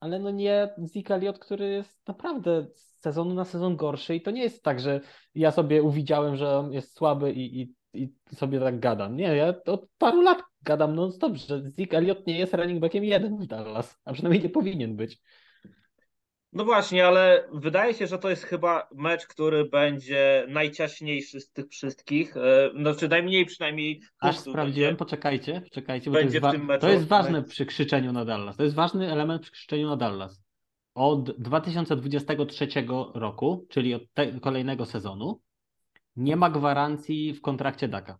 Ale 0.00 0.18
no 0.18 0.30
nie 0.30 0.74
Zeke 0.78 1.14
Elliott, 1.14 1.38
który 1.38 1.68
jest 1.68 2.08
naprawdę 2.08 2.66
z 2.74 3.00
sezonu 3.00 3.34
na 3.34 3.44
sezon 3.44 3.76
gorszy 3.76 4.14
i 4.14 4.22
to 4.22 4.30
nie 4.30 4.42
jest 4.42 4.62
tak, 4.62 4.80
że 4.80 5.00
ja 5.34 5.50
sobie 5.50 5.82
uwidziałem, 5.82 6.36
że 6.36 6.58
on 6.58 6.72
jest 6.72 6.96
słaby 6.96 7.32
i, 7.32 7.60
i, 7.60 7.74
i 7.92 8.14
sobie 8.34 8.60
tak 8.60 8.80
gadam. 8.80 9.16
Nie, 9.16 9.36
ja 9.36 9.54
od 9.66 9.86
paru 9.98 10.20
lat 10.20 10.42
gadam 10.66 10.94
non 10.94 11.12
stop, 11.12 11.36
że 11.36 11.62
Zeke 11.62 11.96
Elliott 11.98 12.26
nie 12.26 12.38
jest 12.38 12.54
running 12.54 12.80
backiem 12.80 13.04
jeden 13.04 13.36
w 13.38 13.46
Dallas, 13.46 13.98
a 14.04 14.12
przynajmniej 14.12 14.42
nie 14.42 14.48
powinien 14.48 14.96
być. 14.96 15.18
No 16.52 16.64
właśnie, 16.64 17.06
ale 17.06 17.48
wydaje 17.52 17.94
się, 17.94 18.06
że 18.06 18.18
to 18.18 18.30
jest 18.30 18.42
chyba 18.44 18.88
mecz, 18.94 19.26
który 19.26 19.64
będzie 19.64 20.46
najciaśniejszy 20.48 21.40
z 21.40 21.52
tych 21.52 21.68
wszystkich. 21.68 22.36
e, 22.36 22.70
Znaczy 22.80 23.08
najmniej 23.08 23.46
przynajmniej. 23.46 24.00
Aż 24.20 24.38
sprawdziłem, 24.38 24.88
będzie. 24.90 24.98
poczekajcie, 24.98 25.60
poczekajcie, 25.60 26.10
bo 26.10 26.16
to 26.16 26.20
jest, 26.22 26.36
w 26.36 26.40
tym 26.40 26.42
wa- 26.60 26.66
meczu. 26.66 26.80
to 26.80 26.88
jest 26.92 27.06
ważne 27.06 27.42
przy 27.42 27.66
krzyczeniu 27.66 28.12
na 28.12 28.24
Dallas. 28.24 28.56
To 28.56 28.62
jest 28.62 28.74
ważny 28.74 29.12
element 29.12 29.42
przy 29.42 29.52
krzyczeniu 29.52 29.88
na 29.88 29.96
Dallas. 29.96 30.42
Od 30.94 31.40
2023 31.40 32.68
roku, 33.14 33.66
czyli 33.70 33.94
od 33.94 34.02
kolejnego 34.42 34.86
sezonu, 34.86 35.40
nie 36.16 36.36
ma 36.36 36.50
gwarancji 36.50 37.32
w 37.32 37.40
kontrakcie 37.40 37.88
Daka. 37.88 38.18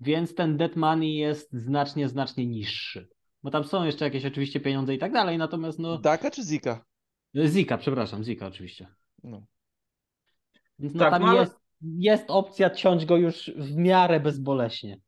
Więc 0.00 0.34
ten 0.34 0.56
dead 0.56 0.76
money 0.76 1.14
jest 1.14 1.52
znacznie, 1.52 2.08
znacznie 2.08 2.46
niższy. 2.46 3.08
Bo 3.42 3.50
tam 3.50 3.64
są 3.64 3.84
jeszcze 3.84 4.04
jakieś 4.04 4.24
oczywiście 4.26 4.60
pieniądze 4.60 4.94
i 4.94 4.98
tak 4.98 5.12
dalej, 5.12 5.38
natomiast 5.38 5.78
no. 5.78 5.98
Daka 5.98 6.30
czy 6.30 6.42
Zika? 6.42 6.84
Zika, 7.46 7.78
przepraszam, 7.78 8.24
Zika 8.24 8.46
oczywiście. 8.46 8.88
No. 9.22 9.42
Więc 10.78 10.94
no 10.94 11.00
Tak, 11.00 11.10
tam 11.10 11.22
no 11.22 11.28
ale- 11.28 11.40
jest, 11.40 11.56
jest 11.82 12.24
opcja 12.28 12.70
ciąć 12.70 13.06
go 13.06 13.16
już 13.16 13.50
w 13.56 13.76
miarę 13.76 14.20
bezboleśnie. 14.20 15.00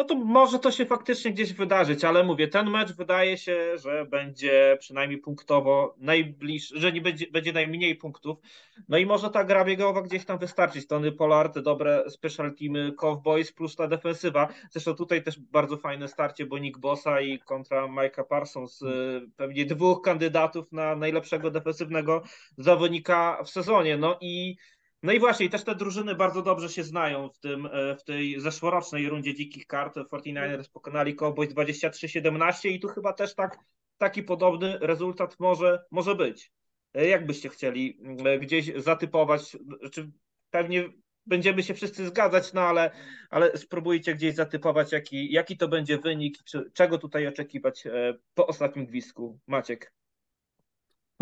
No 0.00 0.04
to 0.04 0.14
może 0.14 0.58
to 0.58 0.70
się 0.70 0.86
faktycznie 0.86 1.32
gdzieś 1.32 1.52
wydarzyć, 1.52 2.04
ale 2.04 2.24
mówię, 2.24 2.48
ten 2.48 2.70
mecz 2.70 2.92
wydaje 2.92 3.38
się, 3.38 3.78
że 3.78 4.04
będzie 4.04 4.76
przynajmniej 4.80 5.18
punktowo 5.18 5.94
najbliższy, 5.98 6.80
że 6.80 6.92
nie 6.92 7.00
będzie, 7.00 7.26
będzie 7.26 7.52
najmniej 7.52 7.96
punktów. 7.96 8.38
No 8.88 8.98
i 8.98 9.06
może 9.06 9.30
ta 9.30 9.44
gra 9.44 9.64
biegowa 9.64 10.02
gdzieś 10.02 10.24
tam 10.24 10.38
wystarczyć. 10.38 10.86
Tony 10.86 11.12
Pollard, 11.12 11.58
dobre 11.58 12.10
special 12.10 12.54
teamy 12.54 12.92
Cowboys 12.92 13.52
plus 13.52 13.76
ta 13.76 13.86
defensywa. 13.88 14.48
Zresztą 14.70 14.94
tutaj 14.94 15.22
też 15.22 15.40
bardzo 15.40 15.76
fajne 15.76 16.08
starcie, 16.08 16.46
bo 16.46 16.58
Nick 16.58 16.78
Bossa 16.78 17.20
i 17.20 17.38
kontra 17.38 17.88
Mike'a 17.88 18.24
Parsons, 18.24 18.82
y, 18.82 18.86
pewnie 19.36 19.66
dwóch 19.66 20.02
kandydatów 20.02 20.72
na 20.72 20.96
najlepszego 20.96 21.50
defensywnego 21.50 22.22
zawodnika 22.56 23.42
w 23.44 23.50
sezonie. 23.50 23.96
No 23.96 24.18
i 24.20 24.56
no 25.02 25.12
i 25.12 25.20
właśnie, 25.20 25.50
też 25.50 25.64
te 25.64 25.74
drużyny 25.74 26.14
bardzo 26.14 26.42
dobrze 26.42 26.68
się 26.68 26.84
znają 26.84 27.28
w, 27.28 27.38
tym, 27.38 27.66
e, 27.66 27.96
w 27.96 28.04
tej 28.04 28.40
zeszłorocznej 28.40 29.08
rundzie 29.08 29.34
dzikich 29.34 29.66
kart. 29.66 29.96
49ers 29.96 30.70
pokonali 30.72 31.16
Cowboys 31.16 31.54
23-17 31.54 32.68
i 32.68 32.80
tu 32.80 32.88
chyba 32.88 33.12
też 33.12 33.34
tak, 33.34 33.58
taki 33.98 34.22
podobny 34.22 34.78
rezultat 34.80 35.40
może, 35.40 35.84
może 35.90 36.14
być. 36.14 36.52
E, 36.94 37.06
Jak 37.06 37.26
byście 37.26 37.48
chcieli 37.48 38.00
e, 38.24 38.38
gdzieś 38.38 38.72
zatypować? 38.76 39.56
Czy 39.92 40.10
pewnie 40.50 40.88
będziemy 41.26 41.62
się 41.62 41.74
wszyscy 41.74 42.06
zgadzać, 42.06 42.52
no 42.52 42.60
ale, 42.60 42.90
ale 43.30 43.58
spróbujcie 43.58 44.14
gdzieś 44.14 44.34
zatypować, 44.34 44.92
jaki, 44.92 45.32
jaki 45.32 45.56
to 45.56 45.68
będzie 45.68 45.98
wynik, 45.98 46.38
czy, 46.44 46.70
czego 46.74 46.98
tutaj 46.98 47.26
oczekiwać 47.26 47.84
po 48.34 48.46
ostatnim 48.46 48.86
gwizdku. 48.86 49.38
Maciek. 49.46 49.92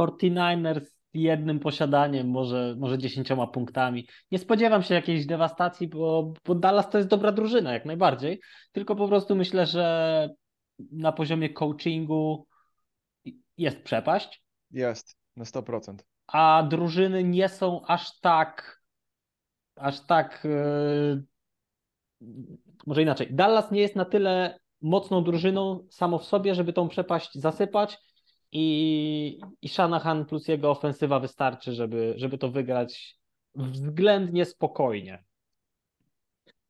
49ers 0.01 0.98
jednym 1.15 1.61
posiadaniem, 1.61 2.31
może, 2.31 2.77
może 2.79 2.99
10 2.99 3.29
punktami. 3.53 4.09
Nie 4.31 4.39
spodziewam 4.39 4.83
się 4.83 4.95
jakiejś 4.95 5.27
dewastacji, 5.27 5.89
bo, 5.89 6.33
bo 6.47 6.55
Dallas 6.55 6.91
to 6.91 6.99
jest 6.99 7.11
dobra 7.11 7.33
drużyna, 7.33 7.73
jak 7.73 7.85
najbardziej. 7.85 8.41
Tylko 8.73 8.97
po 8.97 9.09
prostu 9.09 9.37
myślę, 9.37 9.67
że 9.67 10.29
na 10.93 11.13
poziomie 11.13 11.49
coachingu 11.49 12.47
jest 13.57 13.83
przepaść, 13.83 14.43
Jest, 14.71 15.17
na 15.37 15.45
100%. 15.45 15.95
a 16.27 16.67
drużyny 16.71 17.25
nie 17.25 17.49
są 17.49 17.83
aż 17.87 18.21
tak, 18.21 18.83
aż 19.77 20.07
tak, 20.07 20.45
yy, 20.45 21.25
może 22.87 23.03
inaczej. 23.03 23.29
Dallas 23.31 23.71
nie 23.71 23.81
jest 23.81 23.97
na 23.97 24.05
tyle 24.05 24.59
mocną 24.83 25.25
drużyną 25.25 25.87
samo 25.91 26.19
w 26.19 26.25
sobie, 26.25 26.55
żeby 26.55 26.73
tą 26.73 26.89
przepaść 26.89 27.35
zasypać 27.35 27.99
i, 28.53 29.41
i 29.63 29.69
Shanahan 29.69 30.25
plus 30.27 30.49
jego 30.49 30.71
ofensywa 30.71 31.21
wystarczy, 31.21 31.73
żeby, 31.73 32.15
żeby 32.17 32.39
to 32.39 32.51
wygrać 32.51 33.19
względnie 33.55 34.45
spokojnie. 34.45 35.25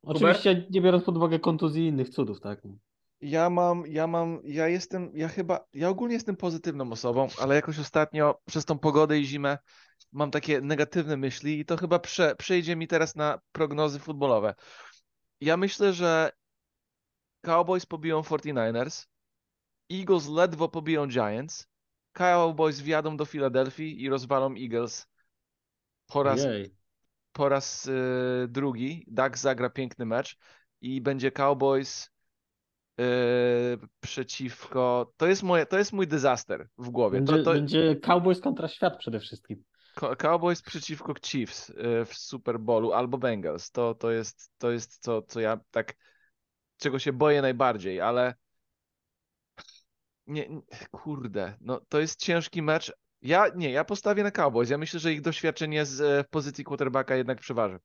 Oczywiście 0.02 0.66
nie 0.70 0.80
biorąc 0.80 1.04
pod 1.04 1.16
uwagę 1.16 1.38
kontuzji 1.38 1.84
i 1.84 1.88
innych 1.88 2.08
cudów, 2.08 2.40
tak? 2.40 2.62
Ja 3.20 3.50
mam, 3.50 3.86
ja 3.86 4.06
mam, 4.06 4.40
ja 4.44 4.68
jestem, 4.68 5.10
ja 5.14 5.28
chyba, 5.28 5.64
ja 5.72 5.88
ogólnie 5.88 6.14
jestem 6.14 6.36
pozytywną 6.36 6.92
osobą, 6.92 7.28
ale 7.40 7.54
jakoś 7.54 7.78
ostatnio 7.78 8.40
przez 8.44 8.64
tą 8.64 8.78
pogodę 8.78 9.18
i 9.18 9.24
zimę 9.24 9.58
mam 10.12 10.30
takie 10.30 10.60
negatywne 10.60 11.16
myśli 11.16 11.60
i 11.60 11.64
to 11.64 11.76
chyba 11.76 11.98
prze, 11.98 12.36
przejdzie 12.36 12.76
mi 12.76 12.88
teraz 12.88 13.16
na 13.16 13.40
prognozy 13.52 13.98
futbolowe. 13.98 14.54
Ja 15.40 15.56
myślę, 15.56 15.92
że 15.92 16.30
Cowboys 17.40 17.86
pobiją 17.86 18.20
49ers, 18.20 19.06
Eagles 19.92 20.28
ledwo 20.28 20.68
pobiją 20.68 21.06
Giants, 21.06 21.68
Cowboys 22.12 22.80
wjadą 22.80 23.16
do 23.16 23.24
Filadelfii 23.24 24.02
i 24.02 24.08
rozwalą 24.08 24.54
Eagles 24.54 25.08
po 26.06 26.22
raz, 26.22 26.44
Jej. 26.44 26.74
po 27.32 27.48
raz 27.48 27.86
y, 27.86 28.46
drugi. 28.48 29.04
Dak 29.08 29.38
zagra 29.38 29.70
piękny 29.70 30.06
mecz 30.06 30.38
i 30.80 31.00
będzie 31.00 31.32
Cowboys 31.32 32.10
y, 33.00 33.04
przeciwko. 34.00 35.12
To 35.16 35.26
jest, 35.26 35.42
moje, 35.42 35.66
to 35.66 35.78
jest 35.78 35.92
mój 35.92 36.06
disaster 36.06 36.68
w 36.78 36.90
głowie. 36.90 37.18
Będzie, 37.18 37.36
To, 37.36 37.42
to, 37.44 37.52
będzie 37.52 37.96
Cowboys 37.96 38.40
kontra 38.40 38.68
świat 38.68 38.98
przede 38.98 39.20
wszystkim. 39.20 39.64
Co- 40.00 40.16
Cowboys 40.16 40.62
przeciwko 40.62 41.14
Chiefs 41.24 41.70
y, 41.70 41.74
w 42.04 42.14
Super 42.14 42.60
Bowlu 42.60 42.92
albo 42.92 43.18
Bengals. 43.18 43.70
To, 43.70 43.94
to 43.94 44.10
jest, 44.10 44.50
to 44.58 44.70
jest 44.70 44.98
co, 45.02 45.22
co 45.22 45.40
ja 45.40 45.60
tak, 45.70 45.94
czego 46.76 46.98
się 46.98 47.12
boję 47.12 47.42
najbardziej, 47.42 48.00
ale 48.00 48.34
nie, 50.28 50.48
kurde, 50.90 51.54
no 51.60 51.80
to 51.88 52.00
jest 52.00 52.20
ciężki 52.20 52.62
mecz. 52.62 52.92
Ja 53.22 53.46
nie, 53.56 53.70
ja 53.70 53.84
postawię 53.84 54.22
na 54.22 54.30
Cowboys. 54.30 54.70
Ja 54.70 54.78
myślę, 54.78 55.00
że 55.00 55.12
ich 55.12 55.20
doświadczenie 55.20 55.84
z 55.86 56.00
e, 56.00 56.24
w 56.24 56.28
pozycji 56.28 56.64
quarterbacka 56.64 57.16
jednak 57.16 57.40
przeważy. 57.40 57.78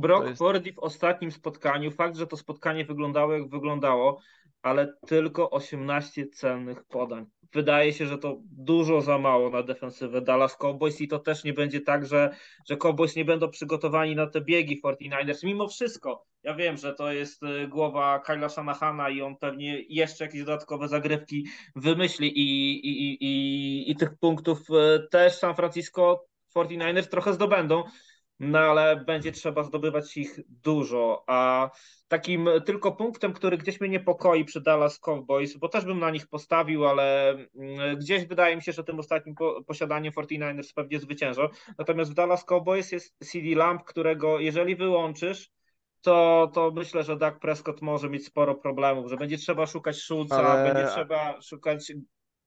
Brock 0.00 0.26
jest- 0.26 0.38
Purdy 0.38 0.72
w 0.72 0.78
ostatnim 0.78 1.32
spotkaniu, 1.32 1.90
fakt, 1.90 2.16
że 2.16 2.26
to 2.26 2.36
spotkanie 2.36 2.84
wyglądało 2.84 3.32
jak 3.32 3.48
wyglądało, 3.48 4.20
ale 4.62 4.94
tylko 5.06 5.50
18 5.50 6.26
celnych 6.26 6.84
podań. 6.84 7.26
Wydaje 7.54 7.92
się, 7.92 8.06
że 8.06 8.18
to 8.18 8.36
dużo 8.42 9.00
za 9.00 9.18
mało 9.18 9.50
na 9.50 9.62
defensywę 9.62 10.20
Dallas 10.20 10.56
Cowboys 10.56 11.00
i 11.00 11.08
to 11.08 11.18
też 11.18 11.44
nie 11.44 11.52
będzie 11.52 11.80
tak, 11.80 12.06
że, 12.06 12.30
że 12.68 12.76
Cowboys 12.76 13.16
nie 13.16 13.24
będą 13.24 13.50
przygotowani 13.50 14.16
na 14.16 14.26
te 14.26 14.40
biegi 14.40 14.80
49ers. 14.84 15.44
Mimo 15.44 15.68
wszystko, 15.68 16.26
ja 16.42 16.54
wiem, 16.54 16.76
że 16.76 16.94
to 16.94 17.12
jest 17.12 17.42
y, 17.42 17.68
głowa 17.68 18.18
Kyla 18.18 18.48
Shanahana 18.48 19.10
i 19.10 19.22
on 19.22 19.36
pewnie 19.36 19.82
jeszcze 19.88 20.24
jakieś 20.24 20.40
dodatkowe 20.40 20.88
zagrywki 20.88 21.46
wymyśli 21.76 22.28
i, 22.38 22.72
i, 22.86 23.10
i, 23.10 23.24
i, 23.24 23.90
i 23.90 23.96
tych 23.96 24.18
punktów 24.18 24.58
y, 24.70 25.08
też 25.10 25.34
San 25.34 25.54
Francisco 25.54 26.26
49ers 26.56 27.08
trochę 27.08 27.32
zdobędą 27.32 27.84
no 28.40 28.58
ale 28.58 28.96
będzie 28.96 29.32
trzeba 29.32 29.62
zdobywać 29.62 30.16
ich 30.16 30.40
dużo. 30.48 31.24
A 31.26 31.70
takim 32.08 32.48
tylko 32.66 32.92
punktem, 32.92 33.32
który 33.32 33.58
gdzieś 33.58 33.80
mnie 33.80 33.90
niepokoi 33.90 34.44
przy 34.44 34.60
Dallas 34.60 34.98
Cowboys, 34.98 35.56
bo 35.56 35.68
też 35.68 35.84
bym 35.84 35.98
na 35.98 36.10
nich 36.10 36.26
postawił, 36.26 36.86
ale 36.86 37.30
mm, 37.30 37.98
gdzieś 37.98 38.26
wydaje 38.26 38.56
mi 38.56 38.62
się, 38.62 38.72
że 38.72 38.84
tym 38.84 38.98
ostatnim 38.98 39.34
po, 39.34 39.62
posiadaniem 39.62 40.12
49ers 40.12 40.72
pewnie 40.74 40.98
zwyciężą. 41.00 41.48
Natomiast 41.78 42.10
w 42.10 42.14
Dallas 42.14 42.44
Cowboys 42.44 42.92
jest 42.92 43.16
CD 43.18 43.54
Lamb, 43.54 43.84
którego 43.84 44.40
jeżeli 44.40 44.76
wyłączysz, 44.76 45.50
to, 46.02 46.50
to 46.54 46.70
myślę, 46.74 47.02
że 47.02 47.16
Dak 47.16 47.38
Prescott 47.38 47.82
może 47.82 48.10
mieć 48.10 48.26
sporo 48.26 48.54
problemów, 48.54 49.10
że 49.10 49.16
będzie 49.16 49.38
trzeba 49.38 49.66
szukać 49.66 49.96
Schulza, 49.96 50.36
Ale- 50.36 50.74
będzie 50.74 50.92
trzeba 50.92 51.40
szukać 51.42 51.92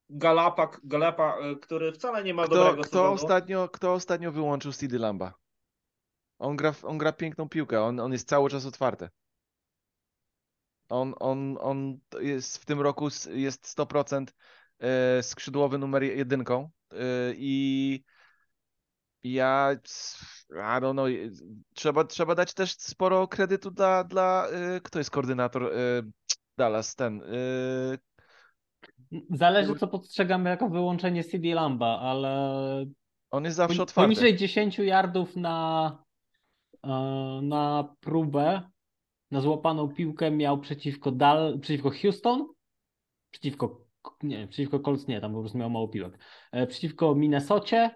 Galapa, 0.10 0.70
Galapa, 0.84 1.38
y, 1.52 1.56
który 1.56 1.92
wcale 1.92 2.24
nie 2.24 2.34
ma 2.34 2.46
Kto, 2.46 2.56
dobrego 2.56 2.82
kto, 2.82 2.90
sezonu. 2.90 3.14
ostatnio, 3.14 3.70
kto 3.70 3.94
ostatnio 3.94 4.32
wyłączył 4.32 4.72
CD 4.72 4.98
Lamba? 4.98 5.34
On 6.40 6.56
gra, 6.56 6.74
on 6.84 6.98
gra 6.98 7.12
piękną 7.12 7.50
piłkę, 7.50 7.82
on, 7.82 8.00
on 8.00 8.12
jest 8.12 8.30
cały 8.30 8.50
czas 8.50 8.66
otwarty. 8.66 9.10
On, 10.90 11.14
on, 11.20 11.58
on 11.62 12.00
jest 12.20 12.58
w 12.58 12.66
tym 12.66 12.82
roku 12.82 13.08
jest 13.34 13.78
100% 13.78 14.26
e, 14.80 15.24
skrzydłowy 15.24 15.78
numer 15.78 16.04
jedynką 16.04 16.70
e, 16.92 16.96
i 17.36 18.04
ja 19.24 19.76
I 20.52 20.82
don't 20.82 20.94
know, 20.94 21.08
trzeba, 21.74 22.04
trzeba 22.04 22.36
dać 22.36 22.54
też 22.54 22.72
sporo 22.78 23.28
kredytu 23.28 23.72
dla, 23.72 24.04
dla 24.04 24.48
e, 24.48 24.82
kto 24.82 25.00
jest 25.00 25.12
koordynator 25.12 25.64
e, 25.64 25.70
Dallas, 26.58 26.96
ten 26.96 27.22
e, 27.22 27.98
Zależy, 29.30 29.76
co 29.76 29.88
postrzegamy 29.88 30.50
jako 30.50 30.70
wyłączenie 30.70 31.24
CD 31.24 31.54
Lamba, 31.54 32.00
ale 32.00 32.86
on 33.32 33.44
jest 33.44 33.58
zawsze 33.58 33.84
otwarty. 33.84 34.08
poniżej 34.08 34.38
10 34.38 34.80
yardów 34.80 35.36
na, 35.36 35.98
e, 36.04 36.07
na 37.42 37.96
próbę, 38.00 38.62
na 39.32 39.42
złapaną 39.42 39.90
piłkę 39.90 40.32
miał 40.32 40.60
przeciwko, 40.60 41.12
Dal, 41.12 41.60
przeciwko 41.60 41.92
Houston, 42.02 42.48
przeciwko, 43.32 43.82
nie, 44.24 44.48
przeciwko 44.48 44.80
Colts 44.80 45.08
nie, 45.08 45.22
tam 45.22 45.34
po 45.34 45.40
prostu 45.40 45.58
miał 45.58 45.70
mało 45.70 45.88
piłek, 45.88 46.20
e, 46.52 46.68
przeciwko 46.68 47.16
Minnesocie 47.16 47.96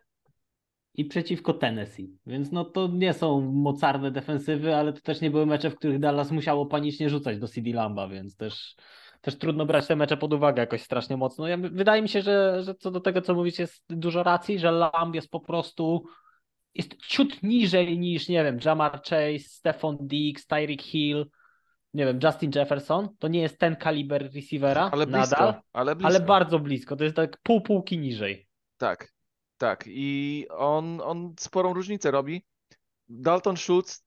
i 0.93 1.05
przeciwko 1.05 1.53
Tennessee. 1.53 2.17
Więc 2.25 2.51
no 2.51 2.65
to 2.65 2.87
nie 2.87 3.13
są 3.13 3.41
mocarne 3.41 4.11
defensywy, 4.11 4.75
ale 4.75 4.93
to 4.93 5.01
też 5.01 5.21
nie 5.21 5.31
były 5.31 5.45
mecze, 5.45 5.69
w 5.69 5.75
których 5.75 5.99
Dallas 5.99 6.31
musiało 6.31 6.65
panicznie 6.65 7.09
rzucać 7.09 7.39
do 7.39 7.47
CD 7.47 7.71
Lamba, 7.73 8.07
więc 8.07 8.35
też, 8.35 8.75
też 9.21 9.37
trudno 9.37 9.65
brać 9.65 9.87
te 9.87 9.95
mecze 9.95 10.17
pod 10.17 10.33
uwagę 10.33 10.61
jakoś 10.61 10.81
strasznie 10.81 11.17
mocno. 11.17 11.47
Ja, 11.47 11.57
wydaje 11.57 12.01
mi 12.01 12.09
się, 12.09 12.21
że, 12.21 12.63
że 12.63 12.75
co 12.75 12.91
do 12.91 12.99
tego, 12.99 13.21
co 13.21 13.35
mówić, 13.35 13.59
jest 13.59 13.83
dużo 13.89 14.23
racji, 14.23 14.59
że 14.59 14.71
Lamb 14.71 15.15
jest 15.15 15.29
po 15.29 15.39
prostu 15.39 16.03
jest 16.75 16.95
ciut 16.95 17.43
niżej 17.43 17.99
niż, 17.99 18.29
nie 18.29 18.43
wiem, 18.43 18.59
Jamar 18.65 18.91
Chase, 18.91 19.39
Stephon 19.39 19.97
Diggs, 20.01 20.47
Tyreek 20.47 20.81
Hill, 20.81 21.25
nie 21.93 22.05
wiem, 22.05 22.19
Justin 22.23 22.51
Jefferson. 22.55 23.09
To 23.19 23.27
nie 23.27 23.41
jest 23.41 23.59
ten 23.59 23.75
kaliber 23.75 24.31
receivera 24.33 24.89
Ale 24.93 25.07
blisko, 25.07 25.19
nadal, 25.21 25.61
ale 25.73 25.95
blisko. 25.95 26.07
ale 26.07 26.19
bardzo 26.19 26.59
blisko. 26.59 26.95
To 26.95 27.03
jest 27.03 27.15
tak 27.15 27.37
pół 27.43 27.61
półki 27.61 27.97
niżej. 27.97 28.47
Tak, 28.77 29.13
tak. 29.57 29.83
I 29.87 30.45
on, 30.49 31.01
on 31.01 31.33
sporą 31.39 31.73
różnicę 31.73 32.11
robi. 32.11 32.45
Dalton 33.09 33.57
Schultz, 33.57 34.03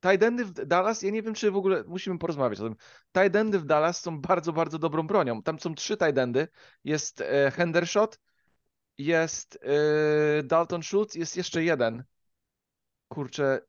tight 0.00 0.22
endy 0.22 0.44
w 0.44 0.52
Dallas, 0.52 1.02
ja 1.02 1.10
nie 1.10 1.22
wiem, 1.22 1.34
czy 1.34 1.50
w 1.50 1.56
ogóle 1.56 1.84
musimy 1.86 2.18
porozmawiać 2.18 2.60
o 2.60 2.64
tym. 2.64 2.76
Tight 3.12 3.36
endy 3.36 3.58
w 3.58 3.64
Dallas 3.64 4.00
są 4.02 4.20
bardzo, 4.20 4.52
bardzo 4.52 4.78
dobrą 4.78 5.06
bronią. 5.06 5.42
Tam 5.42 5.58
są 5.58 5.74
trzy 5.74 5.96
tight 5.96 6.18
endy. 6.18 6.48
Jest 6.84 7.20
e, 7.20 7.50
Hendershot, 7.50 8.18
jest 8.98 9.58
e, 9.62 10.42
Dalton 10.42 10.82
Schultz, 10.82 11.14
jest 11.14 11.36
jeszcze 11.36 11.64
jeden. 11.64 12.04
Kurczę, 13.12 13.60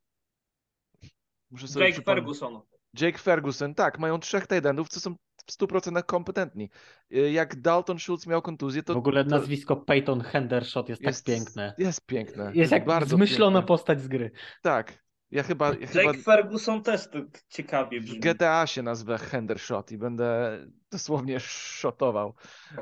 muszę 1.51 1.67
sobie 1.67 1.86
Jake 1.86 1.93
przypomnieć. 1.93 2.25
Ferguson. 2.25 2.61
Jake 3.01 3.17
Ferguson, 3.17 3.75
tak, 3.75 3.99
mają 3.99 4.19
trzech 4.19 4.47
tight 4.47 4.67
co 4.89 4.99
są 4.99 5.15
w 5.47 5.51
100% 5.51 6.03
kompetentni. 6.03 6.69
E, 7.11 7.32
Jak 7.32 7.61
Dalton 7.61 7.99
Schultz 7.99 8.27
miał 8.27 8.41
kontuzję, 8.41 8.84
to 8.84 8.93
w 8.93 8.97
ogóle 8.97 9.23
to 9.23 9.30
nazwisko 9.30 9.75
Peyton 9.75 10.21
Hendershot 10.21 10.89
jest, 10.89 11.01
jest 11.01 11.25
tak 11.25 11.36
piękne. 11.36 11.73
Jest 11.77 12.05
piękne. 12.05 12.43
Jest 12.43 12.55
jest 12.55 12.71
jak 12.71 12.86
bardzo 12.86 13.15
zmyślona 13.15 13.59
piękne. 13.59 13.67
postać 13.67 14.01
z 14.01 14.07
gry. 14.07 14.32
Tak. 14.61 15.09
Ja 15.32 15.43
chyba, 15.43 15.73
ja 15.73 15.88
chyba 15.88 16.03
Jake 16.03 16.17
Ferguson 16.17 16.84
też 16.84 17.09
to 17.09 17.19
ciekawie 17.49 18.01
w 18.01 18.03
brzmi. 18.03 18.19
GTA 18.19 18.67
się 18.67 18.84
nazwę 18.84 19.17
Hendershot 19.17 19.91
i 19.91 19.97
będę 19.97 20.59
dosłownie 20.91 21.39
shotował. 21.39 22.34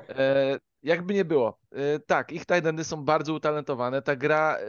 E, 0.09 0.59
jakby 0.83 1.13
nie 1.13 1.25
było. 1.25 1.59
E, 1.71 1.99
tak, 1.99 2.31
ich 2.31 2.45
tight 2.45 2.65
endy 2.65 2.83
są 2.83 3.05
bardzo 3.05 3.33
utalentowane. 3.33 4.01
Ta 4.01 4.15
gra, 4.15 4.57
e, 4.57 4.65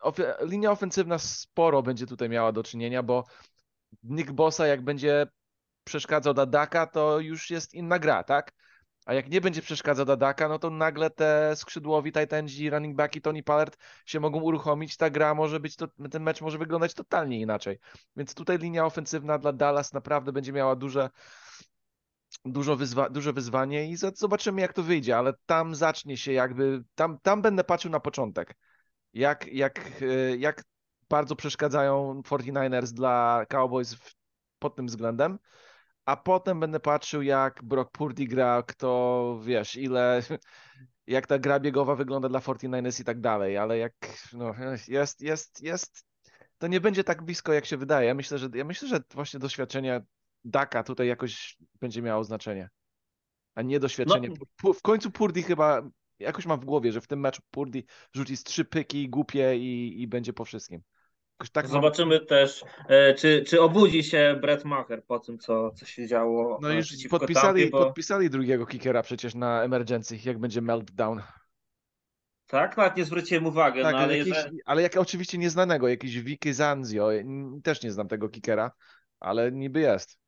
ofe, 0.00 0.36
linia 0.40 0.70
ofensywna 0.70 1.18
sporo 1.18 1.82
będzie 1.82 2.06
tutaj 2.06 2.28
miała 2.28 2.52
do 2.52 2.62
czynienia, 2.62 3.02
bo 3.02 3.24
Nick 4.02 4.32
Bossa 4.32 4.66
jak 4.66 4.82
będzie 4.82 5.26
przeszkadzał 5.84 6.34
Dadaka, 6.34 6.86
to 6.86 7.20
już 7.20 7.50
jest 7.50 7.74
inna 7.74 7.98
gra, 7.98 8.24
tak? 8.24 8.52
A 9.04 9.14
jak 9.14 9.30
nie 9.30 9.40
będzie 9.40 9.62
przeszkadzał 9.62 10.06
Dadaka, 10.06 10.48
no 10.48 10.58
to 10.58 10.70
nagle 10.70 11.10
te 11.10 11.56
skrzydłowi 11.56 12.12
endzi, 12.30 12.70
running 12.70 12.96
backi, 12.96 13.20
Tony 13.20 13.42
Pollard 13.42 13.76
się 14.06 14.20
mogą 14.20 14.40
uruchomić, 14.40 14.96
ta 14.96 15.10
gra 15.10 15.34
może 15.34 15.60
być, 15.60 15.76
to, 15.76 15.88
ten 16.10 16.22
mecz 16.22 16.40
może 16.40 16.58
wyglądać 16.58 16.94
totalnie 16.94 17.40
inaczej. 17.40 17.78
Więc 18.16 18.34
tutaj 18.34 18.58
linia 18.58 18.86
ofensywna 18.86 19.38
dla 19.38 19.52
Dallas 19.52 19.92
naprawdę 19.92 20.32
będzie 20.32 20.52
miała 20.52 20.76
duże, 20.76 21.10
dużo 22.44 22.76
wyzwa 22.76 23.10
duże 23.10 23.32
wyzwanie 23.32 23.90
i 23.90 23.96
zobaczymy 24.14 24.60
jak 24.60 24.72
to 24.72 24.82
wyjdzie, 24.82 25.16
ale 25.16 25.32
tam 25.46 25.74
zacznie 25.74 26.16
się 26.16 26.32
jakby, 26.32 26.84
tam, 26.94 27.18
tam 27.22 27.42
będę 27.42 27.64
patrzył 27.64 27.90
na 27.90 28.00
początek. 28.00 28.56
Jak, 29.12 29.46
jak, 29.46 30.02
e, 30.02 30.36
jak 30.36 30.64
bardzo 31.08 31.36
przeszkadzają 31.36 32.22
49ers 32.22 32.92
dla 32.92 33.44
Cowboys 33.48 33.94
w, 33.94 34.14
pod 34.58 34.76
tym 34.76 34.86
względem. 34.86 35.38
A 36.04 36.16
potem 36.16 36.60
będę 36.60 36.80
patrzył, 36.80 37.22
jak 37.22 37.62
Brock 37.62 37.90
Purdy 37.90 38.26
gra, 38.26 38.62
kto, 38.62 39.40
wiesz, 39.44 39.76
ile, 39.76 40.22
jak 41.06 41.26
ta 41.26 41.38
gra 41.38 41.60
biegowa 41.60 41.94
wygląda 41.94 42.28
dla 42.28 42.40
49ers 42.40 43.00
i 43.00 43.04
tak 43.04 43.20
dalej, 43.20 43.56
ale 43.56 43.78
jak, 43.78 43.92
no, 44.32 44.54
jest, 44.88 45.20
jest, 45.20 45.62
jest, 45.62 46.04
to 46.58 46.66
nie 46.66 46.80
będzie 46.80 47.04
tak 47.04 47.22
blisko, 47.22 47.52
jak 47.52 47.66
się 47.66 47.76
wydaje. 47.76 48.08
Ja 48.08 48.14
myślę, 48.14 48.38
że, 48.38 48.48
ja 48.54 48.64
myślę, 48.64 48.88
że 48.88 49.00
właśnie 49.14 49.40
doświadczenie 49.40 50.02
Daka 50.44 50.82
tutaj 50.82 51.08
jakoś 51.08 51.56
będzie 51.80 52.02
miało 52.02 52.24
znaczenie, 52.24 52.70
a 53.54 53.62
nie 53.62 53.80
doświadczenie. 53.80 54.28
No. 54.64 54.72
W 54.72 54.82
końcu 54.82 55.10
Purdy 55.10 55.42
chyba, 55.42 55.82
jakoś 56.18 56.46
mam 56.46 56.60
w 56.60 56.64
głowie, 56.64 56.92
że 56.92 57.00
w 57.00 57.06
tym 57.06 57.20
meczu 57.20 57.42
Purdy 57.50 57.84
rzuci 58.12 58.36
z 58.36 58.44
trzy 58.44 58.64
pyki 58.64 59.08
głupie 59.08 59.56
i, 59.56 60.02
i 60.02 60.08
będzie 60.08 60.32
po 60.32 60.44
wszystkim. 60.44 60.82
Tak 61.52 61.64
mam- 61.64 61.72
Zobaczymy 61.72 62.20
też, 62.20 62.64
e, 62.88 63.14
czy, 63.14 63.44
czy 63.46 63.60
obudzi 63.62 64.04
się 64.04 64.38
Brett 64.40 64.64
Maher 64.64 65.04
po 65.04 65.18
tym, 65.18 65.38
co, 65.38 65.70
co 65.70 65.86
się 65.86 66.06
działo 66.06 66.58
No 66.62 66.72
e, 66.72 66.76
już 66.76 66.86
przeciwko 66.86 67.18
podpisali, 67.18 67.62
Tampie, 67.62 67.70
bo 67.70 67.84
podpisali 67.84 68.30
drugiego 68.30 68.66
kickera 68.66 69.02
przecież 69.02 69.34
na 69.34 69.62
emergency, 69.62 70.18
jak 70.24 70.38
będzie 70.38 70.60
meltdown. 70.60 71.22
tak, 72.46 72.76
nawet 72.76 72.96
nie 72.96 73.04
zwróciłem 73.04 73.46
uwagi, 73.46 73.82
Tak, 73.82 73.92
no 73.92 73.98
ale 73.98 74.18
jakiś, 74.18 74.34
jeżeli... 74.36 74.58
ale 74.64 74.82
jak 74.82 74.96
oczywiście 74.96 75.38
nieznanego, 75.38 75.88
jakiś 75.88 76.20
Vicky 76.20 76.54
Zanzio, 76.54 77.08
też 77.62 77.82
nie 77.82 77.92
znam 77.92 78.08
tego 78.08 78.28
kickera, 78.28 78.70
ale 79.20 79.52
niby 79.52 79.80
jest. 79.80 80.18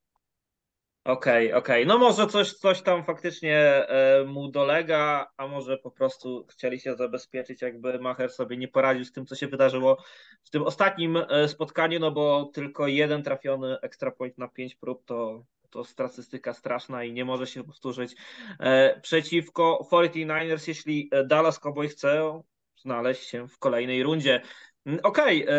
Okej, 1.06 1.52
okej. 1.52 1.86
No 1.86 1.98
może 1.98 2.26
coś, 2.26 2.52
coś 2.52 2.82
tam 2.82 3.04
faktycznie 3.04 3.58
e, 3.58 4.24
mu 4.24 4.48
dolega, 4.48 5.30
a 5.36 5.46
może 5.46 5.78
po 5.78 5.90
prostu 5.90 6.46
chcieli 6.50 6.80
się 6.80 6.96
zabezpieczyć, 6.96 7.62
jakby 7.62 7.98
Macher 7.98 8.30
sobie 8.30 8.56
nie 8.56 8.68
poradził 8.68 9.04
z 9.04 9.12
tym, 9.12 9.26
co 9.26 9.34
się 9.34 9.46
wydarzyło 9.46 9.96
w 10.44 10.50
tym 10.50 10.62
ostatnim 10.62 11.16
e, 11.16 11.48
spotkaniu, 11.48 12.00
no 12.00 12.10
bo 12.10 12.50
tylko 12.54 12.86
jeden 12.86 13.22
trafiony 13.22 13.80
extra 13.80 14.10
point 14.10 14.38
na 14.38 14.48
pięć 14.48 14.74
prób 14.74 15.04
to, 15.04 15.44
to 15.70 15.84
statystyka 15.84 16.54
straszna 16.54 17.04
i 17.04 17.12
nie 17.12 17.24
może 17.24 17.46
się 17.46 17.64
powtórzyć 17.64 18.16
e, 18.60 19.00
przeciwko 19.00 19.88
49ers, 19.92 20.68
jeśli 20.68 21.10
Dallas 21.26 21.58
Cowboys 21.58 21.92
chce 21.92 22.42
znaleźć 22.76 23.28
się 23.28 23.48
w 23.48 23.58
kolejnej 23.58 24.02
rundzie. 24.02 24.42
Mm, 24.86 24.98
Okej, 25.02 25.46
e, 25.48 25.54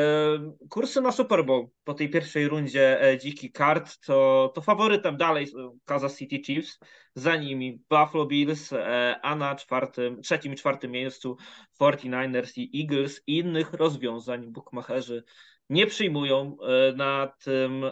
kursy 0.69 1.01
na 1.01 1.11
Super 1.11 1.45
Bowl 1.45 1.69
po 1.83 1.93
tej 1.93 2.09
pierwszej 2.09 2.47
rundzie 2.47 3.01
e, 3.01 3.17
dziki 3.17 3.51
kart 3.51 4.05
to, 4.05 4.51
to 4.55 4.61
faworytem 4.61 5.17
dalej 5.17 5.47
Kansas 5.85 6.17
City 6.17 6.39
Chiefs, 6.45 6.79
za 7.15 7.35
nimi 7.35 7.81
Buffalo 7.89 8.25
Bills, 8.25 8.73
e, 8.73 9.19
a 9.21 9.35
na 9.35 9.55
czwartym, 9.55 10.21
trzecim 10.21 10.53
i 10.53 10.55
czwartym 10.55 10.91
miejscu 10.91 11.37
49ers 11.81 12.51
i 12.55 12.81
Eagles. 12.81 13.21
Innych 13.27 13.73
rozwiązań 13.73 14.51
bookmacherzy 14.51 15.23
nie 15.69 15.87
przyjmują 15.87 16.57
e, 16.61 16.93
na 16.93 17.33
tym, 17.43 17.83
e, 17.83 17.91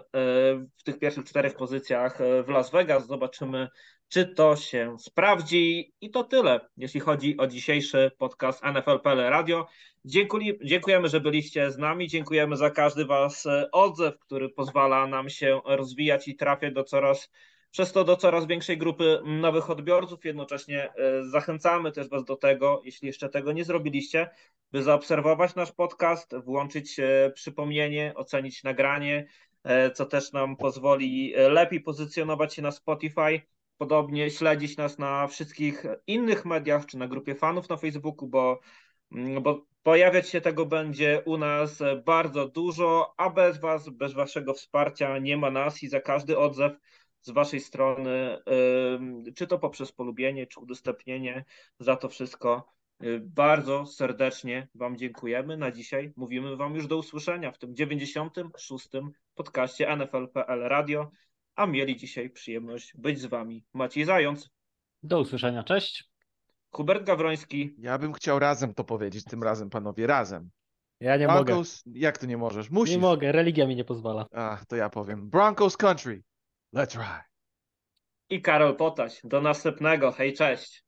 w 0.78 0.84
tych 0.84 1.00
pierwszych 1.00 1.26
czterech 1.26 1.56
pozycjach 1.56 2.22
e, 2.22 2.44
w 2.44 2.50
Las 2.50 2.72
Vegas. 2.72 3.08
Zobaczymy, 3.08 3.68
czy 4.08 4.26
to 4.26 4.56
się 4.56 4.96
sprawdzi. 5.00 5.94
I 6.02 6.12
to 6.12 6.24
tyle, 6.24 6.60
jeśli 6.78 7.00
chodzi 7.00 7.38
o 7.38 7.48
dzisiejszy 7.48 8.12
podcast 8.18 8.64
NFL.pl 8.64 9.18
Radio. 9.18 9.68
Dziękujemy, 10.64 11.08
że 11.08 11.20
byliście 11.20 11.72
z 11.72 11.78
nami. 11.78 12.08
Dziękujemy 12.08 12.58
za 12.58 12.70
każdy 12.70 13.06
Was 13.06 13.48
odzew, 13.72 14.20
który 14.20 14.50
pozwala 14.50 15.08
nam 15.08 15.30
się 15.30 15.62
rozwijać 15.66 16.28
i 16.28 16.36
trafiać 16.36 16.74
do 16.74 16.84
coraz, 16.84 17.32
przez 17.72 17.92
to 17.92 18.04
do 18.04 18.16
coraz 18.16 18.46
większej 18.46 18.78
grupy 18.78 19.22
nowych 19.26 19.70
odbiorców. 19.70 20.26
Jednocześnie 20.26 20.94
e, 20.94 21.24
zachęcamy 21.24 21.92
też 21.92 22.10
Was 22.10 22.24
do 22.26 22.36
tego, 22.36 22.82
jeśli 22.86 23.08
jeszcze 23.08 23.30
tego 23.30 23.52
nie 23.52 23.64
zrobiliście, 23.64 24.30
by 24.72 24.84
zaobserwować 24.84 25.56
nasz 25.56 25.72
podcast, 25.72 26.36
włączyć 26.36 27.00
e, 27.00 27.32
przypomnienie, 27.36 28.14
ocenić 28.16 28.64
nagranie, 28.64 29.28
e, 29.64 29.92
co 29.92 30.06
też 30.06 30.32
nam 30.32 30.56
pozwoli 30.58 31.34
lepiej 31.50 31.82
pozycjonować 31.82 32.54
się 32.54 32.62
na 32.62 32.72
Spotify. 32.72 33.42
Podobnie 33.78 34.32
śledzić 34.32 34.78
nas 34.78 35.00
na 35.00 35.28
wszystkich 35.28 35.86
innych 36.08 36.46
mediach, 36.46 36.86
czy 36.86 36.98
na 36.98 37.08
grupie 37.08 37.36
fanów 37.36 37.70
na 37.70 37.78
Facebooku, 37.78 38.28
bo 38.28 38.60
Mm, 39.12 39.44
bo 39.44 39.66
pojawiać 39.84 40.30
się 40.30 40.42
tego 40.42 40.66
będzie 40.66 41.22
u 41.26 41.38
nas 41.38 41.84
bardzo 42.06 42.48
dużo, 42.48 43.14
a 43.18 43.30
bez 43.30 43.60
Was, 43.60 43.90
bez 43.90 44.14
Waszego 44.14 44.54
wsparcia 44.54 45.18
nie 45.18 45.38
ma 45.38 45.52
nas 45.52 45.84
i 45.84 45.88
za 45.88 46.02
każdy 46.02 46.38
odzew 46.38 46.74
z 47.26 47.32
Waszej 47.32 47.60
strony, 47.60 48.38
czy 49.36 49.48
to 49.48 49.60
poprzez 49.60 49.92
polubienie, 49.92 50.48
czy 50.48 50.60
udostępnienie, 50.60 51.46
za 51.80 51.96
to 51.96 52.10
wszystko 52.10 52.74
y, 53.04 53.20
bardzo 53.20 53.86
serdecznie 53.86 54.68
Wam 54.76 54.98
dziękujemy. 54.98 55.58
Na 55.58 55.72
dzisiaj 55.72 56.14
mówimy 56.16 56.56
Wam 56.56 56.76
już 56.76 56.88
do 56.88 56.98
usłyszenia 56.98 57.52
w 57.52 57.58
tym 57.58 57.76
96. 57.76 58.90
podcaście 59.36 59.96
NFL.pl 59.96 60.60
Radio, 60.60 61.12
a 61.56 61.66
mieli 61.66 61.98
dzisiaj 61.98 62.30
przyjemność 62.30 62.94
być 62.98 63.20
z 63.20 63.26
Wami 63.26 63.64
Maciej 63.74 64.06
Zając, 64.06 64.50
Do 65.04 65.20
usłyszenia, 65.20 65.64
cześć. 65.64 66.10
Hubert 66.72 67.04
Gawroński, 67.04 67.76
Ja 67.78 67.98
bym 67.98 68.14
chciał 68.14 68.40
razem 68.40 68.74
to 68.74 68.84
powiedzieć, 68.84 69.24
tym 69.24 69.44
razem, 69.44 69.70
panowie, 69.70 70.08
razem. 70.08 70.50
Ja 71.00 71.18
nie 71.18 71.28
mogę. 71.28 71.44
Broncos, 71.44 71.84
jak 71.86 72.18
to 72.18 72.26
nie 72.26 72.38
możesz? 72.38 72.70
Musisz. 72.70 72.96
Nie 72.96 73.02
mogę, 73.02 73.32
religia 73.32 73.68
mi 73.68 73.76
nie 73.76 73.86
pozwala. 73.86 74.26
Ach, 74.32 74.66
to 74.66 74.76
ja 74.76 74.90
powiem. 74.90 75.30
Broncos 75.30 75.78
country. 75.78 76.24
Let's 76.76 76.96
ride. 76.96 77.24
i 78.30 78.42
Karol 78.42 78.76
Potaś. 78.76 79.22
Do 79.24 79.42
następnego. 79.42 80.12
Hej, 80.12 80.34
cześć. 80.34 80.85